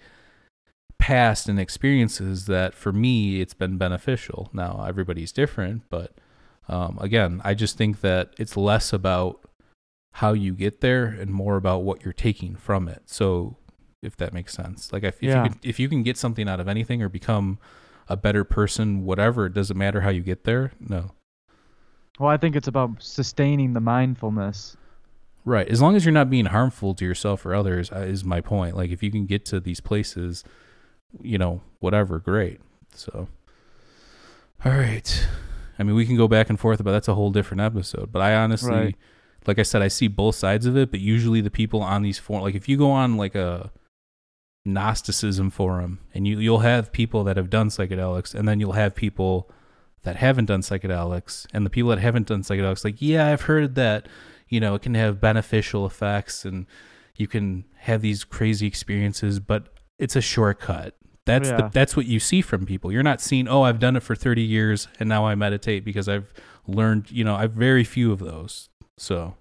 past 0.97 1.47
and 1.47 1.59
experiences 1.59 2.45
that 2.45 2.73
for 2.73 2.91
me 2.91 3.41
it's 3.41 3.53
been 3.53 3.77
beneficial. 3.77 4.49
Now 4.53 4.85
everybody's 4.87 5.31
different, 5.31 5.83
but 5.89 6.13
um, 6.67 6.97
again, 6.99 7.41
I 7.43 7.53
just 7.53 7.77
think 7.77 8.01
that 8.01 8.33
it's 8.37 8.57
less 8.57 8.91
about 8.91 9.41
how 10.13 10.33
you 10.33 10.53
get 10.53 10.81
there 10.81 11.05
and 11.05 11.29
more 11.29 11.57
about 11.57 11.83
what 11.83 12.03
you're 12.03 12.13
taking 12.13 12.55
from 12.55 12.87
it. 12.87 13.03
So 13.05 13.57
if 14.01 14.15
that 14.17 14.33
makes 14.33 14.53
sense, 14.53 14.93
like 14.93 15.03
if, 15.03 15.21
yeah. 15.21 15.43
you 15.43 15.49
can, 15.49 15.59
if 15.61 15.79
you 15.79 15.89
can 15.89 16.03
get 16.03 16.17
something 16.17 16.47
out 16.47 16.59
of 16.59 16.67
anything 16.67 17.01
or 17.01 17.09
become 17.09 17.59
a 18.07 18.15
better 18.15 18.43
person, 18.43 19.03
whatever, 19.03 19.47
it 19.47 19.53
doesn't 19.53 19.77
matter 19.77 20.01
how 20.01 20.09
you 20.09 20.21
get 20.21 20.43
there. 20.43 20.71
No. 20.79 21.11
Well, 22.19 22.29
I 22.29 22.37
think 22.37 22.55
it's 22.55 22.67
about 22.67 23.03
sustaining 23.03 23.73
the 23.73 23.81
mindfulness. 23.81 24.77
Right. 25.43 25.67
As 25.67 25.81
long 25.81 25.95
as 25.95 26.05
you're 26.05 26.13
not 26.13 26.29
being 26.29 26.45
harmful 26.45 26.95
to 26.95 27.05
yourself 27.05 27.45
or 27.45 27.53
others, 27.53 27.91
uh, 27.91 27.99
is 27.99 28.23
my 28.23 28.41
point. 28.41 28.75
Like 28.75 28.89
if 28.89 29.03
you 29.03 29.11
can 29.11 29.25
get 29.25 29.45
to 29.45 29.59
these 29.59 29.81
places 29.81 30.43
you 31.21 31.37
know, 31.37 31.61
whatever, 31.79 32.19
great. 32.19 32.59
So, 32.93 33.27
all 34.63 34.71
right. 34.71 35.27
I 35.77 35.83
mean, 35.83 35.95
we 35.95 36.05
can 36.05 36.15
go 36.15 36.27
back 36.27 36.49
and 36.49 36.59
forth 36.59 36.83
but 36.83 36.91
that's 36.91 37.07
a 37.07 37.15
whole 37.15 37.31
different 37.31 37.61
episode. 37.61 38.11
But 38.11 38.21
I 38.21 38.35
honestly, 38.35 38.71
right. 38.71 38.95
like 39.45 39.59
I 39.59 39.63
said, 39.63 39.81
I 39.81 39.89
see 39.89 40.07
both 40.07 40.35
sides 40.35 40.65
of 40.65 40.77
it. 40.77 40.91
But 40.91 40.99
usually, 40.99 41.41
the 41.41 41.51
people 41.51 41.81
on 41.81 42.01
these 42.01 42.19
forums, 42.19 42.43
like 42.43 42.55
if 42.55 42.69
you 42.69 42.77
go 42.77 42.91
on 42.91 43.17
like 43.17 43.35
a 43.35 43.71
Gnosticism 44.65 45.51
forum, 45.51 45.99
and 46.13 46.27
you 46.27 46.39
you'll 46.39 46.59
have 46.59 46.91
people 46.91 47.23
that 47.25 47.37
have 47.37 47.49
done 47.49 47.69
psychedelics, 47.69 48.33
and 48.33 48.47
then 48.47 48.59
you'll 48.59 48.71
have 48.71 48.95
people 48.95 49.51
that 50.03 50.15
haven't 50.15 50.45
done 50.45 50.61
psychedelics, 50.61 51.45
and 51.53 51.65
the 51.65 51.69
people 51.69 51.89
that 51.91 51.99
haven't 51.99 52.27
done 52.27 52.41
psychedelics, 52.41 52.83
like 52.83 53.01
yeah, 53.01 53.27
I've 53.27 53.43
heard 53.43 53.75
that, 53.75 54.07
you 54.49 54.59
know, 54.59 54.73
it 54.75 54.81
can 54.81 54.95
have 54.95 55.21
beneficial 55.21 55.85
effects, 55.85 56.45
and 56.45 56.65
you 57.15 57.27
can 57.27 57.65
have 57.77 58.01
these 58.01 58.23
crazy 58.23 58.65
experiences, 58.65 59.39
but 59.39 59.67
it's 59.99 60.15
a 60.15 60.21
shortcut. 60.21 60.95
That's 61.25 61.49
yeah. 61.49 61.57
the, 61.57 61.69
that's 61.69 61.97
what 61.97 62.05
you 62.05 62.19
see 62.19 62.41
from 62.41 62.65
people. 62.65 62.91
You're 62.91 63.03
not 63.03 63.19
seeing, 63.19 63.47
oh, 63.47 63.63
I've 63.63 63.79
done 63.79 63.95
it 63.95 64.03
for 64.03 64.15
30 64.15 64.41
years 64.41 64.87
and 64.99 65.09
now 65.09 65.25
I 65.25 65.35
meditate 65.35 65.83
because 65.83 66.07
I've 66.07 66.31
learned, 66.67 67.09
you 67.09 67.23
know, 67.23 67.35
I've 67.35 67.51
very 67.51 67.83
few 67.83 68.11
of 68.11 68.19
those. 68.19 68.69
So 68.97 69.35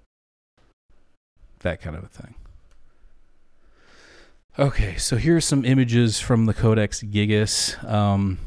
that 1.61 1.81
kind 1.81 1.97
of 1.97 2.05
a 2.05 2.09
thing. 2.09 2.35
Okay, 4.57 4.97
so 4.97 5.17
here's 5.17 5.45
some 5.45 5.65
images 5.65 6.21
from 6.21 6.47
the 6.47 6.55
Codex 6.55 7.03
Gigas. 7.03 7.83
Um, 7.85 8.39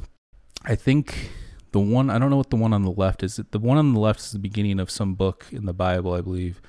I 0.64 0.76
think 0.76 1.32
the 1.74 1.80
one 1.80 2.10
I 2.10 2.18
don't 2.18 2.30
know 2.30 2.38
what 2.38 2.50
the 2.50 2.56
one 2.56 2.72
on 2.72 2.84
the 2.84 2.92
left 2.92 3.24
is. 3.24 3.42
The 3.52 3.60
one 3.60 3.78
on 3.78 3.94
the 3.94 4.00
left 4.00 4.22
is 4.22 4.32
the 4.32 4.40
beginning 4.40 4.80
of 4.80 4.90
some 4.90 5.16
book 5.16 5.48
in 5.52 5.66
the 5.66 5.74
Bible, 5.74 6.14
I 6.14 6.22
believe. 6.22 6.62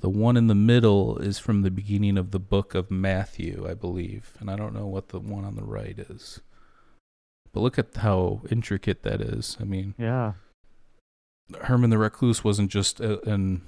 The 0.00 0.08
one 0.08 0.36
in 0.36 0.46
the 0.46 0.54
middle 0.54 1.18
is 1.18 1.38
from 1.38 1.62
the 1.62 1.70
beginning 1.70 2.16
of 2.16 2.30
the 2.30 2.38
book 2.38 2.74
of 2.74 2.90
Matthew, 2.90 3.66
I 3.68 3.74
believe. 3.74 4.32
And 4.38 4.50
I 4.50 4.56
don't 4.56 4.74
know 4.74 4.86
what 4.86 5.08
the 5.08 5.18
one 5.18 5.44
on 5.44 5.56
the 5.56 5.64
right 5.64 5.98
is. 5.98 6.40
But 7.52 7.60
look 7.60 7.78
at 7.78 7.96
how 7.96 8.42
intricate 8.50 9.02
that 9.02 9.20
is. 9.20 9.56
I 9.60 9.64
mean, 9.64 9.94
yeah. 9.98 10.34
Herman 11.62 11.90
the 11.90 11.98
Recluse 11.98 12.44
wasn't 12.44 12.70
just 12.70 13.00
a, 13.00 13.20
an, 13.28 13.62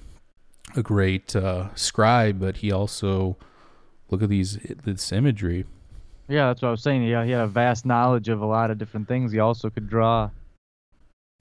a 0.75 0.81
great 0.81 1.35
uh, 1.35 1.73
scribe, 1.75 2.39
but 2.39 2.57
he 2.57 2.71
also 2.71 3.37
look 4.09 4.21
at 4.21 4.29
these 4.29 4.59
this 4.83 5.11
imagery. 5.11 5.65
Yeah, 6.29 6.47
that's 6.47 6.61
what 6.61 6.69
I 6.69 6.71
was 6.71 6.83
saying. 6.83 7.03
Yeah, 7.03 7.25
he 7.25 7.31
had 7.31 7.41
a 7.41 7.47
vast 7.47 7.85
knowledge 7.85 8.29
of 8.29 8.41
a 8.41 8.45
lot 8.45 8.71
of 8.71 8.77
different 8.77 9.07
things. 9.07 9.33
He 9.33 9.39
also 9.39 9.69
could 9.69 9.89
draw. 9.89 10.29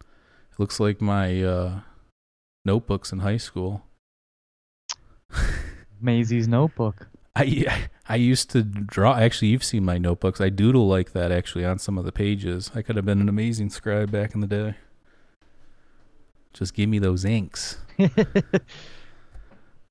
It 0.01 0.59
looks 0.59 0.81
like 0.81 1.01
my 1.01 1.43
uh, 1.45 1.81
notebooks 2.65 3.13
in 3.13 3.21
high 3.21 3.37
school. 3.37 3.85
Maisie's 6.01 6.49
notebook. 6.49 7.09
I 7.37 7.89
I 8.09 8.17
used 8.17 8.51
to 8.51 8.63
draw. 8.63 9.17
Actually, 9.17 9.49
you've 9.49 9.65
seen 9.65 9.85
my 9.85 9.99
notebooks. 9.99 10.41
I 10.41 10.49
doodle 10.49 10.89
like 10.89 11.13
that 11.13 11.31
actually 11.31 11.65
on 11.65 11.79
some 11.79 11.97
of 11.97 12.05
the 12.05 12.13
pages. 12.13 12.71
I 12.75 12.83
could 12.83 12.97
have 12.97 13.05
been 13.05 13.21
an 13.21 13.29
amazing 13.29 13.71
scribe 13.71 14.11
back 14.11 14.35
in 14.35 14.41
the 14.41 14.47
day. 14.47 14.75
Just 16.53 16.75
give 16.75 16.89
me 16.89 16.99
those 16.99 17.25
inks. 17.25 17.79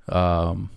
um, 0.10 0.72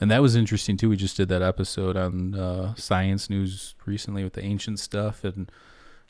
and 0.00 0.10
that 0.10 0.22
was 0.22 0.34
interesting 0.34 0.78
too. 0.78 0.88
We 0.88 0.96
just 0.96 1.16
did 1.16 1.28
that 1.28 1.42
episode 1.42 1.96
on 1.96 2.34
uh, 2.34 2.74
Science 2.74 3.28
News 3.28 3.74
recently 3.84 4.24
with 4.24 4.32
the 4.32 4.44
ancient 4.44 4.80
stuff 4.80 5.24
and 5.24 5.50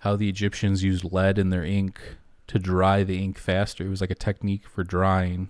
how 0.01 0.15
the 0.15 0.29
Egyptians 0.29 0.85
used 0.85 1.13
lead 1.13 1.39
in 1.39 1.51
their 1.51 1.65
ink 1.65 2.01
to 2.47 2.59
dry 2.59 3.03
the 3.03 3.23
ink 3.23 3.39
faster. 3.39 3.85
It 3.85 3.91
was 3.91 4.01
like 4.01 4.11
a 4.11 4.15
technique 4.15 4.69
for 4.69 4.85
drying. 4.85 5.49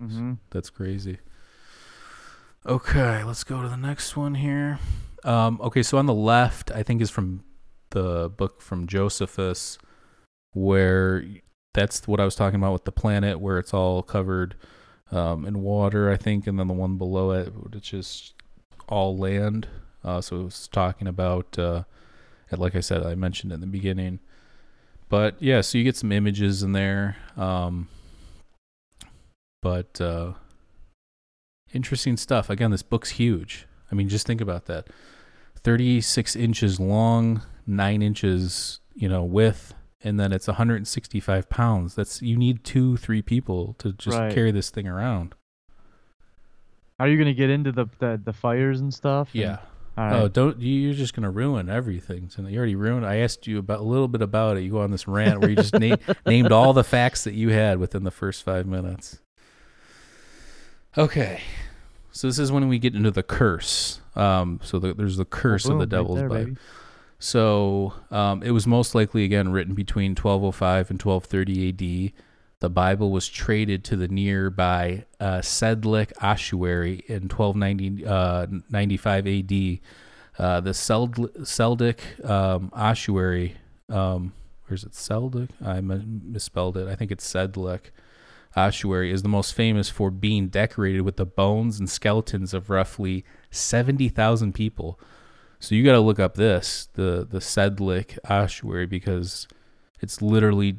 Mm-hmm. 0.00 0.34
That's 0.50 0.70
crazy. 0.70 1.18
Okay, 2.64 3.24
let's 3.24 3.42
go 3.42 3.60
to 3.60 3.68
the 3.68 3.76
next 3.76 4.16
one 4.16 4.36
here. 4.36 4.78
Um, 5.24 5.60
okay, 5.60 5.82
so 5.82 5.98
on 5.98 6.06
the 6.06 6.14
left, 6.14 6.70
I 6.70 6.84
think 6.84 7.02
is 7.02 7.10
from 7.10 7.42
the 7.90 8.28
book 8.28 8.62
from 8.62 8.86
Josephus, 8.86 9.78
where 10.52 11.24
that's 11.74 12.06
what 12.06 12.20
I 12.20 12.24
was 12.24 12.36
talking 12.36 12.60
about 12.60 12.72
with 12.72 12.84
the 12.84 12.92
planet, 12.92 13.40
where 13.40 13.58
it's 13.58 13.74
all 13.74 14.04
covered 14.04 14.54
um, 15.10 15.44
in 15.44 15.62
water, 15.62 16.08
I 16.08 16.16
think, 16.16 16.46
and 16.46 16.56
then 16.56 16.68
the 16.68 16.74
one 16.74 16.98
below 16.98 17.32
it, 17.32 17.48
which 17.48 17.92
is 17.92 18.32
all 18.88 19.16
land. 19.16 19.66
Uh, 20.04 20.20
so 20.20 20.40
it 20.40 20.44
was 20.44 20.68
talking 20.68 21.08
about, 21.08 21.58
uh, 21.58 21.82
like 22.52 22.76
I 22.76 22.80
said, 22.80 23.04
I 23.04 23.16
mentioned 23.16 23.52
in 23.52 23.60
the 23.60 23.66
beginning. 23.66 24.20
But 25.08 25.34
yeah, 25.40 25.62
so 25.62 25.78
you 25.78 25.84
get 25.84 25.96
some 25.96 26.12
images 26.12 26.62
in 26.62 26.72
there. 26.72 27.16
Um, 27.36 27.88
but 29.60 30.00
uh, 30.00 30.34
interesting 31.72 32.16
stuff. 32.16 32.48
Again, 32.50 32.70
this 32.70 32.82
book's 32.82 33.10
huge. 33.10 33.66
I 33.90 33.94
mean, 33.94 34.08
just 34.08 34.26
think 34.26 34.40
about 34.40 34.66
that 34.66 34.88
36 35.64 36.34
inches 36.36 36.80
long, 36.80 37.42
nine 37.66 38.02
inches, 38.02 38.80
you 38.94 39.08
know, 39.08 39.22
width, 39.22 39.74
and 40.02 40.18
then 40.18 40.32
it's 40.32 40.46
165 40.48 41.48
pounds. 41.48 41.94
That's 41.94 42.20
you 42.22 42.36
need 42.36 42.64
two, 42.64 42.96
three 42.96 43.22
people 43.22 43.74
to 43.78 43.92
just 43.92 44.18
Right. 44.18 44.32
carry 44.34 44.50
this 44.50 44.70
thing 44.70 44.88
around. 44.88 45.34
How 46.98 47.06
Are 47.06 47.08
you 47.08 47.18
gonna 47.18 47.34
get 47.34 47.50
into 47.50 47.72
the 47.72 47.86
the, 47.98 48.20
the 48.22 48.32
fires 48.32 48.80
and 48.80 48.92
stuff? 48.92 49.30
and- 49.34 49.40
Yeah. 49.42 49.58
Oh, 49.96 50.26
don't 50.26 50.58
you- 50.58 50.80
you're 50.80 50.94
just 50.94 51.14
gonna 51.14 51.30
ruin 51.30 51.68
everything. 51.68 52.30
So 52.30 52.42
you 52.42 52.56
already 52.56 52.74
ruined. 52.76 53.04
I 53.04 53.16
asked 53.16 53.46
you 53.46 53.58
about 53.58 53.80
a 53.80 53.84
little 53.84 54.08
bit 54.08 54.22
about 54.22 54.56
it. 54.56 54.62
You 54.62 54.70
go 54.70 54.80
on 54.80 54.90
this 54.90 55.06
rant 55.06 55.40
where 55.40 55.50
you 55.50 55.56
just 55.56 55.74
na- 55.78 55.96
named 56.26 56.50
all 56.50 56.72
the 56.72 56.84
facts 56.84 57.24
that 57.24 57.34
you 57.34 57.50
had 57.50 57.78
within 57.78 58.02
the 58.04 58.10
first 58.10 58.42
five 58.42 58.66
minutes. 58.66 59.20
Okay, 60.96 61.40
so 62.10 62.26
this 62.26 62.38
is 62.38 62.52
when 62.52 62.68
we 62.68 62.78
get 62.78 62.94
into 62.94 63.10
the 63.10 63.22
curse. 63.22 64.00
Um, 64.14 64.60
so 64.62 64.78
the, 64.78 64.92
there's 64.92 65.16
the 65.16 65.24
curse 65.24 65.64
Boom, 65.64 65.80
of 65.80 65.88
the 65.88 65.96
right 65.96 66.02
devil's 66.02 66.18
there, 66.18 66.28
Bible. 66.28 66.44
baby. 66.44 66.56
So 67.18 67.94
um, 68.10 68.42
it 68.42 68.50
was 68.50 68.66
most 68.66 68.94
likely 68.94 69.24
again 69.24 69.52
written 69.52 69.74
between 69.74 70.10
1205 70.10 70.90
and 70.90 71.00
1230 71.00 71.68
A.D. 71.68 72.12
The 72.58 72.68
Bible 72.68 73.10
was 73.10 73.28
traded 73.28 73.84
to 73.84 73.96
the 73.96 74.08
nearby 74.08 75.04
uh, 75.18 75.38
Sedlec 75.38 76.12
ossuary 76.20 77.04
in 77.08 77.28
1295 77.28 79.26
uh, 79.26 79.28
A.D. 79.28 79.80
Uh, 80.38 80.60
the 80.60 80.74
Seld- 80.74 81.32
Seldik 81.40 82.28
um, 82.28 82.70
ossuary, 82.74 83.56
um, 83.88 84.32
where's 84.66 84.84
it? 84.84 84.92
Seldik? 84.92 85.48
I 85.64 85.80
misspelled 85.80 86.76
it. 86.76 86.88
I 86.88 86.96
think 86.96 87.10
it's 87.10 87.26
Sedlec 87.30 87.90
ossuary 88.56 89.10
is 89.10 89.22
the 89.22 89.28
most 89.28 89.54
famous 89.54 89.88
for 89.88 90.10
being 90.10 90.48
decorated 90.48 91.02
with 91.02 91.16
the 91.16 91.26
bones 91.26 91.78
and 91.78 91.88
skeletons 91.88 92.54
of 92.54 92.70
roughly 92.70 93.24
70,000 93.50 94.52
people. 94.52 94.98
So 95.58 95.74
you 95.74 95.84
got 95.84 95.92
to 95.92 96.00
look 96.00 96.18
up 96.18 96.34
this, 96.34 96.88
the 96.94 97.26
the 97.28 97.38
Sedlec 97.38 98.18
ossuary 98.28 98.86
because 98.86 99.46
it's 100.00 100.20
literally 100.20 100.78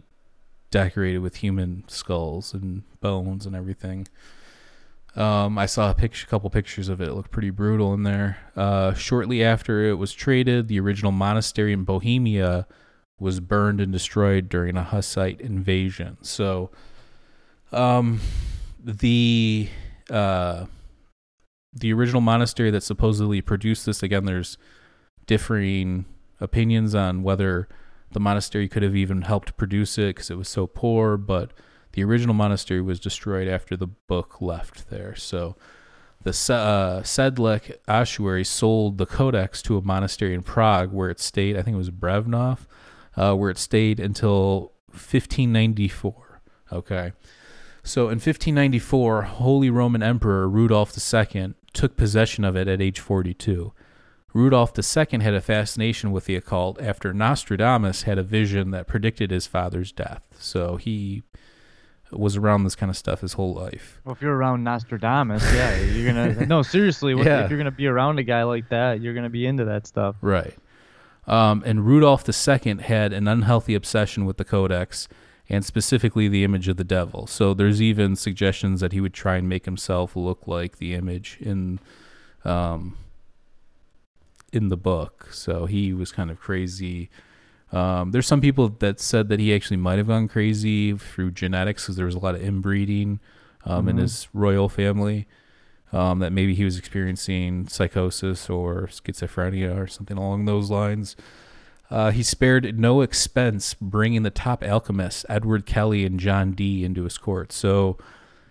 decorated 0.71 1.19
with 1.19 1.37
human 1.37 1.85
skulls 1.87 2.53
and 2.53 2.83
bones 2.99 3.45
and 3.45 3.55
everything. 3.55 4.07
Um, 5.15 5.57
I 5.59 5.67
saw 5.67 5.91
a 5.91 5.93
picture, 5.93 6.25
couple 6.27 6.49
pictures 6.49 6.89
of 6.89 6.99
it. 6.99 7.07
It 7.07 7.13
looked 7.13 7.31
pretty 7.31 7.51
brutal 7.51 7.93
in 7.93 8.03
there. 8.03 8.39
Uh, 8.55 8.93
shortly 8.93 9.43
after 9.43 9.85
it 9.85 9.93
was 9.93 10.11
traded, 10.11 10.67
the 10.67 10.79
original 10.79 11.11
monastery 11.11 11.71
in 11.71 11.83
Bohemia 11.83 12.67
was 13.19 13.39
burned 13.39 13.79
and 13.79 13.91
destroyed 13.91 14.49
during 14.49 14.75
a 14.75 14.83
Hussite 14.83 15.39
invasion. 15.39 16.17
So, 16.23 16.71
um, 17.73 18.19
the 18.83 19.69
uh, 20.09 20.65
the 21.73 21.93
original 21.93 22.21
monastery 22.21 22.71
that 22.71 22.83
supposedly 22.83 23.41
produced 23.41 23.85
this 23.85 24.03
again, 24.03 24.25
there's 24.25 24.57
differing 25.25 26.05
opinions 26.39 26.93
on 26.93 27.23
whether 27.23 27.67
the 28.11 28.19
monastery 28.19 28.67
could 28.67 28.83
have 28.83 28.95
even 28.95 29.23
helped 29.23 29.57
produce 29.57 29.97
it 29.97 30.15
because 30.15 30.29
it 30.29 30.37
was 30.37 30.47
so 30.47 30.67
poor, 30.67 31.17
but 31.17 31.51
the 31.93 32.03
original 32.03 32.35
monastery 32.35 32.81
was 32.81 32.99
destroyed 32.99 33.47
after 33.47 33.75
the 33.75 33.87
book 33.87 34.41
left 34.41 34.89
there. 34.89 35.15
So 35.15 35.55
the 36.23 36.29
uh, 36.29 37.01
Sedlec 37.01 37.77
ossuary 37.87 38.43
sold 38.43 38.97
the 38.97 39.05
codex 39.05 39.61
to 39.63 39.77
a 39.77 39.81
monastery 39.81 40.33
in 40.33 40.43
Prague 40.43 40.91
where 40.91 41.09
it 41.09 41.19
stayed, 41.19 41.57
I 41.57 41.61
think 41.61 41.75
it 41.75 41.77
was 41.77 41.91
Brevnov, 41.91 42.59
uh, 43.15 43.35
where 43.35 43.49
it 43.49 43.57
stayed 43.57 43.99
until 43.99 44.73
1594. 44.91 46.41
Okay. 46.71 47.13
So 47.83 48.03
in 48.03 48.15
1594, 48.15 49.23
Holy 49.23 49.69
Roman 49.69 50.01
Emperor 50.01 50.47
Rudolph 50.47 50.93
II 51.13 51.53
took 51.73 51.97
possession 51.97 52.45
of 52.45 52.55
it 52.55 52.67
at 52.67 52.81
age 52.81 52.99
42. 52.99 53.73
Rudolph 54.33 54.71
II 54.77 55.19
had 55.21 55.33
a 55.33 55.41
fascination 55.41 56.11
with 56.11 56.25
the 56.25 56.35
occult 56.35 56.81
after 56.81 57.13
Nostradamus 57.13 58.03
had 58.03 58.17
a 58.17 58.23
vision 58.23 58.71
that 58.71 58.87
predicted 58.87 59.31
his 59.31 59.45
father's 59.47 59.91
death. 59.91 60.23
So 60.39 60.77
he 60.77 61.23
was 62.11 62.37
around 62.37 62.63
this 62.63 62.75
kind 62.75 62.89
of 62.89 62.95
stuff 62.97 63.21
his 63.21 63.33
whole 63.33 63.53
life. 63.53 63.99
Well, 64.05 64.13
if 64.15 64.21
you're 64.21 64.35
around 64.35 64.63
Nostradamus, 64.63 65.43
yeah, 65.53 65.77
you're 65.79 66.07
gonna. 66.13 66.45
no, 66.47 66.61
seriously, 66.61 67.13
Yeah. 67.15 67.43
if 67.43 67.49
you're 67.49 67.57
gonna 67.59 67.71
be 67.71 67.87
around 67.87 68.17
a 68.19 68.23
guy 68.23 68.43
like 68.43 68.69
that, 68.69 69.01
you're 69.01 69.13
gonna 69.13 69.29
be 69.29 69.45
into 69.45 69.65
that 69.65 69.85
stuff. 69.87 70.15
Right. 70.21 70.55
Um, 71.27 71.63
and 71.65 71.85
Rudolph 71.85 72.27
II 72.27 72.77
had 72.81 73.13
an 73.13 73.27
unhealthy 73.27 73.75
obsession 73.75 74.25
with 74.25 74.37
the 74.37 74.43
Codex 74.45 75.07
and 75.53 75.63
specifically 75.63 76.27
the 76.27 76.43
image 76.43 76.67
of 76.67 76.77
the 76.77 76.83
devil. 76.83 77.27
So 77.27 77.53
there's 77.53 77.81
even 77.81 78.15
suggestions 78.15 78.79
that 78.81 78.91
he 78.91 78.99
would 79.01 79.13
try 79.13 79.35
and 79.37 79.47
make 79.47 79.65
himself 79.65 80.15
look 80.15 80.47
like 80.47 80.77
the 80.77 80.93
image 80.93 81.37
in 81.39 81.79
um, 82.43 82.97
in 84.51 84.69
the 84.69 84.77
book. 84.77 85.29
So 85.31 85.65
he 85.65 85.93
was 85.93 86.11
kind 86.11 86.29
of 86.31 86.39
crazy. 86.39 87.09
Um, 87.71 88.11
there's 88.11 88.27
some 88.27 88.41
people 88.41 88.69
that 88.69 88.99
said 88.99 89.29
that 89.29 89.39
he 89.39 89.53
actually 89.53 89.77
might 89.77 89.97
have 89.97 90.07
gone 90.07 90.27
crazy 90.27 90.95
through 90.95 91.31
genetics 91.31 91.83
because 91.83 91.95
there 91.95 92.05
was 92.05 92.15
a 92.15 92.19
lot 92.19 92.35
of 92.35 92.41
inbreeding 92.41 93.19
um, 93.65 93.87
in 93.87 93.95
Mhm. 93.95 94.01
his 94.01 94.27
royal 94.33 94.69
family. 94.69 95.27
Um, 95.91 96.17
that 96.19 96.33
maybe 96.33 96.55
he 96.55 96.65
was 96.65 96.75
experiencing 96.79 97.67
psychosis 97.67 98.49
or 98.49 98.87
schizophrenia 98.87 99.77
or 99.77 99.85
something 99.85 100.17
along 100.17 100.45
those 100.45 100.71
lines. 100.71 101.15
Uh, 101.93 102.09
he 102.09 102.23
spared 102.23 102.79
no 102.79 103.01
expense 103.01 103.75
bringing 103.75 104.23
the 104.23 104.31
top 104.31 104.63
alchemists, 104.63 105.27
Edward 105.29 105.67
Kelly 105.67 106.05
and 106.05 106.19
John 106.19 106.53
Dee, 106.53 106.83
into 106.83 107.03
his 107.03 107.19
court. 107.19 107.51
So, 107.51 107.99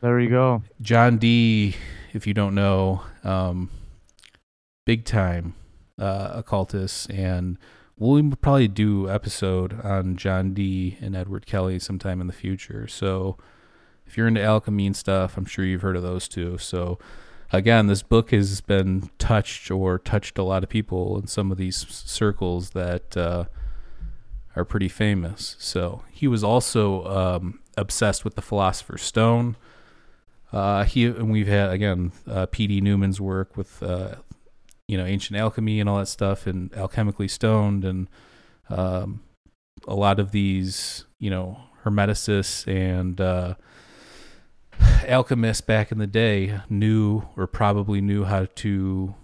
There 0.01 0.21
you 0.21 0.31
go. 0.31 0.63
John 0.81 1.19
Dee, 1.19 1.75
if 2.13 2.25
you 2.25 2.35
don't 2.35 2.55
know, 2.55 3.03
um, 3.25 3.69
big 4.87 5.05
time 5.05 5.55
uh, 5.99 6.31
occultist, 6.35 7.11
and 7.11 7.59
we'll 7.99 8.31
probably 8.41 8.69
do 8.69 9.11
episode 9.11 9.81
on 9.81 10.15
John 10.15 10.55
Dee 10.55 10.97
and 11.01 11.17
Edward 11.17 11.45
Kelly 11.45 11.81
sometime 11.81 12.21
in 12.21 12.29
the 12.29 12.33
future. 12.33 12.87
So, 12.87 13.39
if 14.07 14.17
you're 14.17 14.29
into 14.29 14.41
alchemy 14.41 14.87
and 14.87 14.97
stuff, 14.97 15.37
I'm 15.37 15.47
sure 15.47 15.65
you've 15.65 15.83
heard 15.83 15.97
of 15.97 16.05
those 16.05 16.29
two. 16.29 16.59
So, 16.59 17.01
again, 17.53 17.87
this 17.87 18.03
book 18.03 18.31
has 18.31 18.61
been 18.61 19.11
touched 19.19 19.71
or 19.71 19.99
touched 19.99 20.39
a 20.39 20.43
lot 20.43 20.63
of 20.63 20.69
people 20.69 21.19
in 21.19 21.27
some 21.27 21.53
of 21.53 21.59
these 21.59 21.77
circles 21.89 22.71
that 22.71 23.17
uh, 23.17 23.45
are 24.57 24.65
pretty 24.65 24.89
famous. 24.89 25.57
So, 25.59 26.03
he 26.11 26.27
was 26.27 26.43
also 26.43 27.05
um, 27.05 27.61
obsessed 27.77 28.25
with 28.25 28.35
the 28.35 28.43
Philosopher's 28.43 29.03
Stone. 29.03 29.57
Uh, 30.53 30.85
he 30.85 31.07
and 31.07 31.33
we've 31.33 31.49
had 31.49 31.71
again 31.71 32.13
uh, 32.29 32.47
P.D. 32.47 32.81
Newman's 32.83 33.21
work 33.21 33.57
with 33.57 33.83
uh, 33.83 34.17
you 34.87 34.99
know 34.99 35.07
ancient 35.07 35.39
alchemy 35.39 35.81
and 35.81 35.89
all 35.89 35.99
that 35.99 36.07
stuff, 36.07 36.47
and 36.47 36.71
alchemically 36.73 37.31
stoned, 37.31 37.85
and 37.85 38.09
um, 38.69 39.23
a 39.89 39.95
lot 39.95 40.21
of 40.21 40.31
these 40.31 41.07
you 41.19 41.31
know 41.31 41.59
hermeticists 41.85 42.67
and 42.69 43.21
uh, 43.21 43.55
alchemists 44.81 45.61
back 45.61 45.93
in 45.93 45.99
the 45.99 46.07
day 46.07 46.61
knew 46.69 47.23
or 47.37 47.47
probably 47.47 48.01
knew 48.01 48.25
how 48.25 48.47
to 48.57 49.15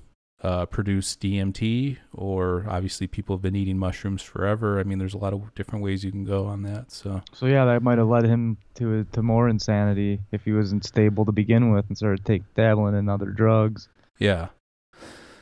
uh, 0.43 0.67
produce 0.67 1.17
DMT, 1.17 1.97
or 2.15 2.65
obviously 2.69 3.07
people 3.07 3.35
have 3.37 3.43
been 3.43 3.57
eating 3.57 3.79
mushrooms 3.79 4.23
forever. 4.23 4.79
I 4.79 4.85
mean, 4.85 4.99
there's 4.99 5.15
a 5.15 5.19
lot 5.19 5.33
of 5.33 5.55
different 5.55 5.85
ways 5.85 6.05
you 6.05 6.13
can 6.13 6.25
go 6.25 6.47
on 6.47 6.63
that. 6.63 6.93
So 6.93 7.23
So 7.33 7.47
yeah, 7.47 7.65
that 7.65 7.83
might 7.83 7.99
have 7.99 8.09
led 8.09 8.25
him 8.25 8.59
to 8.77 9.05
to 9.05 9.23
more 9.23 9.49
insanity 9.49 10.21
if 10.31 10.45
he 10.45 10.53
wasn't 10.53 10.85
stable 10.85 11.25
to 11.25 11.33
begin 11.33 11.73
with 11.73 11.87
and 11.89 11.97
started 11.97 12.25
take 12.25 12.43
dabbling 12.55 12.95
in 12.95 13.09
other 13.09 13.27
drugs. 13.27 13.89
Yeah, 14.19 14.49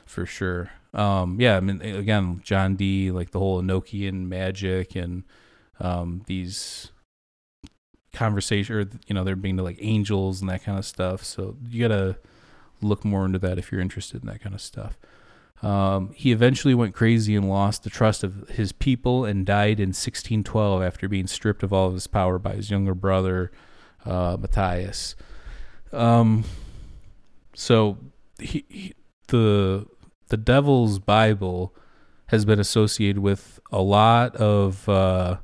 for 0.06 0.24
sure. 0.24 0.70
Um, 0.94 1.38
yeah, 1.40 1.58
I 1.58 1.60
mean, 1.60 1.82
again, 1.82 2.40
John 2.42 2.76
Dee, 2.76 3.10
like 3.10 3.32
the 3.32 3.38
whole 3.38 3.60
Enochian 3.60 4.28
magic 4.28 4.96
and 4.96 5.24
um, 5.78 6.22
these 6.26 6.90
conversation, 8.16 8.76
or 8.76 8.88
you 9.06 9.14
know, 9.14 9.24
they're 9.24 9.36
being 9.36 9.56
to 9.58 9.62
like 9.62 9.78
angels 9.80 10.40
and 10.40 10.50
that 10.50 10.64
kind 10.64 10.78
of 10.78 10.84
stuff. 10.84 11.22
So 11.24 11.56
you 11.68 11.86
gotta 11.86 12.16
look 12.82 13.04
more 13.04 13.24
into 13.24 13.38
that 13.38 13.58
if 13.58 13.70
you're 13.70 13.80
interested 13.80 14.22
in 14.22 14.28
that 14.28 14.40
kind 14.40 14.54
of 14.54 14.60
stuff. 14.60 14.98
Um, 15.62 16.12
he 16.14 16.32
eventually 16.32 16.74
went 16.74 16.94
crazy 16.94 17.34
and 17.34 17.48
lost 17.48 17.82
the 17.82 17.90
trust 17.90 18.22
of 18.22 18.48
his 18.50 18.72
people 18.72 19.24
and 19.24 19.46
died 19.46 19.80
in 19.80 19.88
1612 19.88 20.82
after 20.82 21.08
being 21.08 21.26
stripped 21.26 21.62
of 21.62 21.72
all 21.72 21.88
of 21.88 21.94
his 21.94 22.06
power 22.06 22.38
by 22.38 22.54
his 22.54 22.70
younger 22.70 22.94
brother, 22.94 23.50
uh, 24.04 24.36
Matthias. 24.38 25.16
Um, 25.92 26.44
so 27.54 27.96
he, 28.38 28.64
he 28.68 28.94
the 29.28 29.86
the 30.28 30.36
devil's 30.36 30.98
bible 30.98 31.74
has 32.26 32.44
been 32.44 32.60
associated 32.60 33.18
with 33.18 33.58
a 33.72 33.80
lot 33.80 34.36
of 34.36 34.88
uh 34.88 35.38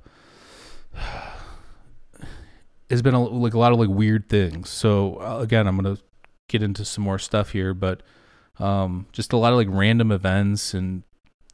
has 2.92 3.02
been 3.02 3.14
a, 3.14 3.22
like 3.22 3.54
a 3.54 3.58
lot 3.58 3.72
of 3.72 3.78
like 3.78 3.88
weird 3.88 4.28
things. 4.28 4.68
So 4.68 5.16
uh, 5.16 5.38
again 5.40 5.66
i'm 5.66 5.76
gonna 5.76 5.98
get 6.48 6.62
into 6.62 6.84
some 6.84 7.02
more 7.02 7.18
stuff 7.18 7.50
here 7.50 7.74
but 7.74 8.02
um 8.58 9.06
just 9.12 9.32
a 9.32 9.36
lot 9.36 9.52
of 9.52 9.58
like 9.58 9.68
random 9.70 10.12
events 10.12 10.74
and 10.74 11.02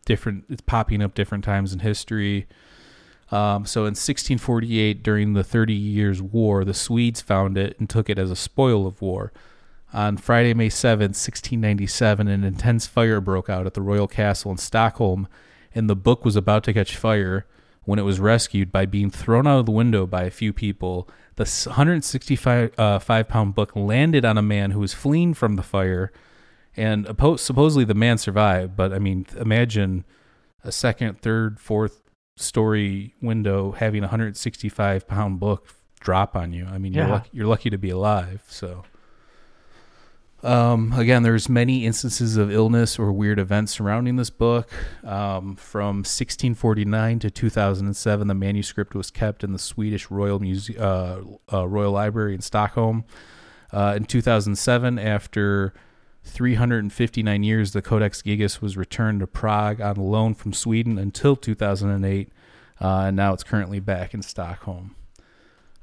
different 0.05 0.45
it's 0.49 0.62
popping 0.62 1.01
up 1.03 1.14
different 1.14 1.45
times 1.45 1.72
in 1.72 1.78
history. 1.78 2.47
Um, 3.30 3.66
so 3.66 3.80
in 3.80 3.93
1648 3.93 5.03
during 5.03 5.34
the 5.34 5.45
30 5.45 5.74
years 5.74 6.20
war 6.20 6.64
the 6.64 6.74
swedes 6.74 7.20
found 7.20 7.57
it 7.57 7.78
and 7.78 7.89
took 7.89 8.11
it 8.11 8.18
as 8.18 8.30
a 8.30 8.36
spoil 8.36 8.86
of 8.86 9.01
war. 9.01 9.32
On 9.91 10.18
Friday, 10.18 10.53
May 10.53 10.68
7th, 10.68 11.16
1697, 11.16 12.28
an 12.28 12.45
intense 12.45 12.86
fire 12.86 13.22
broke 13.22 13.49
out 13.49 13.64
at 13.64 13.72
the 13.72 13.80
royal 13.80 14.07
castle 14.07 14.51
in 14.51 14.59
Stockholm, 14.59 15.26
and 15.74 15.89
the 15.89 15.97
book 15.97 16.26
was 16.26 16.36
about 16.36 16.62
to 16.64 16.74
catch 16.74 16.95
fire 16.95 17.47
when 17.89 17.99
it 17.99 18.03
was 18.03 18.20
rescued 18.20 18.70
by 18.70 18.84
being 18.84 19.09
thrown 19.11 19.47
out 19.47 19.61
of 19.61 19.64
the 19.64 19.72
window 19.72 20.07
by 20.07 20.24
a 20.24 20.30
few 20.30 20.53
people. 20.53 21.09
The 21.36 21.45
165 21.66 22.78
uh, 22.78 22.99
five 22.99 23.28
pound 23.28 23.55
book 23.55 23.74
landed 23.74 24.26
on 24.26 24.36
a 24.36 24.43
man 24.43 24.72
who 24.72 24.80
was 24.80 24.93
fleeing 24.93 25.32
from 25.32 25.57
the 25.57 25.62
fire, 25.62 26.12
and 26.76 27.07
oppo- 27.07 27.39
supposedly 27.39 27.86
the 27.86 27.95
man 27.95 28.18
survived. 28.18 28.76
But 28.76 28.93
I 28.93 28.99
mean, 28.99 29.24
imagine 29.41 30.05
a 30.62 30.70
second, 30.70 31.22
third, 31.22 31.59
fourth 31.59 32.03
story 32.36 33.14
window 33.22 33.72
having 33.72 34.01
a 34.03 34.09
165 34.09 35.09
pound 35.09 35.41
book 35.41 35.68
drop 35.99 36.36
on 36.36 36.53
you. 36.53 36.66
I 36.66 36.76
mean, 36.76 36.93
you're 36.93 37.07
Yeah. 37.07 37.12
lucky, 37.12 37.30
you're 37.32 37.47
lucky 37.47 37.70
to 37.70 37.78
be 37.78 37.89
alive. 37.89 38.45
So. 38.49 38.82
Um, 40.43 40.93
again, 40.93 41.24
there's 41.24 41.49
many 41.49 41.84
instances 41.84 42.36
of 42.36 42.51
illness 42.51 42.99
or 42.99 43.11
weird 43.11 43.41
events 43.41 43.72
surrounding 43.72 44.16
this 44.16 44.30
book. 44.30 44.70
Um, 45.03 45.57
from 45.57 45.99
1649 45.99 47.18
to 47.20 47.30
2007, 47.30 48.28
the 48.28 48.34
manuscript 48.34 48.95
was 48.95 49.11
kept 49.11 49.43
in 49.43 49.53
the 49.53 49.59
Swedish 49.59 50.11
Royal 50.11 50.39
Muse- 50.39 50.76
uh, 50.76 51.22
uh, 51.53 51.66
Royal 51.66 51.93
Library 51.93 52.34
in 52.34 52.41
Stockholm. 52.41 53.05
Uh, 53.72 53.95
in 53.97 54.05
2007, 54.05 54.99
after 54.99 55.74
359 56.22 57.43
years, 57.43 57.72
the 57.72 57.82
Codex 57.82 58.22
Gigas 58.22 58.61
was 58.61 58.76
returned 58.76 59.20
to 59.20 59.26
Prague 59.26 59.80
on 59.80 59.97
loan 59.97 60.34
from 60.34 60.53
Sweden 60.53 60.99
until 60.99 61.34
2008, 61.34 62.32
uh, 62.80 62.86
and 62.86 63.16
now 63.16 63.32
it's 63.32 63.43
currently 63.43 63.80
back 63.80 64.14
in 64.14 64.22
Stockholm. 64.22 64.95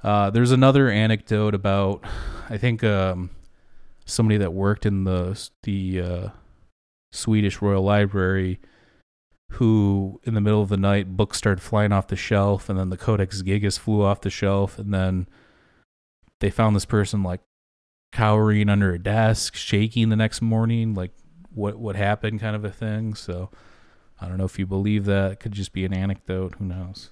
Uh, 0.02 0.30
there's 0.30 0.52
another 0.52 0.90
anecdote 0.90 1.54
about, 1.54 2.04
I 2.50 2.58
think, 2.58 2.84
um, 2.84 3.32
somebody 4.06 4.38
that 4.38 4.54
worked 4.54 4.86
in 4.86 5.04
the 5.04 5.50
the 5.64 6.02
uh, 6.02 6.30
Swedish 7.12 7.62
Royal 7.62 7.84
Library, 7.84 8.60
who 9.54 10.22
in 10.24 10.34
the 10.34 10.42
middle 10.42 10.62
of 10.62 10.70
the 10.70 10.78
night 10.78 11.18
books 11.18 11.38
started 11.38 11.62
flying 11.62 11.92
off 11.92 12.08
the 12.08 12.16
shelf, 12.16 12.70
and 12.70 12.80
then 12.80 12.90
the 12.90 12.98
Codex 12.98 13.42
Gigas 13.42 13.80
flew 13.80 14.04
off 14.04 14.22
the 14.22 14.30
shelf, 14.30 14.80
and 14.80 14.94
then 14.94 15.28
they 16.40 16.50
found 16.50 16.76
this 16.76 16.86
person 16.86 17.24
like 17.24 17.42
cowering 18.12 18.70
under 18.70 18.94
a 18.94 19.00
desk, 19.00 19.56
shaking 19.56 20.10
the 20.10 20.16
next 20.16 20.42
morning, 20.42 20.94
like 20.94 21.12
what 21.54 21.78
what 21.78 21.96
happened, 21.96 22.40
kind 22.40 22.56
of 22.56 22.64
a 22.64 22.72
thing. 22.72 23.14
So 23.14 23.50
I 24.22 24.28
don't 24.28 24.38
know 24.38 24.46
if 24.46 24.60
you 24.60 24.66
believe 24.66 25.06
that. 25.06 25.34
It 25.34 25.40
could 25.40 25.52
just 25.52 25.74
be 25.74 25.86
an 25.86 25.94
anecdote. 25.94 26.56
Who 26.60 26.66
knows? 26.66 27.12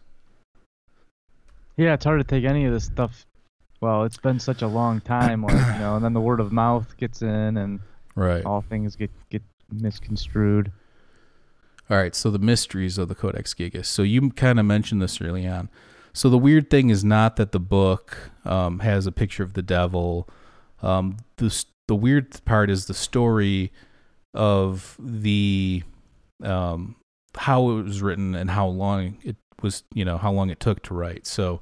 Yeah, 1.75 1.93
it's 1.93 2.05
hard 2.05 2.19
to 2.19 2.23
take 2.23 2.45
any 2.45 2.65
of 2.65 2.73
this 2.73 2.85
stuff. 2.85 3.25
Well, 3.83 4.05
it's 4.05 4.15
been 4.15 4.39
such 4.39 4.61
a 4.61 4.67
long 4.67 5.01
time, 5.01 5.43
like 5.43 5.51
you 5.73 5.79
know, 5.79 5.97
and 5.97 6.05
then 6.05 6.13
the 6.13 6.21
word 6.21 6.39
of 6.39 6.53
mouth 6.53 6.95
gets 6.95 7.21
in, 7.21 7.57
and 7.57 7.81
Right. 8.15 8.45
all 8.45 8.61
things 8.61 8.95
get 8.95 9.11
get 9.29 9.41
misconstrued. 9.69 10.71
All 11.89 11.97
right, 11.97 12.15
so 12.15 12.31
the 12.31 12.39
mysteries 12.39 12.97
of 12.97 13.09
the 13.09 13.15
Codex 13.15 13.53
Gigas. 13.53 13.87
So 13.87 14.01
you 14.03 14.29
kind 14.29 14.57
of 14.57 14.65
mentioned 14.65 15.01
this 15.01 15.19
early 15.19 15.45
on. 15.45 15.67
So 16.13 16.29
the 16.29 16.37
weird 16.37 16.69
thing 16.69 16.91
is 16.91 17.03
not 17.03 17.35
that 17.35 17.51
the 17.51 17.59
book 17.59 18.31
um, 18.45 18.79
has 18.79 19.05
a 19.05 19.11
picture 19.11 19.43
of 19.43 19.51
the 19.51 19.61
devil. 19.61 20.29
Um, 20.81 21.17
the 21.35 21.65
the 21.89 21.95
weird 21.95 22.45
part 22.45 22.69
is 22.69 22.85
the 22.85 22.93
story 22.93 23.73
of 24.33 24.95
the 24.97 25.83
um, 26.41 26.95
how 27.35 27.69
it 27.71 27.83
was 27.83 28.01
written 28.01 28.33
and 28.33 28.49
how 28.51 28.65
long 28.65 29.17
it 29.25 29.35
was. 29.61 29.83
You 29.93 30.05
know 30.05 30.17
how 30.17 30.31
long 30.31 30.49
it 30.49 30.61
took 30.61 30.83
to 30.83 30.93
write. 30.93 31.27
So 31.27 31.59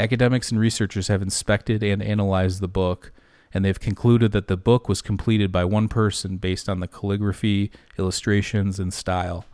academics 0.00 0.50
and 0.50 0.60
researchers 0.60 1.08
have 1.08 1.22
inspected 1.22 1.82
and 1.82 2.02
analyzed 2.02 2.60
the 2.60 2.68
book 2.68 3.12
and 3.52 3.64
they've 3.64 3.80
concluded 3.80 4.30
that 4.32 4.46
the 4.46 4.56
book 4.56 4.88
was 4.88 5.02
completed 5.02 5.50
by 5.50 5.64
one 5.64 5.88
person 5.88 6.36
based 6.36 6.68
on 6.68 6.78
the 6.78 6.86
calligraphy, 6.86 7.70
illustrations, 7.98 8.78
and 8.78 8.94
style. 8.94 9.44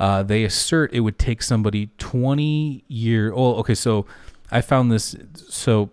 Uh, 0.00 0.22
they 0.24 0.42
assert 0.44 0.92
it 0.92 1.00
would 1.00 1.18
take 1.18 1.40
somebody 1.42 1.90
20 1.98 2.84
year. 2.88 3.32
Oh, 3.32 3.54
okay. 3.56 3.74
So 3.76 4.06
I 4.50 4.60
found 4.62 4.90
this. 4.90 5.14
So 5.48 5.90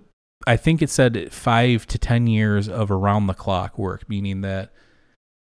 I 0.48 0.56
think 0.58 0.82
it 0.82 0.90
said 0.90 1.32
five 1.32 1.86
to 1.88 2.00
10 2.00 2.26
years 2.26 2.68
of 2.68 2.90
around 2.90 3.28
the 3.28 3.34
clock 3.36 3.78
work, 3.78 4.10
meaning 4.10 4.42
that 4.42 4.72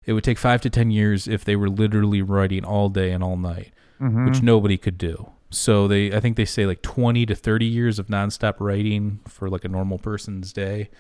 it 0.05 0.13
would 0.13 0.25
take 0.25 0.39
five 0.39 0.61
to 0.63 0.71
10 0.71 0.91
years 0.91 1.27
if 1.27 1.43
they 1.45 1.57
were 1.57 1.71
literally 1.71 2.21
writing 2.21 2.65
all 2.67 2.89
day 2.91 3.13
and 3.13 3.23
all 3.25 3.37
night, 3.37 3.73
Mm-hmm. 4.01 4.27
which 4.27 4.43
nobody 4.43 4.77
could 4.77 4.97
do. 4.99 5.33
So 5.51 5.89
they, 5.89 6.13
I 6.13 6.21
think 6.21 6.37
they 6.37 6.45
say 6.45 6.67
like 6.67 6.83
20 6.83 7.25
to 7.27 7.35
30 7.35 7.65
years 7.67 7.99
of 7.99 8.09
nonstop 8.09 8.57
writing 8.59 9.21
for 9.27 9.49
like 9.49 9.65
a 9.65 9.69
normal 9.69 9.99
person's 9.99 10.53
day. 10.53 10.91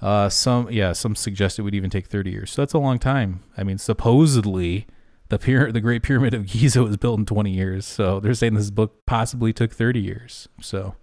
Uh, 0.00 0.28
some 0.28 0.70
yeah, 0.70 0.92
some 0.92 1.16
suggest 1.16 1.58
it 1.58 1.62
would 1.62 1.74
even 1.74 1.90
take 1.90 2.06
30 2.06 2.30
years. 2.30 2.52
So 2.52 2.62
that's 2.62 2.72
a 2.72 2.78
long 2.78 2.98
time. 2.98 3.42
I 3.56 3.64
mean, 3.64 3.78
supposedly 3.78 4.86
the 5.28 5.38
pyra- 5.38 5.72
the 5.72 5.80
Great 5.80 6.02
Pyramid 6.02 6.34
of 6.34 6.46
Giza 6.46 6.82
was 6.82 6.96
built 6.96 7.18
in 7.18 7.26
20 7.26 7.50
years. 7.50 7.84
So 7.86 8.20
they're 8.20 8.34
saying 8.34 8.54
this 8.54 8.70
book 8.70 9.04
possibly 9.06 9.52
took 9.52 9.72
30 9.72 10.00
years. 10.00 10.48
So 10.60 10.94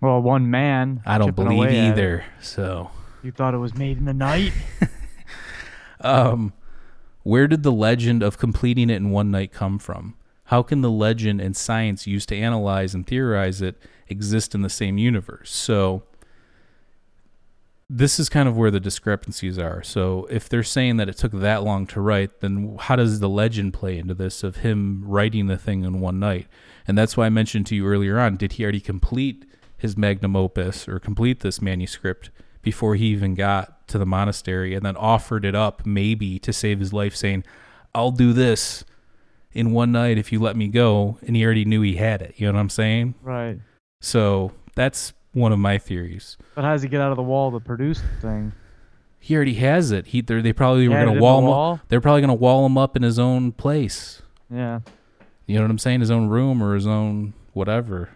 well, 0.00 0.20
one 0.20 0.50
man. 0.50 1.02
I 1.06 1.18
don't 1.18 1.34
believe 1.34 1.58
away 1.58 1.68
at 1.68 1.72
it. 1.74 1.88
either. 1.92 2.24
So 2.40 2.90
You 3.22 3.32
thought 3.32 3.54
it 3.54 3.58
was 3.58 3.74
made 3.74 3.98
in 3.98 4.04
the 4.04 4.14
night? 4.14 4.52
um 6.00 6.52
where 7.22 7.48
did 7.48 7.62
the 7.64 7.72
legend 7.72 8.22
of 8.22 8.38
completing 8.38 8.88
it 8.88 8.96
in 8.96 9.10
one 9.10 9.30
night 9.30 9.52
come 9.52 9.78
from? 9.78 10.14
How 10.46 10.62
can 10.62 10.80
the 10.80 10.90
legend 10.90 11.40
and 11.40 11.56
science 11.56 12.06
used 12.06 12.28
to 12.30 12.36
analyze 12.36 12.94
and 12.94 13.06
theorize 13.06 13.60
it 13.60 13.76
exist 14.08 14.54
in 14.54 14.62
the 14.62 14.70
same 14.70 14.98
universe? 14.98 15.52
So 15.52 16.04
this 17.88 18.18
is 18.18 18.28
kind 18.28 18.48
of 18.48 18.56
where 18.56 18.70
the 18.70 18.80
discrepancies 18.80 19.58
are. 19.58 19.82
So 19.82 20.26
if 20.30 20.48
they're 20.48 20.64
saying 20.64 20.96
that 20.96 21.08
it 21.08 21.16
took 21.16 21.32
that 21.32 21.62
long 21.62 21.86
to 21.88 22.00
write, 22.00 22.40
then 22.40 22.76
how 22.80 22.96
does 22.96 23.20
the 23.20 23.28
legend 23.28 23.74
play 23.74 23.98
into 23.98 24.14
this 24.14 24.42
of 24.42 24.56
him 24.58 25.04
writing 25.04 25.46
the 25.46 25.56
thing 25.56 25.84
in 25.84 26.00
one 26.00 26.18
night? 26.18 26.48
And 26.86 26.98
that's 26.98 27.16
why 27.16 27.26
I 27.26 27.30
mentioned 27.30 27.66
to 27.66 27.76
you 27.76 27.86
earlier 27.86 28.18
on, 28.18 28.36
did 28.36 28.52
he 28.52 28.64
already 28.64 28.80
complete 28.80 29.44
his 29.76 29.96
magnum 29.96 30.34
opus 30.34 30.88
or 30.88 30.98
complete 30.98 31.40
this 31.40 31.62
manuscript 31.62 32.30
before 32.62 32.96
he 32.96 33.06
even 33.06 33.34
got 33.34 33.86
to 33.88 33.98
the 33.98 34.06
monastery 34.06 34.74
and 34.74 34.84
then 34.84 34.96
offered 34.96 35.44
it 35.44 35.54
up 35.54 35.86
maybe 35.86 36.38
to 36.40 36.52
save 36.52 36.80
his 36.80 36.92
life 36.92 37.14
saying, 37.14 37.44
"I'll 37.94 38.10
do 38.10 38.32
this 38.32 38.84
in 39.56 39.72
one 39.72 39.90
night 39.92 40.18
if 40.18 40.30
you 40.32 40.38
let 40.40 40.56
me 40.56 40.68
go." 40.68 41.18
And 41.26 41.34
he 41.36 41.44
already 41.44 41.64
knew 41.64 41.80
he 41.82 41.96
had 41.96 42.22
it. 42.22 42.34
You 42.36 42.46
know 42.46 42.54
what 42.54 42.60
I'm 42.60 42.70
saying? 42.70 43.14
right. 43.22 43.58
So, 44.00 44.52
that's 44.74 45.14
one 45.32 45.52
of 45.52 45.58
my 45.58 45.78
theories. 45.78 46.36
But 46.54 46.64
how 46.64 46.72
does 46.72 46.82
he 46.82 46.88
get 46.88 47.00
out 47.00 47.10
of 47.10 47.16
the 47.16 47.22
wall 47.22 47.50
to 47.52 47.60
produce 47.60 48.00
the 48.00 48.20
thing? 48.20 48.52
He 49.18 49.34
already 49.34 49.54
has 49.54 49.90
it. 49.90 50.06
He 50.08 50.20
they're- 50.20 50.54
probably 50.54 50.82
He 50.82 50.88
were 50.88 50.94
gonna 50.94 51.10
in 51.12 51.16
the 51.16 51.22
wall 51.22 51.40
him 51.42 51.48
up. 51.48 51.80
They're 51.88 52.00
probably 52.00 52.20
going 52.20 52.28
to 52.28 52.34
wall 52.34 52.64
him 52.64 52.78
up 52.78 52.94
in 52.96 53.02
his 53.02 53.18
own 53.18 53.52
place. 53.52 54.22
Yeah. 54.50 54.80
You 55.46 55.56
know 55.56 55.62
what 55.62 55.70
I'm 55.70 55.78
saying? 55.78 56.00
His 56.00 56.10
own 56.10 56.28
room 56.28 56.62
or 56.62 56.74
his 56.74 56.86
own 56.86 57.32
whatever. 57.52 58.10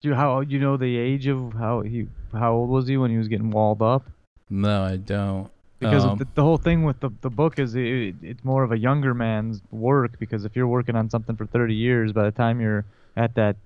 Do 0.00 0.08
you 0.08 0.14
how 0.14 0.40
you 0.40 0.58
know 0.58 0.76
the 0.76 0.96
age 0.96 1.26
of 1.26 1.52
how 1.52 1.82
he 1.82 2.08
how 2.32 2.54
old 2.54 2.70
was 2.70 2.88
he 2.88 2.96
when 2.96 3.10
he 3.10 3.18
was 3.18 3.28
getting 3.28 3.50
walled 3.50 3.82
up? 3.82 4.08
No, 4.48 4.82
I 4.82 4.96
don't. 4.96 5.50
Because 5.80 6.04
Um, 6.04 6.18
the, 6.18 6.26
the 6.34 6.42
whole 6.42 6.58
thing 6.58 6.84
with 6.84 7.00
the 7.00 7.10
the 7.22 7.30
book 7.30 7.58
is 7.58 7.74
it, 7.74 8.14
it's 8.22 8.44
more 8.44 8.62
of 8.62 8.70
a 8.70 8.78
younger 8.78 9.14
man's 9.14 9.62
work 9.70 10.18
because 10.18 10.44
if 10.44 10.54
you're 10.54 10.68
working 10.68 10.94
on 10.94 11.10
something 11.10 11.36
for 11.36 11.46
30 11.46 11.74
years 11.74 12.12
by 12.12 12.24
the 12.24 12.30
time 12.30 12.60
you're 12.60 12.84
at 13.16 13.34
that 13.34 13.56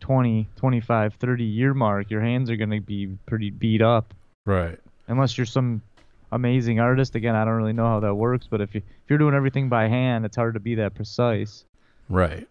20 0.00 0.48
25 0.56 1.14
30 1.14 1.44
year 1.44 1.74
mark 1.74 2.10
your 2.10 2.20
hands 2.20 2.50
are 2.50 2.56
going 2.56 2.70
to 2.70 2.80
be 2.80 3.08
pretty 3.26 3.50
beat 3.50 3.82
up 3.82 4.14
right. 4.44 4.78
unless 5.08 5.36
you're 5.36 5.44
some 5.44 5.82
amazing 6.30 6.78
artist 6.78 7.14
again 7.14 7.34
I 7.34 7.44
don't 7.44 7.54
really 7.54 7.72
know 7.72 7.86
how 7.86 8.00
that 8.00 8.14
works 8.14 8.46
but 8.48 8.60
if 8.60 8.74
you 8.74 8.80
if 8.80 9.10
you're 9.10 9.18
doing 9.18 9.34
everything 9.34 9.68
by 9.68 9.88
hand 9.88 10.24
it's 10.24 10.36
hard 10.36 10.54
to 10.54 10.60
be 10.60 10.76
that 10.76 10.94
precise 10.94 11.64
Right. 12.08 12.48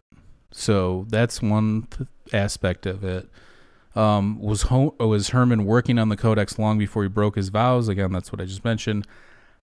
So 0.52 1.06
that's 1.10 1.42
one 1.42 1.88
th- 1.92 2.08
aspect 2.34 2.86
of 2.86 3.04
it. 3.04 3.28
Um, 3.96 4.40
was 4.42 4.64
Ho- 4.64 4.94
was 5.00 5.30
Herman 5.30 5.66
working 5.66 5.98
on 5.98 6.10
the 6.10 6.18
Codex 6.18 6.60
long 6.60 6.78
before 6.78 7.04
he 7.04 7.10
broke 7.10 7.36
his 7.36 7.50
vows? 7.50 7.88
Again, 7.88 8.12
that's 8.12 8.32
what 8.32 8.42
I 8.42 8.46
just 8.46 8.66
mentioned. 8.66 9.08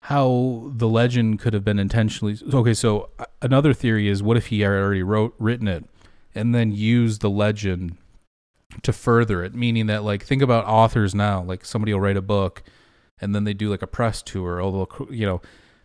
How 0.05 0.71
the 0.73 0.87
legend 0.87 1.39
could 1.39 1.53
have 1.53 1.63
been 1.63 1.77
intentionally 1.77 2.37
okay. 2.51 2.73
So 2.73 3.09
uh, 3.19 3.25
another 3.41 3.73
theory 3.73 4.07
is, 4.07 4.23
what 4.23 4.37
if 4.37 4.47
he 4.47 4.61
had 4.61 4.71
already 4.71 5.03
wrote 5.03 5.35
written 5.37 5.67
it 5.67 5.85
and 6.33 6.55
then 6.55 6.71
used 6.71 7.21
the 7.21 7.29
legend 7.29 7.97
to 8.83 8.93
further 8.93 9.43
it? 9.43 9.53
Meaning 9.53 9.87
that, 9.87 10.03
like, 10.03 10.23
think 10.23 10.41
about 10.41 10.65
authors 10.65 11.13
now. 11.13 11.43
Like 11.43 11.65
somebody 11.65 11.93
will 11.93 11.99
write 11.99 12.17
a 12.17 12.21
book, 12.21 12.63
and 13.19 13.35
then 13.35 13.43
they 13.43 13.53
do 13.53 13.69
like 13.69 13.81
a 13.81 13.87
press 13.87 14.21
tour. 14.21 14.61
Although 14.61 15.07
you 15.11 15.25
know, 15.25 15.41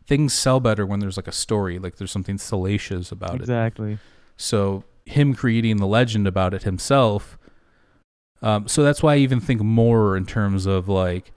things 0.06 0.32
sell 0.32 0.60
better 0.60 0.86
when 0.86 1.00
there's 1.00 1.16
like 1.16 1.28
a 1.28 1.32
story, 1.32 1.78
like 1.78 1.96
there's 1.96 2.12
something 2.12 2.38
salacious 2.38 3.10
about 3.10 3.34
it. 3.34 3.40
exactly 3.40 3.98
So 4.36 4.84
him 5.04 5.34
creating 5.34 5.78
the 5.78 5.86
legend 5.86 6.26
about 6.26 6.54
it 6.54 6.62
himself. 6.62 7.38
Um, 8.46 8.68
so 8.68 8.82
that's 8.84 9.02
why 9.02 9.14
I 9.14 9.18
even 9.18 9.40
think 9.40 9.60
more 9.60 10.16
in 10.16 10.24
terms 10.26 10.66
of 10.66 10.88
like 10.88 11.32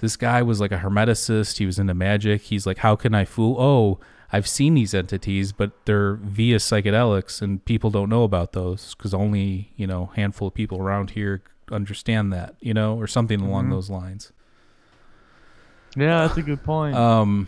this 0.00 0.16
guy 0.16 0.42
was 0.42 0.60
like 0.60 0.72
a 0.72 0.78
hermeticist. 0.78 1.58
He 1.58 1.66
was 1.66 1.78
into 1.78 1.94
magic. 1.94 2.42
He's 2.42 2.66
like, 2.66 2.78
how 2.78 2.96
can 2.96 3.14
I 3.14 3.24
fool? 3.24 3.56
Oh, 3.60 3.98
I've 4.32 4.48
seen 4.48 4.74
these 4.74 4.94
entities, 4.94 5.52
but 5.52 5.70
they're 5.84 6.14
via 6.14 6.56
psychedelics, 6.56 7.40
and 7.40 7.64
people 7.64 7.90
don't 7.90 8.08
know 8.08 8.24
about 8.24 8.52
those 8.52 8.94
because 8.96 9.14
only 9.14 9.70
you 9.76 9.86
know 9.86 10.06
handful 10.16 10.48
of 10.48 10.54
people 10.54 10.78
around 10.80 11.10
here 11.10 11.42
understand 11.70 12.32
that, 12.32 12.56
you 12.60 12.74
know, 12.74 12.96
or 12.98 13.06
something 13.06 13.40
along 13.40 13.66
Mhm. 13.66 13.70
those 13.70 13.88
lines. 13.90 14.32
yeah 15.96 16.26
that's 16.26 16.36
a 16.36 16.42
good 16.42 16.62
point 16.64 16.96
Um, 16.96 17.46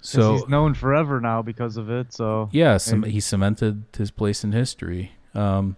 So 0.00 0.32
he's 0.32 0.48
known 0.48 0.72
forever 0.74 1.20
now 1.20 1.42
because 1.42 1.76
of 1.76 1.90
it. 1.90 2.12
So 2.14 2.48
yeah, 2.52 2.78
some, 2.78 3.02
he 3.02 3.20
cemented 3.20 3.84
his 3.96 4.10
place 4.10 4.42
in 4.42 4.52
history. 4.52 5.12
Um, 5.34 5.76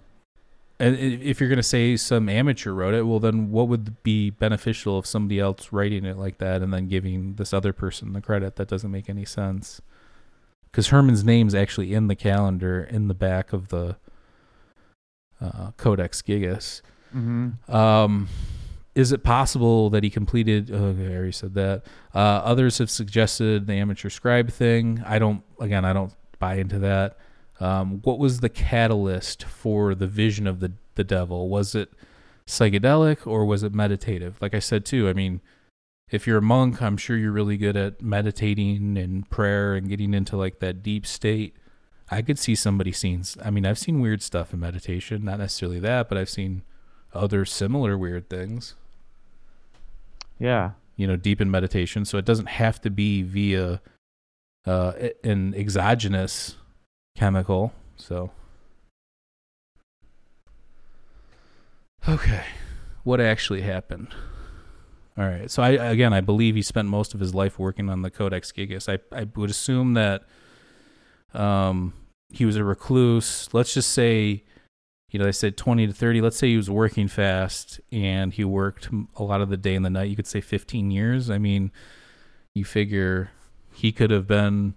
and 0.80 0.96
if 0.96 1.40
you're 1.40 1.48
going 1.48 1.56
to 1.58 1.62
say 1.62 1.96
some 1.96 2.28
amateur 2.28 2.72
wrote 2.72 2.94
it, 2.94 3.06
well, 3.06 3.20
then 3.20 3.50
what 3.50 3.68
would 3.68 4.02
be 4.02 4.30
beneficial 4.30 4.98
of 4.98 5.06
somebody 5.06 5.38
else 5.38 5.72
writing 5.72 6.04
it 6.04 6.16
like 6.16 6.38
that 6.38 6.62
and 6.62 6.72
then 6.72 6.88
giving 6.88 7.34
this 7.34 7.52
other 7.52 7.72
person 7.72 8.12
the 8.12 8.20
credit? 8.20 8.56
That 8.56 8.68
doesn't 8.68 8.90
make 8.90 9.08
any 9.08 9.24
sense. 9.24 9.80
Because 10.70 10.88
Herman's 10.88 11.22
name's 11.24 11.54
actually 11.54 11.94
in 11.94 12.08
the 12.08 12.16
calendar 12.16 12.82
in 12.82 13.06
the 13.08 13.14
back 13.14 13.52
of 13.52 13.68
the 13.68 13.96
uh, 15.40 15.70
Codex 15.76 16.22
Gigas. 16.22 16.82
Mhm. 17.14 17.68
Um, 17.72 18.28
is 18.96 19.12
it 19.12 19.22
possible 19.22 19.90
that 19.90 20.02
he 20.02 20.10
completed? 20.10 20.70
Oh, 20.72 20.90
I 20.98 21.12
already 21.14 21.32
said 21.32 21.54
that. 21.54 21.84
Uh, 22.14 22.18
others 22.18 22.78
have 22.78 22.90
suggested 22.90 23.66
the 23.66 23.74
amateur 23.74 24.08
scribe 24.08 24.50
thing. 24.50 25.02
I 25.06 25.18
don't. 25.18 25.42
Again, 25.60 25.84
I 25.84 25.92
don't 25.92 26.12
buy 26.38 26.56
into 26.56 26.78
that. 26.80 27.18
Um, 27.64 28.00
what 28.02 28.18
was 28.18 28.40
the 28.40 28.50
catalyst 28.50 29.44
for 29.44 29.94
the 29.94 30.06
vision 30.06 30.46
of 30.46 30.60
the 30.60 30.72
the 30.96 31.04
devil? 31.04 31.48
Was 31.48 31.74
it 31.74 31.90
psychedelic 32.46 33.26
or 33.26 33.46
was 33.46 33.62
it 33.62 33.74
meditative? 33.74 34.36
Like 34.42 34.54
I 34.54 34.58
said 34.58 34.84
too. 34.84 35.08
I 35.08 35.14
mean, 35.14 35.40
if 36.10 36.26
you're 36.26 36.38
a 36.38 36.42
monk, 36.42 36.82
I'm 36.82 36.98
sure 36.98 37.16
you're 37.16 37.32
really 37.32 37.56
good 37.56 37.74
at 37.74 38.02
meditating 38.02 38.98
and 38.98 39.28
prayer 39.30 39.74
and 39.74 39.88
getting 39.88 40.12
into 40.12 40.36
like 40.36 40.58
that 40.58 40.82
deep 40.82 41.06
state. 41.06 41.56
I 42.10 42.20
could 42.20 42.38
see 42.38 42.54
somebody 42.54 42.92
seeing. 42.92 43.24
I 43.42 43.48
mean, 43.50 43.64
I've 43.64 43.78
seen 43.78 44.00
weird 44.00 44.20
stuff 44.20 44.52
in 44.52 44.60
meditation. 44.60 45.24
Not 45.24 45.38
necessarily 45.38 45.80
that, 45.80 46.10
but 46.10 46.18
I've 46.18 46.28
seen 46.28 46.64
other 47.14 47.46
similar 47.46 47.96
weird 47.96 48.28
things, 48.28 48.74
yeah, 50.38 50.72
you 50.96 51.06
know, 51.06 51.16
deep 51.16 51.40
in 51.40 51.50
meditation. 51.50 52.04
So 52.04 52.18
it 52.18 52.26
doesn't 52.26 52.50
have 52.50 52.78
to 52.82 52.90
be 52.90 53.22
via 53.22 53.80
uh, 54.66 54.92
an 55.22 55.54
exogenous 55.54 56.56
chemical. 57.16 57.72
So, 57.96 58.30
okay, 62.08 62.44
what 63.02 63.20
actually 63.20 63.62
happened? 63.62 64.08
All 65.16 65.24
right. 65.24 65.50
So 65.50 65.62
I 65.62 65.70
again, 65.70 66.12
I 66.12 66.20
believe 66.20 66.56
he 66.56 66.62
spent 66.62 66.88
most 66.88 67.14
of 67.14 67.20
his 67.20 67.34
life 67.34 67.58
working 67.58 67.88
on 67.88 68.02
the 68.02 68.10
Codex 68.10 68.50
Gigas. 68.50 68.88
I 68.88 68.98
I 69.16 69.28
would 69.36 69.50
assume 69.50 69.94
that 69.94 70.24
um 71.32 71.92
he 72.30 72.44
was 72.44 72.56
a 72.56 72.64
recluse. 72.64 73.48
Let's 73.52 73.74
just 73.74 73.92
say 73.92 74.42
you 75.14 75.20
know, 75.20 75.26
they 75.26 75.32
said 75.32 75.56
20 75.56 75.86
to 75.86 75.92
30. 75.92 76.20
Let's 76.20 76.36
say 76.36 76.48
he 76.48 76.56
was 76.56 76.68
working 76.68 77.06
fast 77.06 77.80
and 77.92 78.32
he 78.32 78.42
worked 78.42 78.88
a 79.14 79.22
lot 79.22 79.40
of 79.40 79.48
the 79.48 79.56
day 79.56 79.76
and 79.76 79.84
the 79.84 79.90
night. 79.90 80.10
You 80.10 80.16
could 80.16 80.26
say 80.26 80.40
15 80.40 80.90
years. 80.90 81.30
I 81.30 81.38
mean, 81.38 81.70
you 82.52 82.64
figure 82.64 83.30
he 83.72 83.92
could 83.92 84.10
have 84.10 84.26
been 84.26 84.74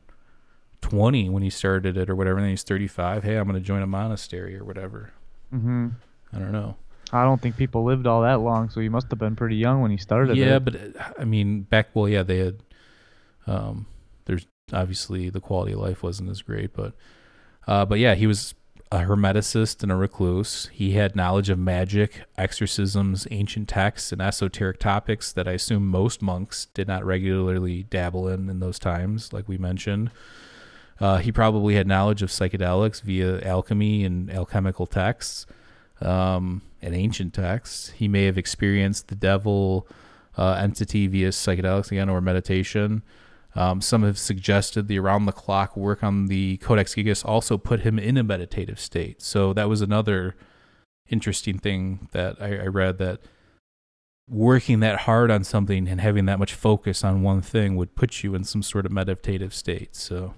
20 0.81 1.29
when 1.29 1.43
he 1.43 1.49
started 1.49 1.97
it 1.97 2.09
or 2.09 2.15
whatever. 2.15 2.37
And 2.37 2.45
then 2.45 2.51
he's 2.51 2.63
35. 2.63 3.23
Hey, 3.23 3.37
I'm 3.37 3.47
going 3.47 3.59
to 3.59 3.65
join 3.65 3.81
a 3.81 3.87
monastery 3.87 4.57
or 4.57 4.63
whatever. 4.63 5.11
hmm 5.49 5.89
I 6.33 6.39
don't 6.39 6.51
know. 6.51 6.75
I 7.13 7.23
don't 7.23 7.41
think 7.41 7.55
people 7.55 7.85
lived 7.85 8.05
all 8.05 8.21
that 8.23 8.41
long, 8.41 8.69
so 8.69 8.81
he 8.81 8.89
must 8.89 9.07
have 9.11 9.19
been 9.19 9.35
pretty 9.35 9.55
young 9.55 9.81
when 9.81 9.91
he 9.91 9.97
started. 9.97 10.35
yeah, 10.35 10.57
it. 10.57 10.65
but 10.65 10.75
I 11.17 11.23
mean, 11.23 11.61
back, 11.61 11.89
well, 11.93 12.09
yeah, 12.09 12.21
they 12.21 12.39
had, 12.39 12.59
um, 13.45 13.85
there's 14.25 14.45
obviously 14.73 15.29
the 15.29 15.39
quality 15.39 15.71
of 15.71 15.79
life 15.79 16.03
wasn't 16.03 16.29
as 16.29 16.41
great, 16.41 16.73
but, 16.73 16.93
uh, 17.65 17.85
but 17.85 17.99
yeah, 17.99 18.15
he 18.15 18.27
was 18.27 18.55
a 18.91 18.99
hermeticist 18.99 19.83
and 19.83 19.91
a 19.91 19.95
recluse. 19.95 20.69
He 20.71 20.91
had 20.93 21.15
knowledge 21.15 21.49
of 21.49 21.59
magic, 21.59 22.23
exorcisms, 22.37 23.27
ancient 23.31 23.69
texts, 23.69 24.11
and 24.11 24.21
esoteric 24.21 24.79
topics 24.79 25.31
that 25.31 25.47
I 25.47 25.53
assume 25.53 25.87
most 25.87 26.21
monks 26.21 26.67
did 26.73 26.87
not 26.87 27.05
regularly 27.05 27.83
dabble 27.83 28.27
in 28.27 28.49
in 28.49 28.59
those 28.59 28.79
times, 28.79 29.33
like 29.33 29.47
we 29.47 29.57
mentioned. 29.57 30.11
Uh, 30.99 31.17
he 31.17 31.31
probably 31.31 31.75
had 31.75 31.87
knowledge 31.87 32.21
of 32.21 32.29
psychedelics 32.29 33.01
via 33.01 33.41
alchemy 33.41 34.03
and 34.03 34.31
alchemical 34.31 34.87
texts 34.87 35.45
um, 36.01 36.61
and 36.81 36.95
ancient 36.95 37.33
texts. 37.33 37.89
He 37.91 38.07
may 38.07 38.25
have 38.25 38.37
experienced 38.37 39.07
the 39.07 39.15
devil 39.15 39.87
uh, 40.37 40.53
entity 40.53 41.07
via 41.07 41.29
psychedelics 41.29 41.91
again 41.91 42.09
or 42.09 42.21
meditation. 42.21 43.03
Um, 43.55 43.81
some 43.81 44.03
have 44.03 44.19
suggested 44.19 44.87
the 44.87 44.99
around 44.99 45.25
the 45.25 45.31
clock 45.31 45.75
work 45.75 46.03
on 46.03 46.27
the 46.27 46.57
Codex 46.57 46.93
Gigas 46.93 47.25
also 47.25 47.57
put 47.57 47.79
him 47.79 47.97
in 47.97 48.17
a 48.17 48.23
meditative 48.23 48.79
state. 48.79 49.21
So 49.21 49.53
that 49.53 49.67
was 49.67 49.81
another 49.81 50.35
interesting 51.09 51.57
thing 51.57 52.07
that 52.11 52.35
I, 52.39 52.57
I 52.57 52.67
read 52.67 52.97
that 52.99 53.21
working 54.29 54.81
that 54.81 55.01
hard 55.01 55.31
on 55.31 55.43
something 55.43 55.87
and 55.87 56.01
having 56.01 56.25
that 56.25 56.37
much 56.37 56.53
focus 56.53 57.03
on 57.03 57.23
one 57.23 57.41
thing 57.41 57.75
would 57.75 57.95
put 57.95 58.23
you 58.23 58.35
in 58.35 58.43
some 58.43 58.61
sort 58.61 58.85
of 58.85 58.91
meditative 58.91 59.53
state. 59.53 59.95
So 59.95 60.33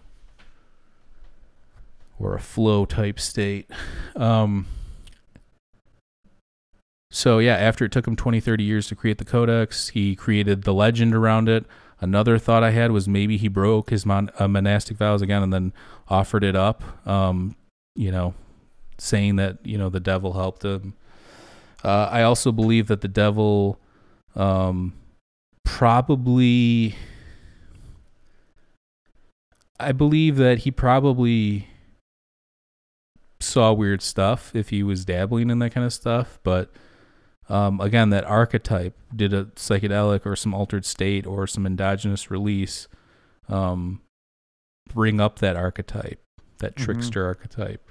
or 2.20 2.36
a 2.36 2.40
flow 2.40 2.86
type 2.86 3.20
state. 3.20 3.70
Um, 4.16 4.68
so 7.12 7.40
yeah, 7.40 7.56
after 7.56 7.86
it 7.86 7.92
took 7.92 8.08
him 8.08 8.16
20, 8.16 8.40
30 8.40 8.64
years 8.64 8.88
to 8.88 8.96
create 8.96 9.18
the 9.18 9.26
codex, 9.26 9.90
he 9.90 10.16
created 10.16 10.64
the 10.64 10.74
legend 10.74 11.16
around 11.16 11.50
it. 11.50 11.66
Another 12.02 12.38
thought 12.38 12.64
I 12.64 12.72
had 12.72 12.92
was 12.92 13.08
maybe 13.08 13.38
he 13.38 13.48
broke 13.48 13.90
his 13.90 14.06
mon- 14.06 14.30
uh, 14.38 14.48
monastic 14.48 14.98
vows 14.98 15.22
again 15.22 15.44
and 15.44 15.52
then 15.52 15.74
offered 16.08 16.44
it 16.44 16.56
up. 16.56 17.08
Um, 17.08 17.56
you 17.96 18.12
know, 18.12 18.34
saying 18.98 19.38
that 19.38 19.58
you 19.66 19.78
know 19.78 19.90
the 19.90 20.00
devil 20.00 20.34
helped 20.34 20.64
him. 20.64 20.94
Uh, 21.84 22.10
I 22.12 22.24
also 22.24 22.52
believe 22.52 22.88
that 22.88 23.02
the 23.02 23.08
devil 23.08 23.80
um, 24.36 24.94
probably. 25.66 26.96
I 29.82 29.94
believe 29.94 30.36
that 30.38 30.60
he 30.60 30.72
probably 30.72 31.70
saw 33.40 33.72
weird 33.74 34.02
stuff 34.02 34.56
if 34.56 34.70
he 34.70 34.84
was 34.84 35.06
dabbling 35.06 35.50
in 35.50 35.60
that 35.60 35.72
kind 35.72 35.86
of 35.86 35.94
stuff, 35.94 36.40
but 36.44 36.72
um, 37.48 37.80
again, 37.82 38.10
that 38.12 38.26
archetype 38.26 38.96
did 39.16 39.34
a 39.34 39.46
psychedelic 39.46 40.26
or 40.26 40.36
some 40.36 40.54
altered 40.54 40.86
state 40.86 41.26
or 41.26 41.48
some 41.48 41.66
endogenous 41.66 42.30
release 42.30 42.88
um, 43.48 44.02
bring 44.94 45.20
up 45.20 45.40
that 45.40 45.56
archetype, 45.56 46.22
that 46.60 46.76
Mhm. 46.76 46.84
trickster 46.84 47.26
archetype. 47.26 47.84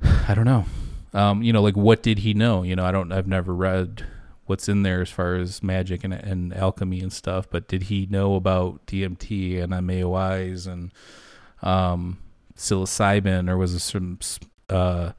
I 0.28 0.34
don't 0.34 0.44
know. 0.44 0.64
Um, 1.14 1.42
you 1.42 1.52
know, 1.52 1.62
like 1.62 1.76
what 1.76 2.02
did 2.02 2.20
he 2.20 2.32
know? 2.34 2.62
You 2.62 2.76
know, 2.76 2.84
I 2.84 2.92
don't. 2.92 3.12
I've 3.12 3.26
never 3.26 3.54
read 3.54 4.04
what's 4.46 4.68
in 4.68 4.82
there 4.82 5.02
as 5.02 5.10
far 5.10 5.34
as 5.36 5.62
magic 5.62 6.04
and, 6.04 6.12
and 6.14 6.54
alchemy 6.56 7.00
and 7.00 7.12
stuff. 7.12 7.48
But 7.50 7.68
did 7.68 7.84
he 7.84 8.06
know 8.10 8.34
about 8.34 8.86
DMT 8.86 9.60
and 9.62 9.72
MAOIs 9.72 10.66
and 10.66 10.92
um, 11.62 12.18
psilocybin, 12.56 13.48
or 13.48 13.56
was 13.56 13.74
it 13.74 13.80
some 13.80 14.18
uh, 14.68 15.12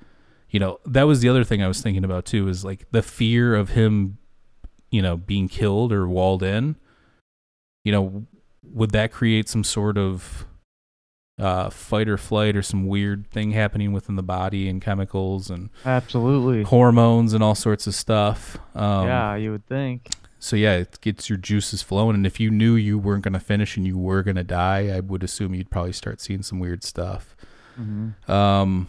you 0.53 0.59
know 0.59 0.79
that 0.85 1.03
was 1.03 1.19
the 1.19 1.27
other 1.27 1.43
thing 1.43 1.61
i 1.61 1.67
was 1.67 1.81
thinking 1.81 2.05
about 2.05 2.23
too 2.25 2.47
is 2.47 2.63
like 2.63 2.85
the 2.91 3.01
fear 3.01 3.55
of 3.55 3.69
him 3.71 4.17
you 4.91 5.01
know 5.01 5.17
being 5.17 5.49
killed 5.49 5.91
or 5.91 6.07
walled 6.07 6.43
in 6.43 6.77
you 7.83 7.91
know 7.91 8.25
would 8.61 8.91
that 8.91 9.11
create 9.11 9.49
some 9.49 9.63
sort 9.63 9.97
of 9.97 10.45
uh 11.39 11.69
fight 11.71 12.07
or 12.07 12.17
flight 12.17 12.55
or 12.55 12.61
some 12.61 12.85
weird 12.85 13.27
thing 13.31 13.51
happening 13.51 13.91
within 13.91 14.15
the 14.15 14.23
body 14.23 14.69
and 14.69 14.81
chemicals 14.83 15.49
and 15.49 15.71
Absolutely. 15.83 16.61
hormones 16.63 17.33
and 17.33 17.43
all 17.43 17.55
sorts 17.55 17.87
of 17.87 17.95
stuff 17.95 18.57
um 18.75 19.07
yeah, 19.07 19.35
you 19.35 19.51
would 19.51 19.65
think. 19.65 20.09
So 20.43 20.55
yeah 20.55 20.75
it 20.75 20.99
gets 21.01 21.29
your 21.29 21.37
juices 21.37 21.81
flowing 21.81 22.15
and 22.15 22.25
if 22.25 22.39
you 22.39 22.49
knew 22.51 22.75
you 22.75 22.97
weren't 22.97 23.23
going 23.23 23.33
to 23.33 23.39
finish 23.39 23.77
and 23.77 23.87
you 23.87 23.97
were 23.97 24.21
going 24.23 24.35
to 24.35 24.43
die 24.43 24.89
i 24.95 24.99
would 24.99 25.23
assume 25.23 25.53
you'd 25.53 25.69
probably 25.69 25.93
start 25.93 26.19
seeing 26.19 26.43
some 26.43 26.59
weird 26.59 26.83
stuff 26.83 27.35
hmm 27.75 28.09
um, 28.27 28.87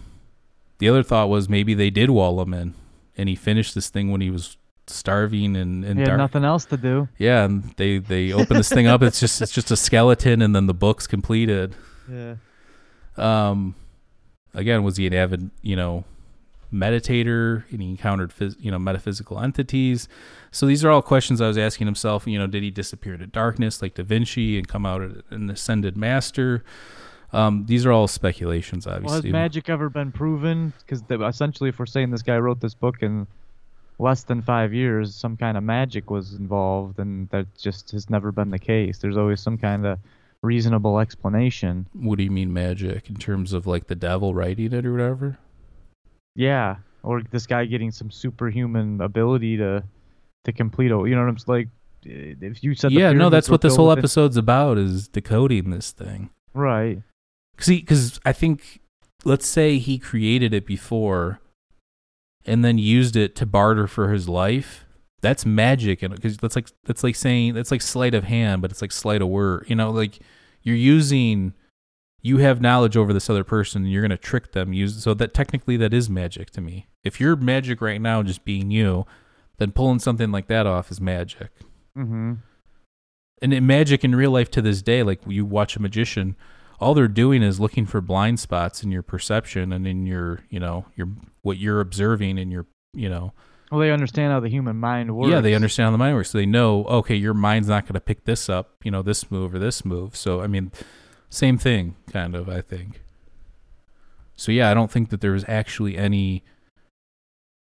the 0.79 0.89
other 0.89 1.03
thought 1.03 1.29
was 1.29 1.49
maybe 1.49 1.73
they 1.75 1.91
did 1.91 2.11
wall 2.11 2.41
him 2.43 2.53
in, 2.53 2.75
and 3.17 3.29
he 3.29 3.35
finished 3.35 3.75
this 3.75 3.89
thing 3.89 4.11
when 4.11 4.21
he 4.21 4.29
was 4.31 4.57
starving 4.87 5.57
and, 5.57 5.85
and 5.85 6.05
dark. 6.05 6.19
nothing 6.19 6.45
else 6.45 6.67
to 6.67 6.77
do. 6.77 7.09
Yeah, 7.17 7.45
and 7.45 7.73
they 7.77 7.99
they 7.99 8.33
open 8.33 8.57
this 8.57 8.69
thing 8.69 8.87
up. 8.87 9.01
It's 9.03 9.21
just 9.21 9.41
it's 9.41 9.53
just 9.53 9.71
a 9.71 9.77
skeleton, 9.77 10.43
and 10.43 10.55
then 10.55 10.67
the 10.67 10.75
book's 10.75 11.07
completed. 11.07 11.75
Yeah. 12.11 12.35
Um, 13.17 13.77
again, 14.53 14.83
was 14.83 14.97
he 14.97 15.07
an 15.07 15.15
avid 15.15 15.51
you 15.63 15.77
know 15.77 16.05
meditator, 16.73 17.65
and 17.71 17.81
he 17.81 17.89
encountered 17.89 18.31
phys- 18.31 18.57
you 18.59 18.71
know 18.71 18.79
metaphysical 18.79 19.41
entities? 19.41 20.09
So 20.55 20.67
these 20.67 20.85
are 20.85 20.91
all 20.91 21.03
questions 21.03 21.41
I 21.41 21.49
was 21.49 21.59
asking 21.59 21.89
himself. 21.89 22.29
You 22.29 22.39
know, 22.39 22.47
did 22.47 22.63
he 22.63 22.71
disappear 22.71 23.15
into 23.15 23.27
darkness 23.27 23.83
like 23.83 23.95
Da 23.95 24.05
Vinci 24.05 24.57
and 24.57 24.69
come 24.69 24.87
out 24.87 25.03
an 25.31 25.51
ascended 25.51 25.97
master? 25.97 26.63
Um, 27.33 27.67
these 27.67 27.85
are 27.85 27.91
all 27.91 28.07
speculations, 28.07 28.87
Well, 28.87 28.95
has 28.95 29.05
obviously. 29.05 29.33
magic 29.33 29.69
ever 29.69 29.91
been 29.91 30.13
proven? 30.13 30.73
Because 30.79 31.03
essentially, 31.11 31.71
if 31.71 31.81
we're 31.81 31.87
saying 31.87 32.13
this 32.13 32.23
guy 32.23 32.39
wrote 32.39 32.61
this 32.61 32.75
book 32.75 33.03
in 33.03 33.27
less 33.99 34.23
than 34.23 34.43
five 34.43 34.73
years, 34.73 35.17
some 35.17 35.37
kind 35.37 35.57
of 35.57 35.65
magic 35.65 36.09
was 36.09 36.35
involved, 36.35 37.01
and 37.01 37.29
that 37.31 37.47
just 37.59 37.91
has 37.91 38.09
never 38.09 38.31
been 38.31 38.51
the 38.51 38.59
case. 38.61 38.99
There's 38.99 39.17
always 39.17 39.41
some 39.41 39.59
kind 39.59 39.85
of 39.85 39.99
reasonable 40.43 41.01
explanation. 41.01 41.89
What 41.95 42.17
do 42.19 42.23
you 42.23 42.31
mean 42.31 42.53
magic 42.53 43.11
in 43.11 43.17
terms 43.17 43.53
of 43.53 43.67
like 43.67 43.89
the 43.89 43.97
devil 43.97 44.35
writing 44.35 44.73
it 44.73 44.87
or 44.87 44.93
whatever? 44.93 45.37
Yeah, 46.37 46.77
or 47.03 47.23
this 47.23 47.49
guy 47.49 47.65
getting 47.65 47.91
some 47.91 48.13
superhuman 48.13 49.01
ability 49.01 49.57
to 49.57 49.83
to 50.45 50.53
complete 50.53 50.91
a. 50.91 50.97
You 50.97 51.15
know 51.15 51.25
what 51.25 51.29
I'm 51.29 51.37
like? 51.47 51.69
Eh, 52.07 52.35
if 52.41 52.63
you 52.63 52.75
said 52.75 52.91
the 52.91 52.97
yeah, 52.97 53.13
no, 53.13 53.31
that's 53.31 53.49
what 53.49 53.61
this 53.61 53.77
whole 53.77 53.91
episode's 53.91 54.37
about 54.37 54.79
is 54.79 55.09
decoding 55.09 55.71
this 55.71 55.91
thing. 55.91 56.31
Right. 56.53 57.03
See, 57.59 57.81
because 57.81 58.21
I 58.25 58.33
think, 58.33 58.81
let's 59.25 59.47
say 59.47 59.79
he 59.79 59.99
created 59.99 60.53
it 60.53 60.67
before, 60.67 61.41
and 62.45 62.65
then 62.65 62.79
used 62.79 63.17
it 63.17 63.35
to 63.37 63.47
barter 63.47 63.87
for 63.87 64.13
his 64.13 64.29
life. 64.29 64.85
That's 65.21 65.47
magic, 65.47 66.03
and 66.03 66.15
because 66.15 66.37
that's 66.37 66.57
like 66.57 66.69
that's 66.85 67.03
like 67.03 67.17
saying 67.17 67.55
that's 67.55 67.71
like 67.71 67.81
sleight 67.81 68.15
of 68.15 68.25
hand, 68.25 68.61
but 68.61 68.71
it's 68.71 68.83
like 68.83 68.93
sleight 68.93 69.23
of 69.23 69.29
word. 69.29 69.65
You 69.69 69.77
know, 69.77 69.91
like 69.91 70.19
you're 70.63 70.77
using, 70.77 71.55
you 72.21 72.39
have 72.39 72.61
knowledge 72.61 72.97
over 72.97 73.13
this 73.15 73.31
other 73.31 73.45
person, 73.45 73.85
and 73.85 73.93
you're 73.93 74.03
gonna 74.03 74.19
trick 74.19 74.53
them. 74.53 74.75
Use 74.75 75.03
so 75.03 75.15
that 75.15 75.33
technically 75.33 75.79
that 75.79 75.95
is 75.95 76.11
magic 76.11 76.51
to 76.51 76.61
me. 76.61 76.89
If 77.05 77.21
you're 77.21 77.37
magic 77.37 77.81
right 77.81 78.01
now, 78.01 78.23
just 78.23 78.45
being 78.45 78.71
you, 78.71 79.07
then 79.59 79.71
pulling 79.73 79.99
something 79.99 80.31
like 80.33 80.47
that 80.49 80.67
off 80.67 80.91
is 80.91 81.01
magic 81.01 81.51
Mm-hmm. 81.97 82.33
and 83.41 83.55
in 83.55 83.67
magic 83.67 84.03
in 84.05 84.15
real 84.17 84.33
life 84.33 84.51
to 84.51 84.61
this 84.63 84.83
day, 84.83 85.03
like 85.05 85.21
you 85.29 85.45
watch 85.45 85.77
a 85.77 85.81
magician, 85.83 86.35
all 86.81 86.93
they're 86.93 87.07
doing 87.07 87.43
is 87.43 87.61
looking 87.61 87.87
for 87.87 88.01
blind 88.01 88.41
spots 88.41 88.83
in 88.83 88.91
your 88.91 89.03
perception 89.03 89.73
and 89.73 89.87
in 89.87 90.05
your, 90.07 90.41
you 90.51 90.59
know, 90.59 90.87
your 90.97 91.09
what 91.43 91.59
you're 91.59 91.81
observing 91.81 92.39
and 92.39 92.51
your, 92.51 92.67
you 92.93 93.09
know, 93.09 93.33
Well, 93.71 93.81
they 93.81 93.93
understand 93.93 94.33
how 94.33 94.41
the 94.41 94.49
human 94.49 94.77
mind 94.81 95.15
works. 95.17 95.31
yeah, 95.31 95.41
they 95.41 95.55
understand 95.55 95.87
how 95.87 95.91
the 95.93 95.99
mind 95.99 96.17
works. 96.17 96.31
So 96.31 96.39
they 96.39 96.47
know, 96.47 96.85
okay, 96.87 97.15
your 97.15 97.35
mind's 97.35 97.69
not 97.69 97.85
going 97.85 97.95
to 97.95 98.01
pick 98.01 98.25
this 98.25 98.49
up, 98.49 98.75
you 98.83 98.91
know, 98.91 99.03
this 99.03 99.31
move 99.31 99.55
or 99.55 99.61
this 99.61 99.85
move. 99.85 100.17
So 100.17 100.41
I 100.43 100.49
mean, 100.49 100.73
same 101.31 101.59
thing, 101.59 101.95
kind 102.13 102.35
of. 102.35 102.49
I 102.49 102.61
think. 102.61 103.03
So 104.37 104.51
yeah, 104.51 104.69
I 104.71 104.75
don't 104.75 104.91
think 104.91 105.11
that 105.11 105.21
there's 105.21 105.45
actually 105.49 105.97
any 105.97 106.43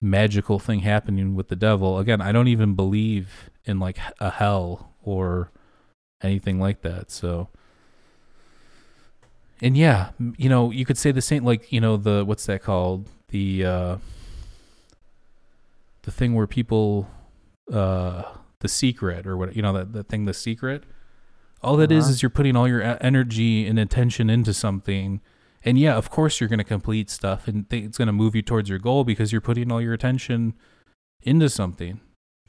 magical 0.01 0.59
thing 0.59 0.80
happening 0.80 1.34
with 1.34 1.49
the 1.49 1.57
devil. 1.57 1.99
Again, 1.99 2.20
I 2.20 2.32
don't 2.32 2.49
even 2.49 2.74
believe 2.74 3.51
in 3.64 3.78
like 3.78 3.99
a 4.20 4.30
hell 4.30 4.92
or 5.03 5.51
anything 6.22 6.61
like 6.61 6.82
that. 6.82 7.11
So 7.11 7.49
and 9.62 9.76
yeah, 9.76 10.11
you 10.36 10.49
know, 10.49 10.70
you 10.70 10.84
could 10.84 10.99
say 10.99 11.11
the 11.12 11.22
same 11.22 11.45
like, 11.45 11.72
you 11.72 11.80
know, 11.80 11.97
the 11.97 12.24
what's 12.24 12.45
that 12.47 12.62
called? 12.62 13.09
The 13.28 13.64
uh 13.64 13.97
the 16.03 16.11
thing 16.11 16.34
where 16.34 16.47
people 16.47 17.09
uh 17.72 18.24
the 18.61 18.68
secret 18.68 19.26
or 19.26 19.36
what 19.36 19.57
you 19.57 19.62
know 19.62 19.72
that 19.72 19.92
that 19.95 20.09
thing 20.09 20.26
the 20.26 20.34
secret 20.34 20.84
all 21.62 21.76
that 21.78 21.90
is 21.90 22.05
Uh-huh. 22.05 22.11
is 22.12 22.22
you're 22.22 22.30
putting 22.30 22.57
all 22.57 22.68
your 22.68 22.82
energy 23.01 23.66
and 23.66 23.78
attention 23.78 24.28
into 24.28 24.53
something 24.53 25.20
and 25.64 25.78
yeah 25.78 25.94
of 25.96 26.10
course 26.10 26.40
you're 26.40 26.48
going 26.48 26.58
to 26.58 26.64
complete 26.64 27.10
stuff 27.10 27.48
and 27.48 27.68
th- 27.70 27.84
it's 27.84 27.98
going 27.98 28.06
to 28.06 28.12
move 28.12 28.34
you 28.34 28.42
towards 28.42 28.68
your 28.68 28.78
goal 28.78 29.04
because 29.04 29.32
you're 29.32 29.40
putting 29.40 29.72
all 29.72 29.80
your 29.80 29.94
attention 29.94 30.54
into 31.22 31.48
something. 31.48 32.00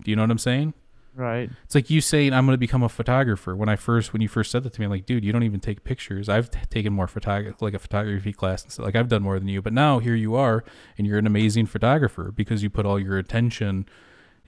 Do 0.04 0.12
you 0.12 0.16
know 0.16 0.24
what 0.24 0.32
i'm 0.32 0.38
saying? 0.38 0.74
Right. 1.18 1.50
it's 1.64 1.74
like 1.74 1.90
you 1.90 2.02
saying 2.02 2.34
i'm 2.34 2.46
going 2.46 2.56
to 2.56 2.58
become 2.58 2.84
a 2.84 2.90
photographer. 2.90 3.56
When 3.56 3.70
i 3.70 3.78
first 3.78 4.12
when 4.12 4.22
you 4.22 4.28
first 4.28 4.52
said 4.52 4.64
that 4.64 4.74
to 4.74 4.82
me 4.82 4.86
i'm 4.86 4.92
like 4.92 5.06
dude 5.06 5.24
you 5.24 5.32
don't 5.32 5.44
even 5.44 5.62
take 5.62 5.84
pictures. 5.84 6.28
I've 6.28 6.52
t- 6.52 6.60
taken 6.70 6.94
more 6.94 7.08
photography 7.08 7.56
like 7.62 7.74
a 7.74 7.80
photography 7.80 8.34
class 8.34 8.64
and 8.64 8.72
stuff 8.72 8.86
like 8.86 8.96
i've 8.96 9.08
done 9.08 9.24
more 9.24 9.40
than 9.40 9.48
you 9.48 9.62
but 9.62 9.74
now 9.74 10.00
here 10.00 10.16
you 10.16 10.36
are 10.36 10.66
and 10.98 11.08
you're 11.08 11.18
an 11.18 11.28
amazing 11.28 11.68
photographer 11.68 12.32
because 12.36 12.64
you 12.64 12.70
put 12.70 12.86
all 12.86 13.00
your 13.00 13.18
attention 13.18 13.86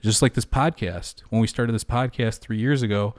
just 0.00 0.22
like 0.22 0.34
this 0.34 0.44
podcast. 0.44 1.22
When 1.30 1.40
we 1.40 1.46
started 1.46 1.72
this 1.72 1.84
podcast 1.84 2.38
three 2.38 2.58
years 2.58 2.82
ago 2.82 3.14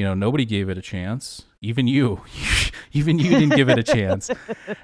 you 0.00 0.06
know 0.06 0.14
nobody 0.14 0.46
gave 0.46 0.70
it 0.70 0.78
a 0.78 0.80
chance 0.80 1.42
even 1.60 1.86
you 1.86 2.22
even 2.92 3.18
you 3.18 3.28
didn't 3.28 3.54
give 3.54 3.68
it 3.68 3.78
a 3.78 3.82
chance 3.82 4.30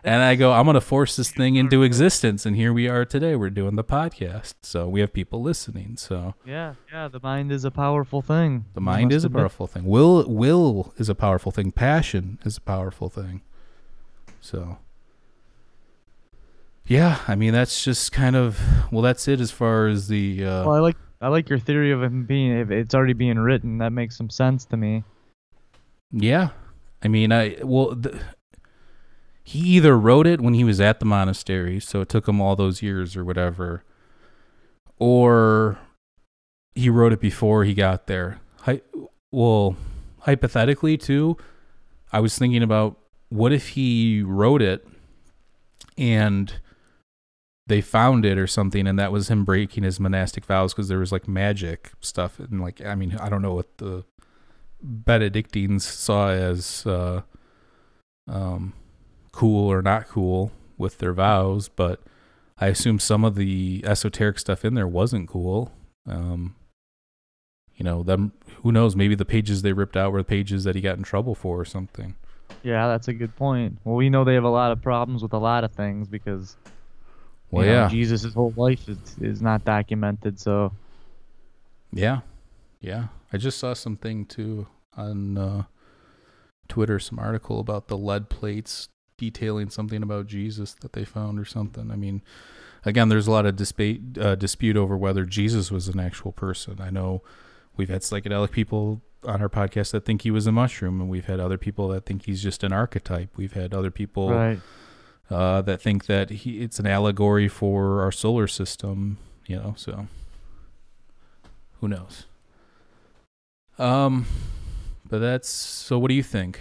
and 0.05 0.23
i 0.23 0.35
go 0.35 0.53
i'm 0.53 0.67
going 0.67 0.75
to 0.75 0.81
force 0.81 1.17
this 1.17 1.31
thing 1.31 1.57
into 1.57 1.83
existence 1.83 2.45
and 2.45 2.55
here 2.55 2.71
we 2.71 2.87
are 2.87 3.07
today 3.07 3.35
we're 3.35 3.49
doing 3.49 3.77
the 3.77 3.83
podcast 3.83 4.53
so 4.63 4.87
we 4.87 5.01
have 5.01 5.11
people 5.15 5.41
listening 5.41 5.97
so 5.97 6.35
Yeah. 6.45 6.75
Yeah. 6.93 7.09
The 7.09 7.21
mind 7.23 7.51
is 7.51 7.65
a 7.65 7.71
powerful 7.71 8.21
thing. 8.21 8.67
the 8.75 8.81
mind 8.83 9.11
is 9.11 9.25
a 9.25 9.29
admit. 9.29 9.41
powerful 9.41 9.67
thing. 9.67 9.85
Will 9.87 10.29
will 10.29 10.93
is 10.99 11.09
a 11.09 11.15
powerful 11.15 11.51
thing. 11.51 11.73
Passion 11.73 12.39
is 12.45 12.59
a 12.59 12.61
powerful 12.61 13.09
thing. 13.09 13.41
So 14.43 14.77
yeah, 16.87 17.21
I 17.27 17.35
mean 17.35 17.53
that's 17.55 17.83
just 17.83 18.13
kind 18.13 18.37
of 18.37 18.61
well 18.93 19.03
that's 19.03 19.27
it 19.29 19.41
as 19.41 19.51
far 19.51 19.87
as 19.89 20.09
the 20.09 20.45
uh 20.45 20.65
Well, 20.67 20.75
I 20.77 20.81
like 20.81 20.97
I 21.21 21.29
like 21.29 21.49
your 21.49 21.59
theory 21.59 21.93
of 21.93 22.03
him 22.03 22.25
being 22.25 22.53
if 22.59 22.71
it's 22.71 22.95
already 22.95 23.13
being 23.15 23.39
written. 23.39 23.79
That 23.79 23.91
makes 23.93 24.17
some 24.17 24.31
sense 24.31 24.65
to 24.67 24.77
me. 24.77 25.05
yeah. 26.13 26.51
I 27.03 27.09
mean 27.09 27.31
I 27.33 27.57
well 27.63 27.95
the, 27.95 28.19
he 29.45 29.61
either 29.77 29.97
wrote 29.97 30.27
it 30.27 30.41
when 30.41 30.55
he 30.55 30.65
was 30.65 30.81
at 30.81 30.99
the 30.99 31.07
monastery, 31.07 31.79
so 31.79 32.01
it 32.01 32.09
took 32.09 32.27
him 32.27 32.41
all 32.41 32.57
those 32.57 32.83
years 32.83 33.17
or 33.17 33.25
whatever, 33.25 33.85
or 34.99 35.79
he 36.75 36.91
wrote 36.91 37.13
it 37.13 37.21
before 37.21 37.65
he 37.65 37.73
got 37.73 38.09
there. 38.09 38.41
Hy- 38.63 38.83
well, 39.31 39.77
hypothetically 40.21 40.97
too, 40.97 41.37
I 42.13 42.19
was 42.21 42.37
thinking 42.37 42.63
about 42.63 42.99
what 43.29 43.53
if 43.53 43.69
he 43.69 44.23
wrote 44.23 44.63
it 44.63 44.87
and 45.97 46.53
they 47.67 47.81
found 47.81 48.25
it 48.25 48.39
or 48.39 48.47
something 48.47 48.87
and 48.87 48.99
that 48.99 49.11
was 49.13 49.29
him 49.29 49.45
breaking 49.45 49.83
his 49.83 49.99
monastic 49.99 50.45
vows 50.45 50.73
because 50.73 50.89
there 50.89 50.99
was 50.99 51.13
like 51.13 51.27
magic 51.27 51.93
stuff 52.01 52.39
and 52.39 52.61
like 52.61 52.85
I 52.85 52.95
mean 52.95 53.17
I 53.21 53.29
don't 53.29 53.43
know 53.43 53.55
what 53.55 53.79
the 53.79 54.05
Benedictines 54.83 55.85
saw 55.85 56.31
as 56.31 56.87
uh 56.87 57.23
um 58.29 58.73
cool 59.33 59.71
or 59.71 59.83
not 59.83 60.09
cool 60.09 60.53
with 60.79 60.99
their 60.99 61.13
vows 61.13 61.69
but 61.69 62.01
I 62.59 62.69
assume 62.69 62.99
some 62.99 63.25
of 63.25 63.35
the 63.35 63.83
esoteric 63.85 64.39
stuff 64.39 64.65
in 64.65 64.75
there 64.75 64.89
wasn't 64.89 65.29
cool 65.29 65.73
um 66.07 66.55
you 67.75 67.85
know 67.85 68.03
them 68.03 68.33
who 68.63 68.73
knows 68.73 68.95
maybe 68.97 69.15
the 69.15 69.25
pages 69.25 69.63
they 69.63 69.73
ripped 69.73 69.97
out 69.97 70.13
were 70.13 70.21
the 70.21 70.25
pages 70.25 70.65
that 70.65 70.75
he 70.75 70.81
got 70.81 70.97
in 70.97 71.03
trouble 71.03 71.35
for 71.35 71.61
or 71.61 71.65
something 71.65 72.15
Yeah, 72.63 72.89
that's 72.89 73.09
a 73.09 73.13
good 73.13 73.35
point. 73.37 73.79
Well, 73.85 73.97
we 73.97 74.09
know 74.09 74.25
they 74.25 74.35
have 74.35 74.45
a 74.45 74.49
lot 74.49 74.73
of 74.73 74.83
problems 74.83 75.23
with 75.23 75.33
a 75.33 75.39
lot 75.39 75.63
of 75.63 75.73
things 75.73 76.09
because 76.09 76.57
well 77.51 77.65
you 77.65 77.71
know, 77.71 77.83
yeah 77.83 77.89
Jesus' 77.89 78.35
whole 78.35 78.53
life 78.57 78.89
is 78.89 79.17
is 79.21 79.43
not 79.43 79.65
documented. 79.65 80.39
So 80.41 80.73
Yeah, 81.93 82.21
yeah. 82.81 83.09
I 83.33 83.39
just 83.39 83.59
saw 83.59 83.75
something 83.75 84.27
too 84.27 84.67
on 84.97 85.37
uh, 85.37 85.63
Twitter, 86.69 86.99
some 86.99 87.19
article 87.19 87.61
about 87.61 87.89
the 87.89 87.97
lead 87.97 88.29
plates 88.29 88.89
detailing 89.19 89.71
something 89.71 90.03
about 90.03 90.27
Jesus 90.27 90.75
that 90.75 90.93
they 90.93 91.05
found 91.05 91.39
or 91.39 91.45
something. 91.45 91.91
I 91.91 91.97
mean, 91.97 92.23
again, 92.85 93.09
there's 93.09 93.27
a 93.27 93.31
lot 93.31 93.47
of 93.47 93.57
dispute 93.57 94.19
uh, 94.19 94.35
dispute 94.35 94.77
over 94.77 94.97
whether 94.97 95.25
Jesus 95.25 95.71
was 95.71 95.89
an 95.89 96.01
actual 96.01 96.33
person. 96.33 96.81
I 96.81 96.91
know 96.91 97.23
we've 97.77 97.89
had 97.89 98.03
psychedelic 98.03 98.51
people 98.51 99.03
on 99.25 99.43
our 99.43 99.49
podcast 99.49 99.91
that 99.93 100.05
think 100.05 100.23
he 100.23 100.31
was 100.31 100.47
a 100.47 100.53
mushroom, 100.53 101.01
and 101.01 101.11
we've 101.11 101.27
had 101.27 101.41
other 101.41 101.59
people 101.59 101.89
that 101.89 102.07
think 102.07 102.27
he's 102.27 102.43
just 102.43 102.63
an 102.63 102.73
archetype. 102.73 103.31
We've 103.37 103.55
had 103.55 103.75
other 103.75 103.91
people 103.91 104.31
right. 104.31 104.61
Uh, 105.31 105.63
that 105.63 105.81
think 105.81 106.07
that 106.07 106.31
he 106.31 106.61
it's 106.61 106.79
an 106.79 106.87
allegory 106.87 107.49
for 107.49 108.03
our 108.03 108.13
solar 108.13 108.47
system. 108.47 109.19
You 109.47 109.57
know, 109.57 109.75
so 109.77 110.09
who 111.81 111.89
knows? 111.89 112.27
Um, 113.79 114.27
but 115.09 115.19
that's 115.19 115.49
so. 115.49 115.99
What 115.99 116.09
do 116.09 116.15
you 116.15 116.23
think? 116.23 116.61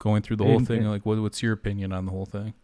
Going 0.00 0.22
through 0.22 0.36
the 0.36 0.44
whole 0.44 0.60
thing, 0.60 0.84
like, 0.84 1.04
what, 1.04 1.18
what's 1.18 1.42
your 1.42 1.52
opinion 1.52 1.92
on 1.92 2.06
the 2.06 2.12
whole 2.12 2.24
thing? 2.24 2.54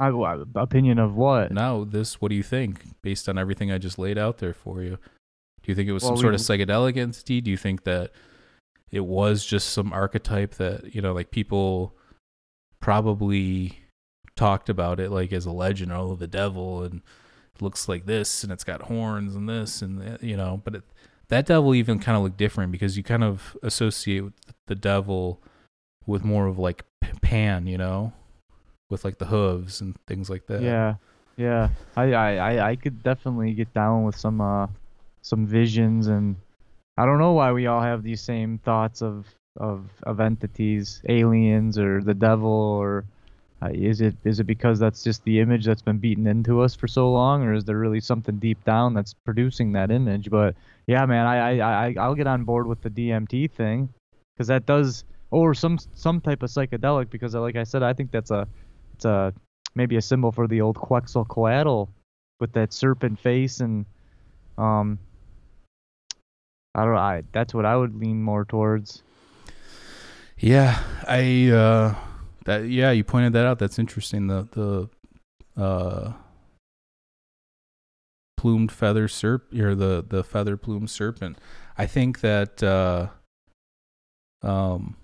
I, 0.00 0.08
opinion 0.56 0.98
of 0.98 1.14
what? 1.14 1.52
Now, 1.52 1.84
this, 1.84 2.20
what 2.20 2.30
do 2.30 2.34
you 2.34 2.42
think 2.42 3.00
based 3.00 3.28
on 3.28 3.38
everything 3.38 3.70
I 3.70 3.78
just 3.78 3.96
laid 3.96 4.18
out 4.18 4.38
there 4.38 4.54
for 4.54 4.82
you? 4.82 4.98
Do 5.62 5.70
you 5.70 5.74
think 5.76 5.88
it 5.88 5.92
was 5.92 6.02
Well, 6.02 6.16
some 6.16 6.16
we- 6.16 6.22
sort 6.22 6.34
of 6.34 6.40
psychedelic 6.40 6.96
entity? 6.96 7.40
Do 7.40 7.50
you 7.50 7.56
think 7.56 7.84
that 7.84 8.10
it 8.90 9.04
was 9.04 9.44
just 9.44 9.68
some 9.70 9.92
archetype 9.92 10.54
that 10.54 10.94
you 10.94 11.00
know, 11.00 11.12
like 11.12 11.30
people 11.30 11.94
probably 12.80 13.79
talked 14.40 14.70
about 14.70 14.98
it 14.98 15.10
like 15.10 15.34
as 15.34 15.44
a 15.44 15.52
legend, 15.52 15.92
oh, 15.92 16.16
the 16.16 16.26
devil, 16.26 16.82
and 16.82 17.02
it 17.54 17.60
looks 17.60 17.90
like 17.90 18.06
this, 18.06 18.42
and 18.42 18.50
it's 18.50 18.64
got 18.64 18.82
horns 18.82 19.36
and 19.36 19.46
this, 19.46 19.82
and 19.82 20.00
that, 20.00 20.22
you 20.22 20.34
know, 20.34 20.62
but 20.64 20.76
it, 20.76 20.82
that 21.28 21.44
devil 21.44 21.74
even 21.74 21.98
kind 21.98 22.16
of 22.16 22.22
looked 22.22 22.38
different 22.38 22.72
because 22.72 22.96
you 22.96 23.02
kind 23.02 23.22
of 23.22 23.54
associate 23.62 24.24
the 24.66 24.74
devil 24.74 25.42
with 26.06 26.24
more 26.24 26.46
of 26.46 26.58
like 26.58 26.86
Pan, 27.20 27.66
you 27.66 27.76
know, 27.76 28.14
with 28.88 29.04
like 29.04 29.18
the 29.18 29.26
hooves 29.26 29.82
and 29.82 29.94
things 30.06 30.30
like 30.30 30.46
that. 30.46 30.62
Yeah, 30.62 30.94
yeah. 31.36 31.68
I, 31.94 32.12
I, 32.12 32.34
I, 32.36 32.70
I 32.70 32.76
could 32.76 33.02
definitely 33.02 33.52
get 33.52 33.72
down 33.74 34.04
with 34.04 34.16
some 34.16 34.40
uh 34.40 34.66
some 35.22 35.46
visions 35.46 36.06
and 36.06 36.36
I 36.96 37.04
don't 37.04 37.18
know 37.18 37.32
why 37.32 37.52
we 37.52 37.66
all 37.66 37.82
have 37.82 38.02
these 38.02 38.22
same 38.22 38.58
thoughts 38.58 39.02
of 39.02 39.26
of 39.56 39.84
of 40.04 40.18
entities, 40.20 41.02
aliens 41.08 41.78
or 41.78 42.02
the 42.02 42.14
devil 42.14 42.50
or 42.50 43.04
uh, 43.62 43.68
is 43.72 44.00
it 44.00 44.16
is 44.24 44.40
it 44.40 44.44
because 44.44 44.78
that's 44.78 45.02
just 45.02 45.22
the 45.24 45.40
image 45.40 45.66
that's 45.66 45.82
been 45.82 45.98
beaten 45.98 46.26
into 46.26 46.60
us 46.60 46.74
for 46.74 46.88
so 46.88 47.10
long 47.10 47.42
or 47.42 47.52
is 47.52 47.64
there 47.64 47.78
really 47.78 48.00
something 48.00 48.36
deep 48.38 48.62
down 48.64 48.94
that's 48.94 49.14
producing 49.24 49.72
that 49.72 49.90
image? 49.90 50.30
But 50.30 50.54
yeah, 50.86 51.04
man, 51.06 51.26
I 51.26 51.58
I, 51.58 51.86
I 51.86 51.94
I'll 51.98 52.14
get 52.14 52.26
on 52.26 52.44
board 52.44 52.66
with 52.66 52.80
the 52.80 52.90
DMT 52.90 53.50
thing 53.50 53.88
because 54.34 54.48
that 54.48 54.66
does 54.66 55.04
or 55.30 55.54
some 55.54 55.78
some 55.94 56.20
type 56.20 56.42
of 56.42 56.50
psychedelic 56.50 57.10
because 57.10 57.34
like 57.34 57.56
I 57.56 57.64
said, 57.64 57.82
I 57.82 57.92
think 57.92 58.10
that's 58.10 58.30
a 58.30 58.48
it's 58.94 59.04
a 59.04 59.34
maybe 59.74 59.96
a 59.96 60.02
symbol 60.02 60.32
for 60.32 60.48
the 60.48 60.60
old 60.62 60.76
Quetzalcoatl 60.76 61.88
with 62.40 62.52
that 62.52 62.72
serpent 62.72 63.20
face 63.20 63.60
and 63.60 63.84
um 64.56 64.98
I 66.74 66.84
don't. 66.84 66.96
I 66.96 67.22
that's 67.32 67.52
what 67.52 67.66
I 67.66 67.76
would 67.76 67.96
lean 67.96 68.22
more 68.22 68.44
towards. 68.44 69.02
Yeah, 70.38 70.80
I 71.06 71.48
uh 71.48 71.94
that 72.44 72.68
yeah, 72.68 72.90
you 72.90 73.04
pointed 73.04 73.32
that 73.34 73.46
out. 73.46 73.58
That's 73.58 73.78
interesting. 73.78 74.26
The 74.26 74.88
the 75.56 75.60
uh 75.60 76.12
plumed 78.36 78.72
feather 78.72 79.06
serp 79.06 79.52
or 79.58 79.74
the 79.74 80.04
the 80.06 80.24
feather 80.24 80.56
plumed 80.56 80.90
serpent. 80.90 81.38
I 81.76 81.86
think 81.86 82.20
that 82.20 82.62
uh 82.62 83.08
um 84.42 84.96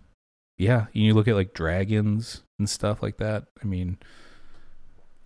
yeah, 0.59 0.87
you 0.93 1.13
look 1.13 1.29
at 1.29 1.35
like 1.35 1.53
dragons 1.53 2.43
and 2.59 2.69
stuff 2.69 3.03
like 3.03 3.19
that. 3.19 3.45
I 3.63 3.67
mean, 3.67 3.99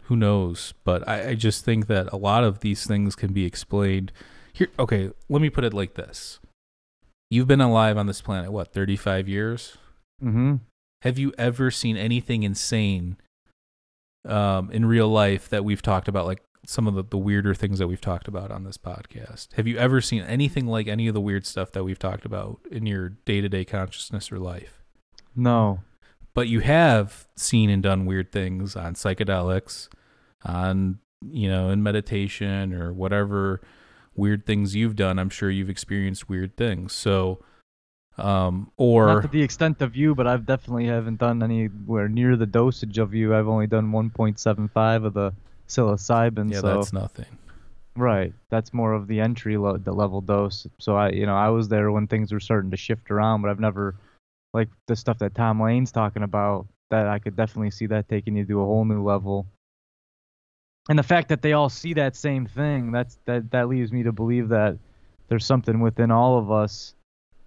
who 0.04 0.16
knows? 0.16 0.74
But 0.82 1.08
I, 1.08 1.28
I 1.30 1.34
just 1.34 1.64
think 1.64 1.86
that 1.86 2.12
a 2.12 2.16
lot 2.16 2.42
of 2.42 2.60
these 2.60 2.84
things 2.84 3.14
can 3.14 3.32
be 3.32 3.44
explained. 3.44 4.10
Here, 4.52 4.68
okay, 4.78 5.12
let 5.28 5.40
me 5.40 5.50
put 5.50 5.62
it 5.62 5.72
like 5.72 5.94
this: 5.94 6.40
You've 7.30 7.46
been 7.46 7.60
alive 7.60 7.96
on 7.96 8.06
this 8.06 8.20
planet 8.20 8.50
what, 8.50 8.72
thirty-five 8.72 9.28
years? 9.28 9.76
Mm-hmm. 10.22 10.56
Have 11.02 11.18
you 11.18 11.32
ever 11.38 11.70
seen 11.70 11.96
anything 11.96 12.42
insane 12.42 13.16
um, 14.26 14.70
in 14.70 14.84
real 14.84 15.08
life 15.08 15.48
that 15.48 15.64
we've 15.64 15.80
talked 15.82 16.08
about, 16.08 16.26
like 16.26 16.42
some 16.66 16.86
of 16.86 16.94
the, 16.94 17.02
the 17.02 17.16
weirder 17.16 17.54
things 17.54 17.78
that 17.78 17.88
we've 17.88 18.00
talked 18.00 18.28
about 18.28 18.50
on 18.50 18.64
this 18.64 18.76
podcast? 18.76 19.54
Have 19.54 19.66
you 19.66 19.78
ever 19.78 20.02
seen 20.02 20.22
anything 20.22 20.66
like 20.66 20.88
any 20.88 21.08
of 21.08 21.14
the 21.14 21.20
weird 21.20 21.46
stuff 21.46 21.72
that 21.72 21.84
we've 21.84 21.98
talked 21.98 22.26
about 22.26 22.60
in 22.70 22.84
your 22.84 23.08
day-to-day 23.08 23.64
consciousness 23.64 24.30
or 24.30 24.38
life? 24.38 24.82
No. 25.34 25.80
but 26.34 26.48
you 26.48 26.60
have 26.60 27.26
seen 27.36 27.70
and 27.70 27.82
done 27.82 28.06
weird 28.06 28.32
things 28.32 28.76
on 28.76 28.94
psychedelics, 28.94 29.88
on 30.44 30.98
you 31.22 31.50
know, 31.50 31.70
in 31.70 31.82
meditation 31.82 32.72
or 32.72 32.92
whatever 32.92 33.60
weird 34.14 34.46
things 34.46 34.74
you've 34.74 34.96
done. 34.96 35.18
I'm 35.18 35.30
sure 35.30 35.50
you've 35.50 35.70
experienced 35.70 36.28
weird 36.28 36.56
things. 36.56 36.92
So, 36.92 37.40
um, 38.24 38.70
Not 38.78 38.84
or 38.84 39.22
to 39.22 39.28
the 39.28 39.42
extent 39.42 39.82
of 39.82 39.96
you, 39.96 40.14
but 40.14 40.26
I've 40.26 40.46
definitely 40.46 40.86
haven't 40.86 41.18
done 41.18 41.42
anywhere 41.42 42.08
near 42.08 42.36
the 42.36 42.46
dosage 42.46 42.98
of 42.98 43.14
you. 43.14 43.34
I've 43.34 43.48
only 43.48 43.66
done 43.66 43.90
1.75 43.92 45.04
of 45.04 45.14
the 45.14 45.32
psilocybin. 45.68 46.52
yeah, 46.52 46.60
so 46.60 46.76
that's 46.76 46.92
nothing. 46.92 47.26
right, 47.96 48.32
that's 48.50 48.72
more 48.72 48.92
of 48.92 49.06
the 49.06 49.20
entry 49.20 49.56
lo- 49.56 49.78
the 49.78 49.92
level 49.92 50.20
dose. 50.20 50.66
So 50.78 50.96
I, 50.96 51.10
you 51.10 51.26
know, 51.26 51.36
I 51.36 51.48
was 51.48 51.68
there 51.68 51.90
when 51.90 52.06
things 52.06 52.32
were 52.32 52.40
starting 52.40 52.70
to 52.70 52.76
shift 52.76 53.10
around, 53.10 53.42
but 53.42 53.50
I've 53.50 53.60
never 53.60 53.94
like 54.52 54.68
the 54.86 54.96
stuff 54.96 55.18
that 55.18 55.34
Tom 55.34 55.62
Lane's 55.62 55.92
talking 55.92 56.22
about. 56.22 56.66
That 56.90 57.06
I 57.06 57.20
could 57.20 57.36
definitely 57.36 57.70
see 57.70 57.86
that 57.86 58.08
taking 58.08 58.34
you 58.34 58.44
to 58.46 58.60
a 58.60 58.64
whole 58.64 58.84
new 58.84 59.04
level. 59.04 59.46
And 60.88 60.98
the 60.98 61.04
fact 61.04 61.28
that 61.28 61.40
they 61.40 61.52
all 61.52 61.68
see 61.68 61.94
that 61.94 62.16
same 62.16 62.46
thing, 62.46 62.90
that's 62.90 63.16
that 63.26 63.50
that 63.52 63.68
leaves 63.68 63.92
me 63.92 64.02
to 64.02 64.12
believe 64.12 64.48
that 64.48 64.76
there's 65.28 65.46
something 65.46 65.78
within 65.78 66.10
all 66.10 66.36
of 66.36 66.50
us 66.50 66.94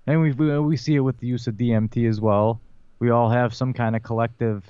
and 0.07 0.21
we 0.21 0.31
we 0.59 0.77
see 0.77 0.95
it 0.95 0.99
with 0.99 1.17
the 1.19 1.27
use 1.27 1.47
of 1.47 1.55
DMT 1.55 2.07
as 2.07 2.19
well. 2.19 2.59
We 2.99 3.09
all 3.09 3.29
have 3.29 3.53
some 3.53 3.73
kind 3.73 3.95
of 3.95 4.03
collective 4.03 4.63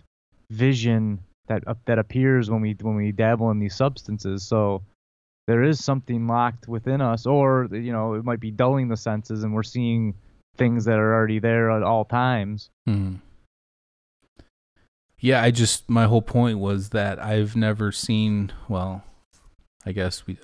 vision 0.50 1.20
that 1.48 1.68
up 1.68 1.80
that 1.86 2.00
appears 2.00 2.50
when 2.50 2.62
we 2.62 2.76
when 2.82 2.96
we 2.96 3.12
dabble 3.12 3.52
in 3.52 3.60
these 3.60 3.76
substances. 3.76 4.44
So 4.44 4.82
there 5.48 5.64
is 5.64 5.84
something 5.84 6.28
locked 6.28 6.68
within 6.68 7.02
us, 7.02 7.26
or 7.26 7.68
you 7.72 7.92
know, 7.92 8.14
it 8.14 8.24
might 8.24 8.40
be 8.40 8.52
dulling 8.52 8.88
the 8.88 8.98
senses, 8.98 9.44
and 9.44 9.54
we're 9.54 9.64
seeing 9.64 10.14
things 10.56 10.86
that 10.86 11.00
are 11.00 11.14
already 11.14 11.40
there 11.40 11.72
at 11.72 11.84
all 11.84 12.06
times. 12.06 12.70
Hmm. 12.86 13.16
Yeah, 15.20 15.42
I 15.42 15.52
just 15.52 15.90
my 15.90 16.06
whole 16.06 16.22
point 16.22 16.60
was 16.60 16.90
that 16.90 17.18
I've 17.18 17.56
never 17.56 17.92
seen. 17.92 18.52
Well, 18.68 19.04
I 19.86 19.92
guess 19.92 20.28
we, 20.28 20.38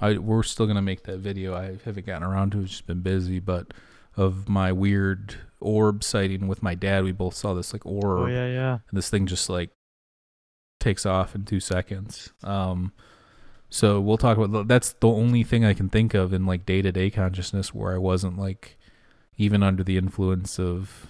I 0.00 0.18
we're 0.18 0.42
still 0.42 0.66
gonna 0.66 0.82
make 0.82 1.02
that 1.04 1.18
video. 1.18 1.54
I 1.54 1.78
haven't 1.84 2.06
gotten 2.06 2.22
around 2.26 2.52
to. 2.52 2.58
it, 2.60 2.62
It's 2.62 2.70
just 2.72 2.86
been 2.86 3.00
busy, 3.00 3.38
but 3.38 3.72
of 4.16 4.48
my 4.48 4.72
weird 4.72 5.36
orb 5.60 6.02
sighting 6.02 6.48
with 6.48 6.62
my 6.62 6.74
dad, 6.74 7.04
we 7.04 7.12
both 7.12 7.34
saw 7.34 7.54
this 7.54 7.72
like 7.72 7.84
orb. 7.86 8.20
Oh 8.20 8.26
yeah, 8.26 8.46
yeah. 8.46 8.72
and 8.88 8.98
this 8.98 9.10
thing 9.10 9.26
just 9.26 9.48
like 9.48 9.70
takes 10.80 11.04
off 11.04 11.34
in 11.34 11.44
two 11.44 11.60
seconds. 11.60 12.30
Um, 12.42 12.92
so 13.68 14.00
we'll 14.00 14.16
talk 14.18 14.38
about 14.38 14.66
that's 14.68 14.94
the 14.94 15.08
only 15.08 15.44
thing 15.44 15.64
I 15.64 15.74
can 15.74 15.88
think 15.88 16.14
of 16.14 16.32
in 16.32 16.46
like 16.46 16.64
day 16.66 16.82
to 16.82 16.90
day 16.90 17.10
consciousness 17.10 17.72
where 17.74 17.94
I 17.94 17.98
wasn't 17.98 18.38
like 18.38 18.78
even 19.36 19.62
under 19.62 19.84
the 19.84 19.96
influence 19.96 20.58
of 20.58 21.06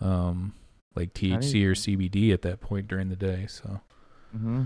um 0.00 0.54
like 0.96 1.12
THC 1.14 1.64
or 1.66 1.74
CBD 1.74 2.32
at 2.32 2.42
that 2.42 2.60
point 2.60 2.88
during 2.88 3.08
the 3.10 3.16
day. 3.16 3.46
So 3.48 3.80
hmm 4.32 4.64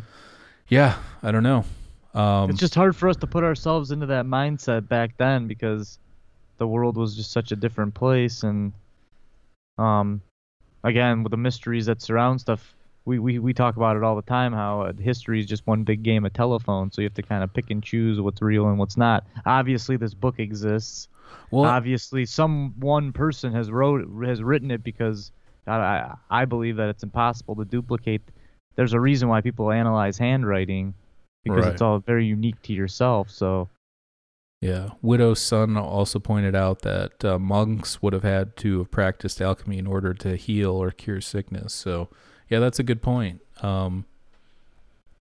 yeah, 0.68 0.98
I 1.22 1.30
don't 1.32 1.42
know. 1.42 1.64
Um, 2.14 2.50
it's 2.50 2.58
just 2.58 2.74
hard 2.74 2.96
for 2.96 3.08
us 3.08 3.16
to 3.16 3.26
put 3.26 3.44
ourselves 3.44 3.90
into 3.90 4.06
that 4.06 4.24
mindset 4.24 4.88
back 4.88 5.16
then 5.18 5.46
because 5.46 5.98
the 6.56 6.66
world 6.66 6.96
was 6.96 7.16
just 7.16 7.30
such 7.30 7.52
a 7.52 7.56
different 7.56 7.94
place. 7.94 8.42
And 8.42 8.72
um 9.78 10.20
again 10.82 11.22
with 11.22 11.30
the 11.30 11.36
mysteries 11.36 11.86
that 11.86 12.02
surround 12.02 12.40
stuff 12.40 12.74
we, 13.04 13.18
we, 13.18 13.38
we 13.38 13.54
talk 13.54 13.76
about 13.76 13.96
it 13.96 14.02
all 14.02 14.16
the 14.16 14.22
time 14.22 14.52
how 14.52 14.82
uh, 14.82 14.92
history 14.92 15.40
is 15.40 15.46
just 15.46 15.66
one 15.66 15.82
big 15.82 16.02
game 16.02 16.26
of 16.26 16.32
telephone. 16.34 16.90
So 16.92 17.00
you 17.00 17.06
have 17.06 17.14
to 17.14 17.22
kind 17.22 17.42
of 17.42 17.54
pick 17.54 17.70
and 17.70 17.82
choose 17.82 18.20
what's 18.20 18.42
real 18.42 18.68
and 18.68 18.78
what's 18.78 18.98
not. 18.98 19.24
Obviously 19.46 19.96
this 19.96 20.12
book 20.12 20.38
exists. 20.38 21.08
Well, 21.50 21.64
obviously 21.64 22.26
some 22.26 22.74
one 22.78 23.12
person 23.12 23.52
has 23.54 23.70
wrote 23.70 24.06
has 24.26 24.42
written 24.42 24.70
it 24.70 24.82
because 24.84 25.32
I, 25.66 25.76
I 25.76 26.14
I 26.30 26.44
believe 26.44 26.76
that 26.76 26.90
it's 26.90 27.02
impossible 27.02 27.56
to 27.56 27.64
duplicate. 27.64 28.20
There's 28.76 28.92
a 28.92 29.00
reason 29.00 29.28
why 29.28 29.40
people 29.40 29.72
analyze 29.72 30.18
handwriting 30.18 30.92
because 31.48 31.64
Right. 31.64 31.72
it's 31.72 31.82
all 31.82 31.98
very 31.98 32.26
unique 32.26 32.60
to 32.62 32.72
yourself 32.72 33.30
so 33.30 33.68
Yeah. 34.60 34.90
Widow's 35.02 35.40
son 35.40 35.76
also 35.76 36.18
pointed 36.18 36.54
out 36.56 36.82
that 36.82 37.24
uh, 37.24 37.38
monks 37.38 38.02
would 38.02 38.12
have 38.12 38.24
had 38.24 38.56
to 38.58 38.78
have 38.80 38.90
practiced 38.90 39.40
alchemy 39.40 39.78
in 39.78 39.86
order 39.86 40.12
to 40.14 40.36
heal 40.36 40.72
or 40.72 40.90
cure 40.90 41.20
sickness. 41.20 41.72
So, 41.72 42.08
yeah, 42.50 42.58
that's 42.58 42.80
a 42.80 42.82
good 42.82 43.00
point. 43.00 43.40
Um, 43.62 44.04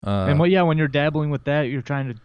uh, 0.05 0.27
and 0.29 0.39
well, 0.41 0.49
yeah, 0.51 0.63
when 0.63 0.79
you're 0.79 0.89
dabbling 0.89 1.31
with 1.31 1.45
that, 1.45 1.63
you're 1.71 1.81
trying 1.83 2.09
to 2.13 2.17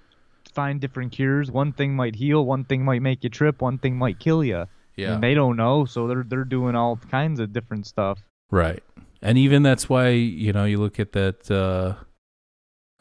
find 0.53 0.81
different 0.81 1.11
cures. 1.11 1.51
One 1.51 1.73
thing 1.73 1.95
might 1.95 2.15
heal, 2.15 2.43
one 2.45 2.63
thing 2.65 2.83
might 2.83 3.01
make 3.03 3.23
you 3.23 3.29
trip, 3.29 3.61
one 3.61 3.77
thing 3.77 3.97
might 3.97 4.17
kill 4.17 4.43
you. 4.43 4.65
yeah, 4.95 5.13
And 5.13 5.21
they 5.21 5.33
don't 5.35 5.57
know, 5.57 5.85
so 5.85 6.07
they're 6.07 6.23
they're 6.27 6.45
doing 6.45 6.73
all 6.75 6.95
kinds 7.11 7.39
of 7.39 7.51
different 7.53 7.85
stuff. 7.85 8.17
right. 8.49 8.81
And 9.21 9.37
even 9.37 9.61
that's 9.63 9.89
why 9.89 10.09
you 10.09 10.53
know 10.53 10.65
you 10.65 10.77
look 10.77 10.99
at 10.99 11.11
that. 11.13 11.49
Uh, 11.51 11.95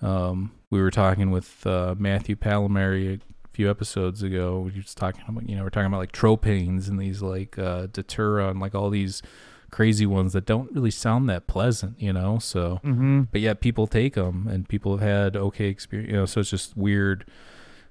um, 0.06 0.52
we 0.74 0.82
were 0.82 0.90
talking 0.90 1.30
with 1.30 1.64
uh, 1.68 1.94
Matthew 1.96 2.34
Palmieri 2.34 3.14
a 3.14 3.48
few 3.52 3.70
episodes 3.70 4.24
ago. 4.24 4.58
We 4.58 4.64
were 4.64 4.80
just 4.82 4.96
talking 4.96 5.22
about 5.26 5.48
you 5.48 5.54
know 5.54 5.62
we're 5.62 5.70
talking 5.70 5.86
about 5.86 6.00
like 6.00 6.10
tropanes 6.10 6.88
and 6.88 6.98
these 6.98 7.22
like 7.22 7.56
uh, 7.56 7.86
datura 7.92 8.48
and 8.48 8.58
like 8.58 8.74
all 8.74 8.90
these 8.90 9.22
crazy 9.70 10.04
ones 10.04 10.32
that 10.32 10.46
don't 10.46 10.72
really 10.72 10.90
sound 10.90 11.28
that 11.28 11.46
pleasant. 11.46 12.00
You 12.00 12.12
know, 12.12 12.40
so. 12.40 12.80
Mm-hmm. 12.84 13.22
but 13.30 13.40
yet 13.40 13.60
people 13.60 13.86
take 13.86 14.14
them 14.14 14.48
and 14.48 14.68
people 14.68 14.98
have 14.98 15.08
had 15.08 15.36
okay 15.36 15.66
experience 15.66 16.10
you 16.10 16.16
know 16.16 16.26
so 16.26 16.40
it's 16.40 16.50
just 16.50 16.76
weird 16.76 17.24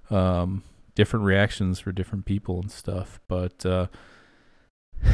um 0.09 0.61
different 0.93 1.23
reactions 1.23 1.79
for 1.79 1.93
different 1.93 2.25
people 2.25 2.59
and 2.59 2.69
stuff 2.69 3.21
but 3.29 3.65
uh 3.65 3.87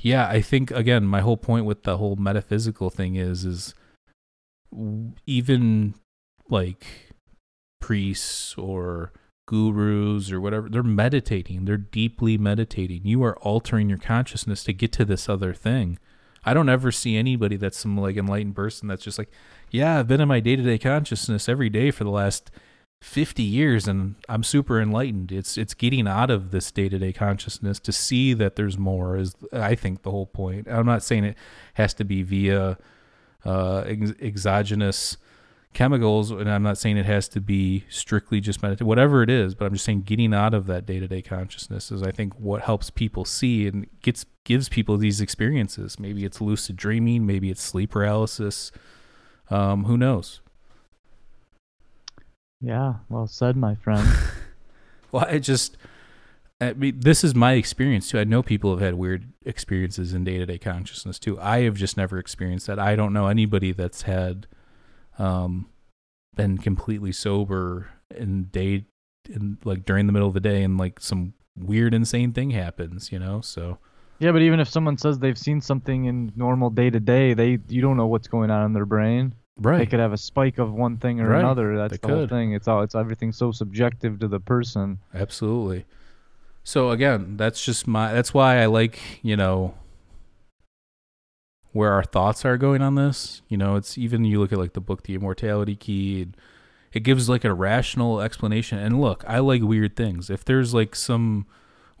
yeah 0.00 0.28
i 0.28 0.40
think 0.42 0.70
again 0.70 1.04
my 1.06 1.22
whole 1.22 1.38
point 1.38 1.64
with 1.64 1.84
the 1.84 1.96
whole 1.96 2.16
metaphysical 2.16 2.90
thing 2.90 3.16
is 3.16 3.44
is 3.44 3.74
even 5.26 5.94
like 6.48 7.13
priests 7.84 8.54
or 8.56 9.12
gurus 9.46 10.32
or 10.32 10.40
whatever 10.40 10.70
they're 10.70 10.82
meditating 10.82 11.66
they're 11.66 11.76
deeply 11.76 12.38
meditating. 12.38 13.02
You 13.04 13.22
are 13.24 13.36
altering 13.40 13.90
your 13.90 13.98
consciousness 13.98 14.64
to 14.64 14.72
get 14.72 14.90
to 14.92 15.04
this 15.04 15.28
other 15.28 15.52
thing. 15.52 15.98
I 16.46 16.54
don't 16.54 16.70
ever 16.70 16.90
see 16.90 17.18
anybody 17.18 17.56
that's 17.56 17.76
some 17.76 17.98
like 17.98 18.16
enlightened 18.16 18.56
person 18.56 18.88
that's 18.88 19.04
just 19.04 19.18
like 19.18 19.30
yeah 19.70 19.98
i've 19.98 20.08
been 20.08 20.22
in 20.22 20.28
my 20.28 20.40
day-to-day 20.40 20.78
consciousness 20.78 21.46
every 21.46 21.68
day 21.68 21.90
for 21.90 22.04
the 22.04 22.10
last 22.10 22.50
50 23.02 23.42
years 23.42 23.86
and 23.86 24.14
i'm 24.30 24.42
super 24.42 24.80
enlightened. 24.80 25.30
It's 25.30 25.58
it's 25.58 25.74
getting 25.74 26.08
out 26.08 26.30
of 26.30 26.52
this 26.52 26.70
day-to-day 26.70 27.12
consciousness 27.12 27.78
to 27.80 27.92
see 27.92 28.32
that 28.32 28.56
there's 28.56 28.78
more 28.78 29.18
is 29.18 29.34
i 29.52 29.74
think 29.74 30.04
the 30.04 30.10
whole 30.10 30.26
point. 30.26 30.68
I'm 30.70 30.86
not 30.86 31.02
saying 31.02 31.24
it 31.24 31.36
has 31.74 31.92
to 31.94 32.04
be 32.04 32.22
via 32.22 32.78
uh 33.44 33.80
ex- 33.80 34.14
exogenous 34.22 35.18
chemicals 35.74 36.30
and 36.30 36.50
i'm 36.50 36.62
not 36.62 36.78
saying 36.78 36.96
it 36.96 37.06
has 37.06 37.28
to 37.28 37.40
be 37.40 37.84
strictly 37.88 38.40
just 38.40 38.62
meditation 38.62 38.86
whatever 38.86 39.22
it 39.22 39.28
is 39.28 39.54
but 39.54 39.66
i'm 39.66 39.72
just 39.72 39.84
saying 39.84 40.02
getting 40.02 40.32
out 40.32 40.54
of 40.54 40.66
that 40.66 40.86
day-to-day 40.86 41.20
consciousness 41.20 41.90
is 41.90 42.02
i 42.02 42.10
think 42.10 42.32
what 42.38 42.62
helps 42.62 42.90
people 42.90 43.24
see 43.24 43.66
and 43.66 43.86
gets 44.00 44.24
gives 44.44 44.68
people 44.68 44.96
these 44.96 45.20
experiences 45.20 45.98
maybe 45.98 46.24
it's 46.24 46.40
lucid 46.40 46.76
dreaming 46.76 47.26
maybe 47.26 47.50
it's 47.50 47.62
sleep 47.62 47.90
paralysis 47.90 48.70
um 49.50 49.84
who 49.84 49.96
knows 49.96 50.40
Yeah, 52.60 52.94
well 53.10 53.26
said, 53.26 53.56
my 53.56 53.74
friend. 53.74 54.08
Well, 55.12 55.26
I 55.28 55.38
just, 55.38 55.76
I 56.60 56.72
mean, 56.72 56.98
this 56.98 57.22
is 57.22 57.36
my 57.36 57.52
experience 57.52 58.10
too. 58.10 58.18
I 58.18 58.24
know 58.24 58.42
people 58.42 58.72
have 58.72 58.80
had 58.80 58.94
weird 58.94 59.32
experiences 59.44 60.12
in 60.12 60.24
day 60.24 60.38
to 60.38 60.46
day 60.46 60.58
consciousness 60.58 61.20
too. 61.20 61.38
I 61.40 61.60
have 61.60 61.76
just 61.76 61.96
never 61.96 62.18
experienced 62.18 62.66
that. 62.66 62.80
I 62.80 62.96
don't 62.96 63.12
know 63.12 63.28
anybody 63.28 63.70
that's 63.70 64.02
had, 64.02 64.48
um, 65.18 65.68
been 66.34 66.58
completely 66.58 67.12
sober 67.12 67.88
and 68.16 68.50
day, 68.50 68.84
and 69.32 69.58
like 69.64 69.84
during 69.84 70.06
the 70.06 70.12
middle 70.12 70.28
of 70.28 70.34
the 70.34 70.40
day 70.40 70.62
and 70.62 70.78
like 70.78 71.00
some 71.00 71.34
weird, 71.56 71.94
insane 71.94 72.32
thing 72.32 72.50
happens, 72.50 73.12
you 73.12 73.18
know. 73.18 73.40
So 73.40 73.78
Yeah, 74.18 74.32
but 74.32 74.42
even 74.42 74.60
if 74.60 74.68
someone 74.68 74.98
says 74.98 75.18
they've 75.18 75.38
seen 75.38 75.60
something 75.60 76.06
in 76.06 76.32
normal 76.36 76.70
day 76.70 76.90
to 76.90 77.00
day, 77.00 77.34
they 77.34 77.58
you 77.68 77.80
don't 77.80 77.96
know 77.96 78.06
what's 78.06 78.28
going 78.28 78.50
on 78.50 78.66
in 78.66 78.72
their 78.72 78.86
brain. 78.86 79.34
Right. 79.56 79.78
They 79.78 79.86
could 79.86 80.00
have 80.00 80.12
a 80.12 80.18
spike 80.18 80.58
of 80.58 80.72
one 80.72 80.96
thing 80.96 81.20
or 81.20 81.28
Right, 81.28 81.38
another. 81.38 81.76
That's 81.76 81.92
they 81.92 82.06
the 82.08 82.08
whole 82.12 82.26
thing. 82.26 82.54
It's 82.54 82.66
all 82.66 82.82
it's 82.82 82.96
everything 82.96 83.30
so 83.30 83.52
subjective 83.52 84.18
to 84.18 84.28
the 84.28 84.40
person. 84.40 84.98
absolutely. 85.14 85.84
So 86.64 86.90
again, 86.90 87.36
that's 87.36 87.64
just 87.64 87.86
my. 87.86 88.12
That's 88.12 88.32
why 88.34 88.60
I 88.62 88.66
like 88.66 88.98
you 89.22 89.36
know 89.36 89.74
where 91.74 91.92
our 91.92 92.04
thoughts 92.04 92.44
are 92.44 92.56
going 92.56 92.80
on 92.80 92.94
this. 92.94 93.42
You 93.48 93.56
know, 93.56 93.74
it's 93.74 93.98
even 93.98 94.24
you 94.24 94.38
look 94.38 94.52
at 94.52 94.58
like 94.58 94.74
the 94.74 94.80
book, 94.80 95.02
The 95.02 95.16
Immortality 95.16 95.74
Key. 95.74 96.28
It 96.92 97.00
gives 97.00 97.28
like 97.28 97.44
a 97.44 97.52
rational 97.52 98.20
explanation. 98.20 98.78
And 98.78 99.00
look, 99.00 99.24
I 99.26 99.40
like 99.40 99.60
weird 99.60 99.96
things. 99.96 100.30
If 100.30 100.44
there's 100.44 100.72
like 100.72 100.94
some 100.94 101.46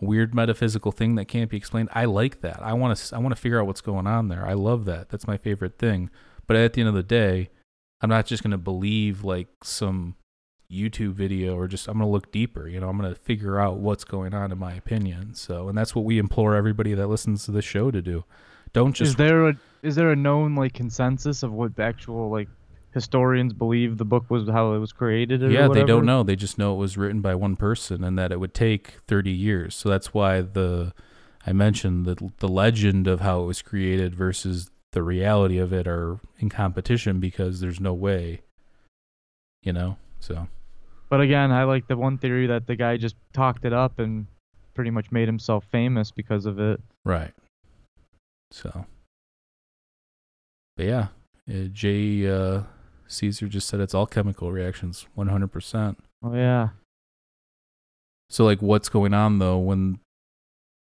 weird 0.00 0.32
metaphysical 0.32 0.92
thing 0.92 1.16
that 1.16 1.24
can't 1.26 1.50
be 1.50 1.56
explained, 1.56 1.88
I 1.92 2.04
like 2.04 2.40
that. 2.42 2.62
I 2.62 2.72
want 2.74 2.96
to. 2.96 3.16
I 3.16 3.18
want 3.18 3.34
to 3.34 3.40
figure 3.40 3.60
out 3.60 3.66
what's 3.66 3.80
going 3.80 4.06
on 4.06 4.28
there. 4.28 4.46
I 4.46 4.52
love 4.52 4.84
that. 4.84 5.08
That's 5.08 5.26
my 5.26 5.36
favorite 5.36 5.76
thing. 5.76 6.08
But 6.46 6.56
at 6.56 6.74
the 6.74 6.80
end 6.80 6.88
of 6.88 6.94
the 6.94 7.02
day, 7.02 7.50
I'm 8.00 8.10
not 8.10 8.26
just 8.26 8.44
going 8.44 8.52
to 8.52 8.58
believe 8.58 9.24
like 9.24 9.48
some 9.64 10.14
YouTube 10.70 11.14
video 11.14 11.56
or 11.56 11.66
just 11.66 11.88
I'm 11.88 11.98
going 11.98 12.06
to 12.06 12.12
look 12.12 12.30
deeper, 12.30 12.68
you 12.68 12.78
know, 12.78 12.88
I'm 12.88 12.96
going 12.96 13.12
to 13.12 13.20
figure 13.20 13.58
out 13.58 13.78
what's 13.78 14.04
going 14.04 14.34
on 14.34 14.52
in 14.52 14.58
my 14.58 14.74
opinion. 14.74 15.34
So, 15.34 15.68
and 15.68 15.76
that's 15.76 15.96
what 15.96 16.04
we 16.04 16.18
implore 16.18 16.54
everybody 16.54 16.94
that 16.94 17.08
listens 17.08 17.44
to 17.46 17.50
the 17.50 17.62
show 17.62 17.90
to 17.90 18.00
do. 18.00 18.24
Don't 18.74 18.92
just 18.92 19.12
is 19.12 19.16
there 19.16 19.48
a 19.48 19.56
is 19.82 19.94
there 19.94 20.10
a 20.10 20.16
known 20.16 20.54
like 20.54 20.74
consensus 20.74 21.42
of 21.42 21.52
what 21.52 21.76
the 21.76 21.82
actual 21.84 22.30
like 22.30 22.48
historians 22.92 23.52
believe 23.52 23.98
the 23.98 24.04
book 24.04 24.28
was 24.28 24.48
how 24.48 24.74
it 24.74 24.78
was 24.78 24.92
created? 24.92 25.42
Or 25.42 25.50
Yeah, 25.50 25.68
they 25.68 25.84
don't 25.84 26.04
know. 26.04 26.22
They 26.22 26.36
just 26.36 26.58
know 26.58 26.74
it 26.74 26.78
was 26.78 26.96
written 26.96 27.20
by 27.20 27.34
one 27.34 27.56
person 27.56 28.04
and 28.04 28.18
that 28.18 28.32
it 28.32 28.40
would 28.40 28.52
take 28.52 28.98
30 29.06 29.30
years. 29.30 29.74
So 29.74 29.88
that's 29.88 30.12
why 30.12 30.40
the 30.42 30.92
I 31.46 31.52
mentioned 31.52 32.04
the 32.04 32.32
the 32.38 32.48
legend 32.48 33.06
of 33.06 33.20
how 33.20 33.42
it 33.42 33.46
was 33.46 33.62
created 33.62 34.14
versus 34.14 34.70
the 34.92 35.02
reality 35.02 35.58
of 35.58 35.72
it 35.72 35.86
are 35.86 36.18
in 36.38 36.48
competition 36.48 37.20
because 37.20 37.60
there's 37.60 37.80
no 37.80 37.94
way, 37.94 38.42
you 39.62 39.72
know. 39.72 39.98
So 40.18 40.48
But 41.08 41.20
again, 41.20 41.52
I 41.52 41.62
like 41.62 41.86
the 41.86 41.96
one 41.96 42.18
theory 42.18 42.48
that 42.48 42.66
the 42.66 42.74
guy 42.74 42.96
just 42.96 43.14
talked 43.32 43.64
it 43.64 43.72
up 43.72 44.00
and 44.00 44.26
pretty 44.74 44.90
much 44.90 45.12
made 45.12 45.28
himself 45.28 45.64
famous 45.70 46.10
because 46.10 46.44
of 46.44 46.58
it. 46.58 46.80
right. 47.04 47.32
So, 48.54 48.86
but 50.76 50.86
yeah, 50.86 51.08
uh, 51.50 51.66
Jay 51.72 52.30
uh, 52.30 52.62
Caesar 53.08 53.48
just 53.48 53.66
said 53.66 53.80
it's 53.80 53.94
all 53.94 54.06
chemical 54.06 54.52
reactions, 54.52 55.08
100%. 55.18 55.96
Oh 56.22 56.34
yeah. 56.34 56.68
So 58.30 58.44
like 58.44 58.62
what's 58.62 58.88
going 58.88 59.12
on 59.12 59.40
though 59.40 59.58
when 59.58 59.98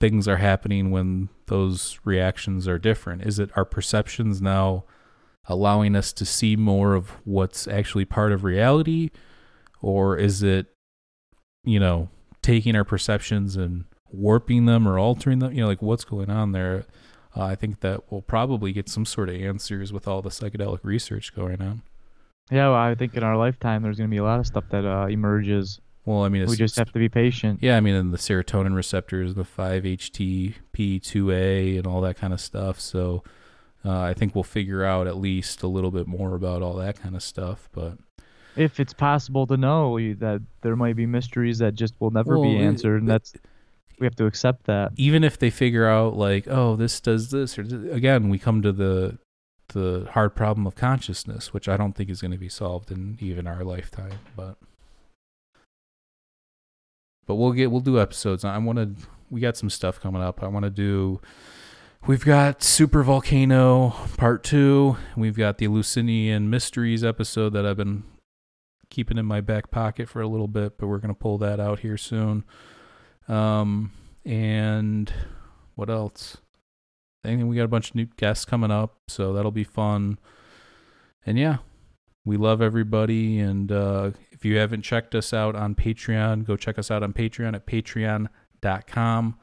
things 0.00 0.26
are 0.26 0.38
happening 0.38 0.90
when 0.90 1.28
those 1.48 2.00
reactions 2.04 2.66
are 2.66 2.78
different? 2.78 3.22
Is 3.22 3.38
it 3.38 3.50
our 3.54 3.66
perceptions 3.66 4.40
now 4.40 4.84
allowing 5.46 5.94
us 5.94 6.14
to 6.14 6.24
see 6.24 6.56
more 6.56 6.94
of 6.94 7.10
what's 7.24 7.68
actually 7.68 8.06
part 8.06 8.32
of 8.32 8.44
reality 8.44 9.10
or 9.82 10.16
is 10.16 10.42
it 10.42 10.68
you 11.64 11.78
know 11.78 12.08
taking 12.40 12.74
our 12.74 12.84
perceptions 12.84 13.56
and 13.56 13.84
warping 14.10 14.64
them 14.64 14.88
or 14.88 14.98
altering 14.98 15.40
them? 15.40 15.52
You 15.52 15.60
know 15.60 15.68
like 15.68 15.82
what's 15.82 16.04
going 16.04 16.30
on 16.30 16.52
there? 16.52 16.86
Uh, 17.36 17.44
I 17.44 17.54
think 17.54 17.80
that 17.80 18.10
we'll 18.10 18.22
probably 18.22 18.72
get 18.72 18.88
some 18.88 19.04
sort 19.04 19.28
of 19.28 19.34
answers 19.36 19.92
with 19.92 20.08
all 20.08 20.22
the 20.22 20.30
psychedelic 20.30 20.80
research 20.82 21.32
going 21.34 21.60
on. 21.62 21.82
Yeah, 22.50 22.68
well, 22.68 22.76
I 22.76 22.94
think 22.94 23.14
in 23.14 23.22
our 23.22 23.36
lifetime 23.36 23.82
there's 23.82 23.98
gonna 23.98 24.08
be 24.08 24.16
a 24.16 24.24
lot 24.24 24.40
of 24.40 24.46
stuff 24.46 24.64
that 24.70 24.84
uh, 24.86 25.06
emerges. 25.08 25.78
Well, 26.06 26.24
I 26.24 26.30
mean, 26.30 26.40
it's 26.42 26.50
We 26.50 26.56
just 26.56 26.76
have 26.76 26.90
to 26.92 26.98
be 26.98 27.10
patient. 27.10 27.58
Yeah, 27.62 27.76
I 27.76 27.80
mean, 27.80 27.94
and 27.94 28.12
the 28.14 28.18
serotonin 28.18 28.74
receptors, 28.74 29.34
the 29.34 29.44
5-HTP2A, 29.44 31.76
and 31.78 31.86
all 31.86 32.00
that 32.00 32.16
kind 32.16 32.32
of 32.32 32.40
stuff. 32.40 32.80
So 32.80 33.22
uh, 33.84 34.00
I 34.00 34.14
think 34.14 34.34
we'll 34.34 34.42
figure 34.44 34.82
out 34.84 35.06
at 35.06 35.18
least 35.18 35.62
a 35.62 35.66
little 35.66 35.90
bit 35.90 36.06
more 36.06 36.34
about 36.34 36.62
all 36.62 36.74
that 36.76 36.98
kind 37.00 37.14
of 37.14 37.22
stuff. 37.22 37.68
But 37.72 37.98
If 38.56 38.80
it's 38.80 38.94
possible 38.94 39.46
to 39.48 39.56
know 39.58 39.98
that 40.14 40.40
there 40.62 40.76
might 40.76 40.96
be 40.96 41.04
mysteries 41.06 41.58
that 41.58 41.74
just 41.74 41.94
will 42.00 42.10
never 42.10 42.34
be 42.36 42.40
Well, 42.40 42.50
it- 42.52 42.64
answered, 42.64 43.02
and 43.02 43.08
it- 43.08 43.12
that's 43.12 43.34
we 44.00 44.06
have 44.06 44.16
to 44.16 44.26
accept 44.26 44.64
that. 44.64 44.92
even 44.96 45.24
if 45.24 45.38
they 45.38 45.50
figure 45.50 45.86
out, 45.86 46.16
like, 46.16 46.46
oh, 46.48 46.76
this 46.76 47.00
does 47.00 47.30
this, 47.30 47.58
or 47.58 47.62
again, 47.62 48.28
we 48.28 48.38
come 48.38 48.62
to 48.62 48.72
the 48.72 49.18
the 49.74 50.08
hard 50.12 50.34
problem 50.34 50.66
of 50.66 50.74
consciousness, 50.74 51.52
which 51.52 51.68
I 51.68 51.76
don't 51.76 51.92
think 51.94 52.08
is 52.08 52.20
going 52.22 52.30
to 52.30 52.38
be 52.38 52.48
solved 52.48 52.90
in 52.90 53.18
even 53.20 53.46
our 53.46 53.64
lifetime. 53.64 54.18
But 54.34 54.56
but 57.26 57.34
we'll 57.34 57.52
get 57.52 57.70
we'll 57.70 57.80
do 57.80 58.00
episodes. 58.00 58.44
I 58.44 58.56
want 58.58 58.78
to. 58.78 59.08
We 59.30 59.40
got 59.40 59.56
some 59.56 59.68
stuff 59.68 60.00
coming 60.00 60.22
up. 60.22 60.42
I 60.42 60.48
want 60.48 60.64
to 60.64 60.70
do. 60.70 61.20
We've 62.06 62.24
got 62.24 62.62
Super 62.62 63.02
Volcano 63.02 63.90
Part 64.16 64.42
Two. 64.42 64.96
We've 65.16 65.36
got 65.36 65.58
the 65.58 65.66
Eleusinian 65.66 66.48
Mysteries 66.48 67.04
episode 67.04 67.52
that 67.52 67.66
I've 67.66 67.76
been 67.76 68.04
keeping 68.88 69.18
in 69.18 69.26
my 69.26 69.42
back 69.42 69.70
pocket 69.70 70.08
for 70.08 70.22
a 70.22 70.28
little 70.28 70.48
bit, 70.48 70.78
but 70.78 70.86
we're 70.86 70.98
gonna 70.98 71.12
pull 71.12 71.36
that 71.38 71.60
out 71.60 71.80
here 71.80 71.98
soon. 71.98 72.44
Um, 73.28 73.92
and 74.24 75.12
what 75.74 75.90
else? 75.90 76.38
I 77.24 77.28
think 77.28 77.48
we 77.48 77.56
got 77.56 77.64
a 77.64 77.68
bunch 77.68 77.90
of 77.90 77.94
new 77.94 78.06
guests 78.16 78.44
coming 78.44 78.70
up, 78.70 78.96
so 79.08 79.32
that'll 79.32 79.50
be 79.50 79.64
fun. 79.64 80.18
And 81.26 81.38
yeah, 81.38 81.58
we 82.24 82.36
love 82.36 82.62
everybody. 82.62 83.38
And 83.38 83.70
uh, 83.70 84.12
if 84.30 84.44
you 84.44 84.56
haven't 84.58 84.82
checked 84.82 85.14
us 85.14 85.32
out 85.32 85.56
on 85.56 85.74
Patreon, 85.74 86.46
go 86.46 86.56
check 86.56 86.78
us 86.78 86.90
out 86.90 87.02
on 87.02 87.12
Patreon 87.12 87.54
at 87.54 87.66
patreon.com 87.66 89.38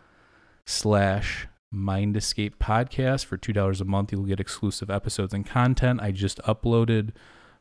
slash 0.66 1.48
Mind 1.72 2.16
Escape 2.16 2.58
Podcast. 2.60 3.26
For 3.26 3.38
$2 3.38 3.82
a 3.82 3.86
month, 3.86 4.12
you'll 4.12 4.24
get 4.24 4.40
exclusive 4.40 4.90
episodes 4.90 5.34
and 5.34 5.46
content. 5.46 6.00
I 6.02 6.12
just 6.12 6.40
uploaded 6.44 7.12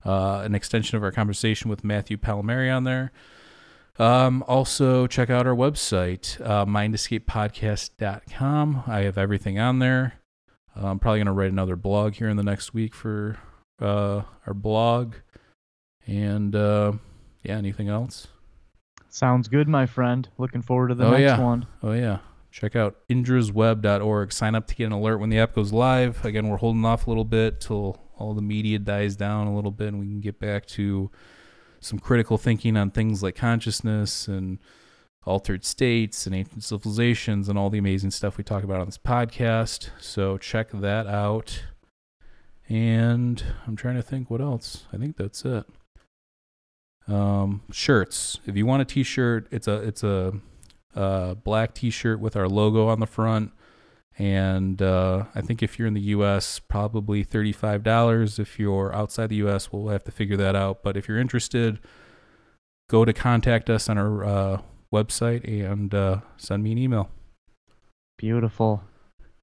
uh, 0.04 0.42
an 0.44 0.54
extension 0.54 0.96
of 0.96 1.02
our 1.02 1.12
conversation 1.12 1.68
with 1.68 1.82
Matthew 1.82 2.16
Palmieri 2.16 2.70
on 2.70 2.84
there. 2.84 3.10
Um, 3.98 4.44
also, 4.48 5.06
check 5.06 5.30
out 5.30 5.46
our 5.46 5.54
website, 5.54 6.40
uh, 6.44 6.66
mindescapepodcast.com. 6.66 8.82
I 8.86 9.00
have 9.00 9.16
everything 9.18 9.58
on 9.58 9.78
there. 9.78 10.14
Uh, 10.76 10.88
I'm 10.88 10.98
probably 10.98 11.20
going 11.20 11.26
to 11.26 11.32
write 11.32 11.52
another 11.52 11.76
blog 11.76 12.14
here 12.14 12.28
in 12.28 12.36
the 12.36 12.42
next 12.42 12.74
week 12.74 12.92
for 12.94 13.38
uh, 13.80 14.22
our 14.46 14.54
blog. 14.54 15.14
And 16.06 16.54
uh, 16.56 16.92
yeah, 17.42 17.56
anything 17.56 17.88
else? 17.88 18.26
Sounds 19.08 19.46
good, 19.48 19.68
my 19.68 19.86
friend. 19.86 20.28
Looking 20.38 20.60
forward 20.62 20.88
to 20.88 20.94
the 20.96 21.06
Oh, 21.06 21.10
next 21.12 21.22
yeah. 21.22 21.40
one. 21.40 21.66
Oh, 21.82 21.92
yeah. 21.92 22.18
Check 22.50 22.74
out 22.76 22.96
indrasweb.org. 23.08 24.32
Sign 24.32 24.54
up 24.56 24.66
to 24.66 24.74
get 24.74 24.86
an 24.86 24.92
alert 24.92 25.18
when 25.18 25.30
the 25.30 25.38
app 25.38 25.54
goes 25.54 25.72
live. 25.72 26.24
Again, 26.24 26.48
we're 26.48 26.56
holding 26.56 26.84
off 26.84 27.06
a 27.06 27.10
little 27.10 27.24
bit 27.24 27.60
till 27.60 27.96
all 28.16 28.34
the 28.34 28.42
media 28.42 28.78
dies 28.80 29.14
down 29.16 29.46
a 29.46 29.54
little 29.54 29.70
bit 29.72 29.88
and 29.88 30.00
we 30.00 30.06
can 30.06 30.20
get 30.20 30.38
back 30.40 30.66
to 30.66 31.10
some 31.84 31.98
critical 31.98 32.38
thinking 32.38 32.76
on 32.76 32.90
things 32.90 33.22
like 33.22 33.34
consciousness 33.34 34.26
and 34.26 34.58
altered 35.24 35.64
states 35.64 36.26
and 36.26 36.34
ancient 36.34 36.64
civilizations 36.64 37.48
and 37.48 37.58
all 37.58 37.70
the 37.70 37.78
amazing 37.78 38.10
stuff 38.10 38.36
we 38.36 38.44
talk 38.44 38.64
about 38.64 38.80
on 38.80 38.86
this 38.86 38.98
podcast. 38.98 39.90
So 39.98 40.38
check 40.38 40.70
that 40.72 41.06
out. 41.06 41.62
And 42.68 43.42
I'm 43.66 43.76
trying 43.76 43.96
to 43.96 44.02
think 44.02 44.30
what 44.30 44.40
else. 44.40 44.86
I 44.92 44.96
think 44.96 45.16
that's 45.16 45.44
it. 45.44 45.64
Um, 47.06 47.62
shirts. 47.70 48.38
If 48.46 48.56
you 48.56 48.64
want 48.64 48.82
a 48.82 48.86
t-shirt, 48.86 49.46
it's 49.50 49.68
a 49.68 49.74
it's 49.74 50.02
a 50.02 50.40
uh, 50.96 51.34
black 51.34 51.74
T-shirt 51.74 52.20
with 52.20 52.36
our 52.36 52.48
logo 52.48 52.88
on 52.88 53.00
the 53.00 53.06
front, 53.06 53.52
and 54.18 54.80
uh, 54.80 55.24
I 55.34 55.40
think 55.40 55.62
if 55.62 55.78
you're 55.78 55.88
in 55.88 55.94
the 55.94 56.00
U.S., 56.00 56.58
probably 56.60 57.24
thirty-five 57.24 57.82
dollars. 57.82 58.38
If 58.38 58.58
you're 58.58 58.94
outside 58.94 59.28
the 59.28 59.36
U.S., 59.36 59.72
we'll 59.72 59.88
have 59.88 60.04
to 60.04 60.10
figure 60.12 60.36
that 60.36 60.54
out. 60.54 60.82
But 60.82 60.96
if 60.96 61.08
you're 61.08 61.18
interested, 61.18 61.78
go 62.88 63.04
to 63.04 63.12
contact 63.12 63.68
us 63.70 63.88
on 63.88 63.98
our 63.98 64.24
uh, 64.24 64.60
website 64.92 65.42
and 65.44 65.92
uh, 65.94 66.20
send 66.36 66.62
me 66.62 66.72
an 66.72 66.78
email. 66.78 67.10
Beautiful. 68.18 68.82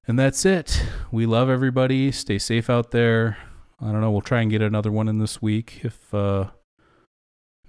And 0.06 0.18
that's 0.18 0.44
it. 0.44 0.82
We 1.12 1.26
love 1.26 1.48
everybody. 1.48 2.10
Stay 2.10 2.38
safe 2.38 2.68
out 2.68 2.90
there. 2.90 3.36
I 3.80 3.92
don't 3.92 4.00
know. 4.00 4.10
We'll 4.10 4.20
try 4.20 4.40
and 4.40 4.50
get 4.50 4.62
another 4.62 4.90
one 4.90 5.08
in 5.08 5.18
this 5.18 5.40
week 5.42 5.80
if 5.84 6.12
uh, 6.14 6.50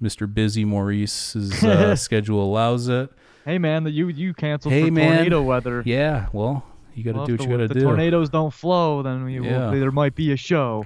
Mr. 0.02 0.32
Busy 0.32 0.66
Maurice's 0.66 1.64
uh, 1.64 1.96
schedule 1.98 2.44
allows 2.44 2.88
it. 2.88 3.12
Hey 3.46 3.58
man, 3.58 3.86
you 3.88 4.08
you 4.08 4.34
canceled 4.34 4.74
Hey, 4.74 4.86
for 4.86 4.92
man. 4.94 5.16
tornado 5.16 5.42
weather. 5.42 5.84
Yeah, 5.86 6.28
well, 6.32 6.64
you 6.96 7.04
got 7.04 7.12
to 7.12 7.18
Well, 7.18 7.26
do 7.28 7.34
what 7.34 7.38
the, 7.40 7.44
you 7.46 7.50
got 7.58 7.64
if 7.64 7.68
to 7.70 7.74
the 7.76 7.82
tornadoes 7.82 8.30
don't 8.30 8.54
flow, 8.54 9.02
then 9.04 9.24
we 9.26 9.40
Yeah. 9.40 9.72
will, 9.72 9.80
there 9.80 9.92
might 9.92 10.16
be 10.16 10.32
a 10.32 10.38
show. 10.38 10.86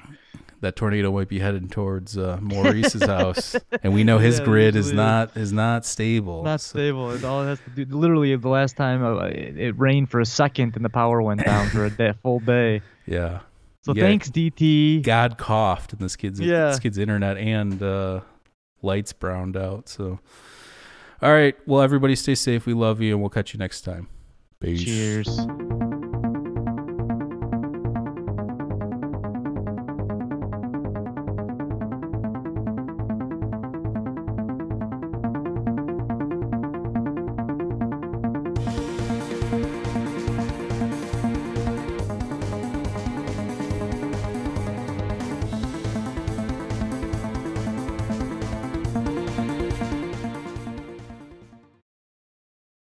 That 0.62 0.76
tornado 0.76 1.12
might 1.12 1.28
be 1.30 1.38
headed 1.40 1.72
towards 1.72 2.18
uh, 2.18 2.40
Maurice's 2.42 3.04
house, 3.04 3.56
and 3.84 3.94
we 3.94 4.04
know 4.04 4.18
his 4.18 4.40
Yeah, 4.40 4.46
grid 4.46 4.76
is 4.76 4.92
not 4.92 5.38
is 5.38 5.54
not 5.54 5.86
stable. 5.86 6.42
Not 6.44 6.62
So- 6.62 6.70
stable. 6.80 7.12
It 7.12 7.24
all 7.24 7.44
has 7.44 7.60
to 7.60 7.70
do. 7.86 7.96
Literally, 7.96 8.36
the 8.36 8.50
last 8.50 8.76
time 8.76 9.04
uh, 9.04 9.26
it, 9.26 9.58
it 9.60 9.78
rained 9.78 10.10
for 10.10 10.20
a 10.20 10.26
second 10.26 10.76
and 10.76 10.84
the 10.84 10.90
power 10.90 11.22
went 11.22 11.46
down 11.46 11.70
for 11.70 11.86
a 11.86 11.90
day, 11.92 12.14
full 12.24 12.40
day. 12.40 12.82
Yeah, 13.06 13.40
So 13.86 13.94
Yeah. 13.94 14.04
thanks, 14.04 14.30
DT. 14.30 15.02
God 15.04 15.38
coughed, 15.38 15.94
and 15.94 16.02
this 16.02 16.16
kid's 16.16 16.40
Yeah. 16.40 16.70
this 16.70 16.80
kid's 16.80 16.98
internet 16.98 17.38
and 17.38 17.82
uh, 17.84 18.22
lights 18.82 19.14
browned 19.14 19.56
out. 19.56 19.88
So, 19.90 20.20
All 21.22 21.32
right. 21.32 21.56
Well, 21.68 21.82
everybody 21.82 22.16
stay 22.16 22.36
safe. 22.36 22.66
We 22.66 22.74
love 22.74 23.00
you, 23.00 23.14
and 23.14 23.22
we'll 23.22 23.30
catch 23.30 23.54
you 23.54 23.60
next 23.60 23.82
time. 23.82 24.08
Peace. 24.60 24.84
Cheers. 24.84 25.87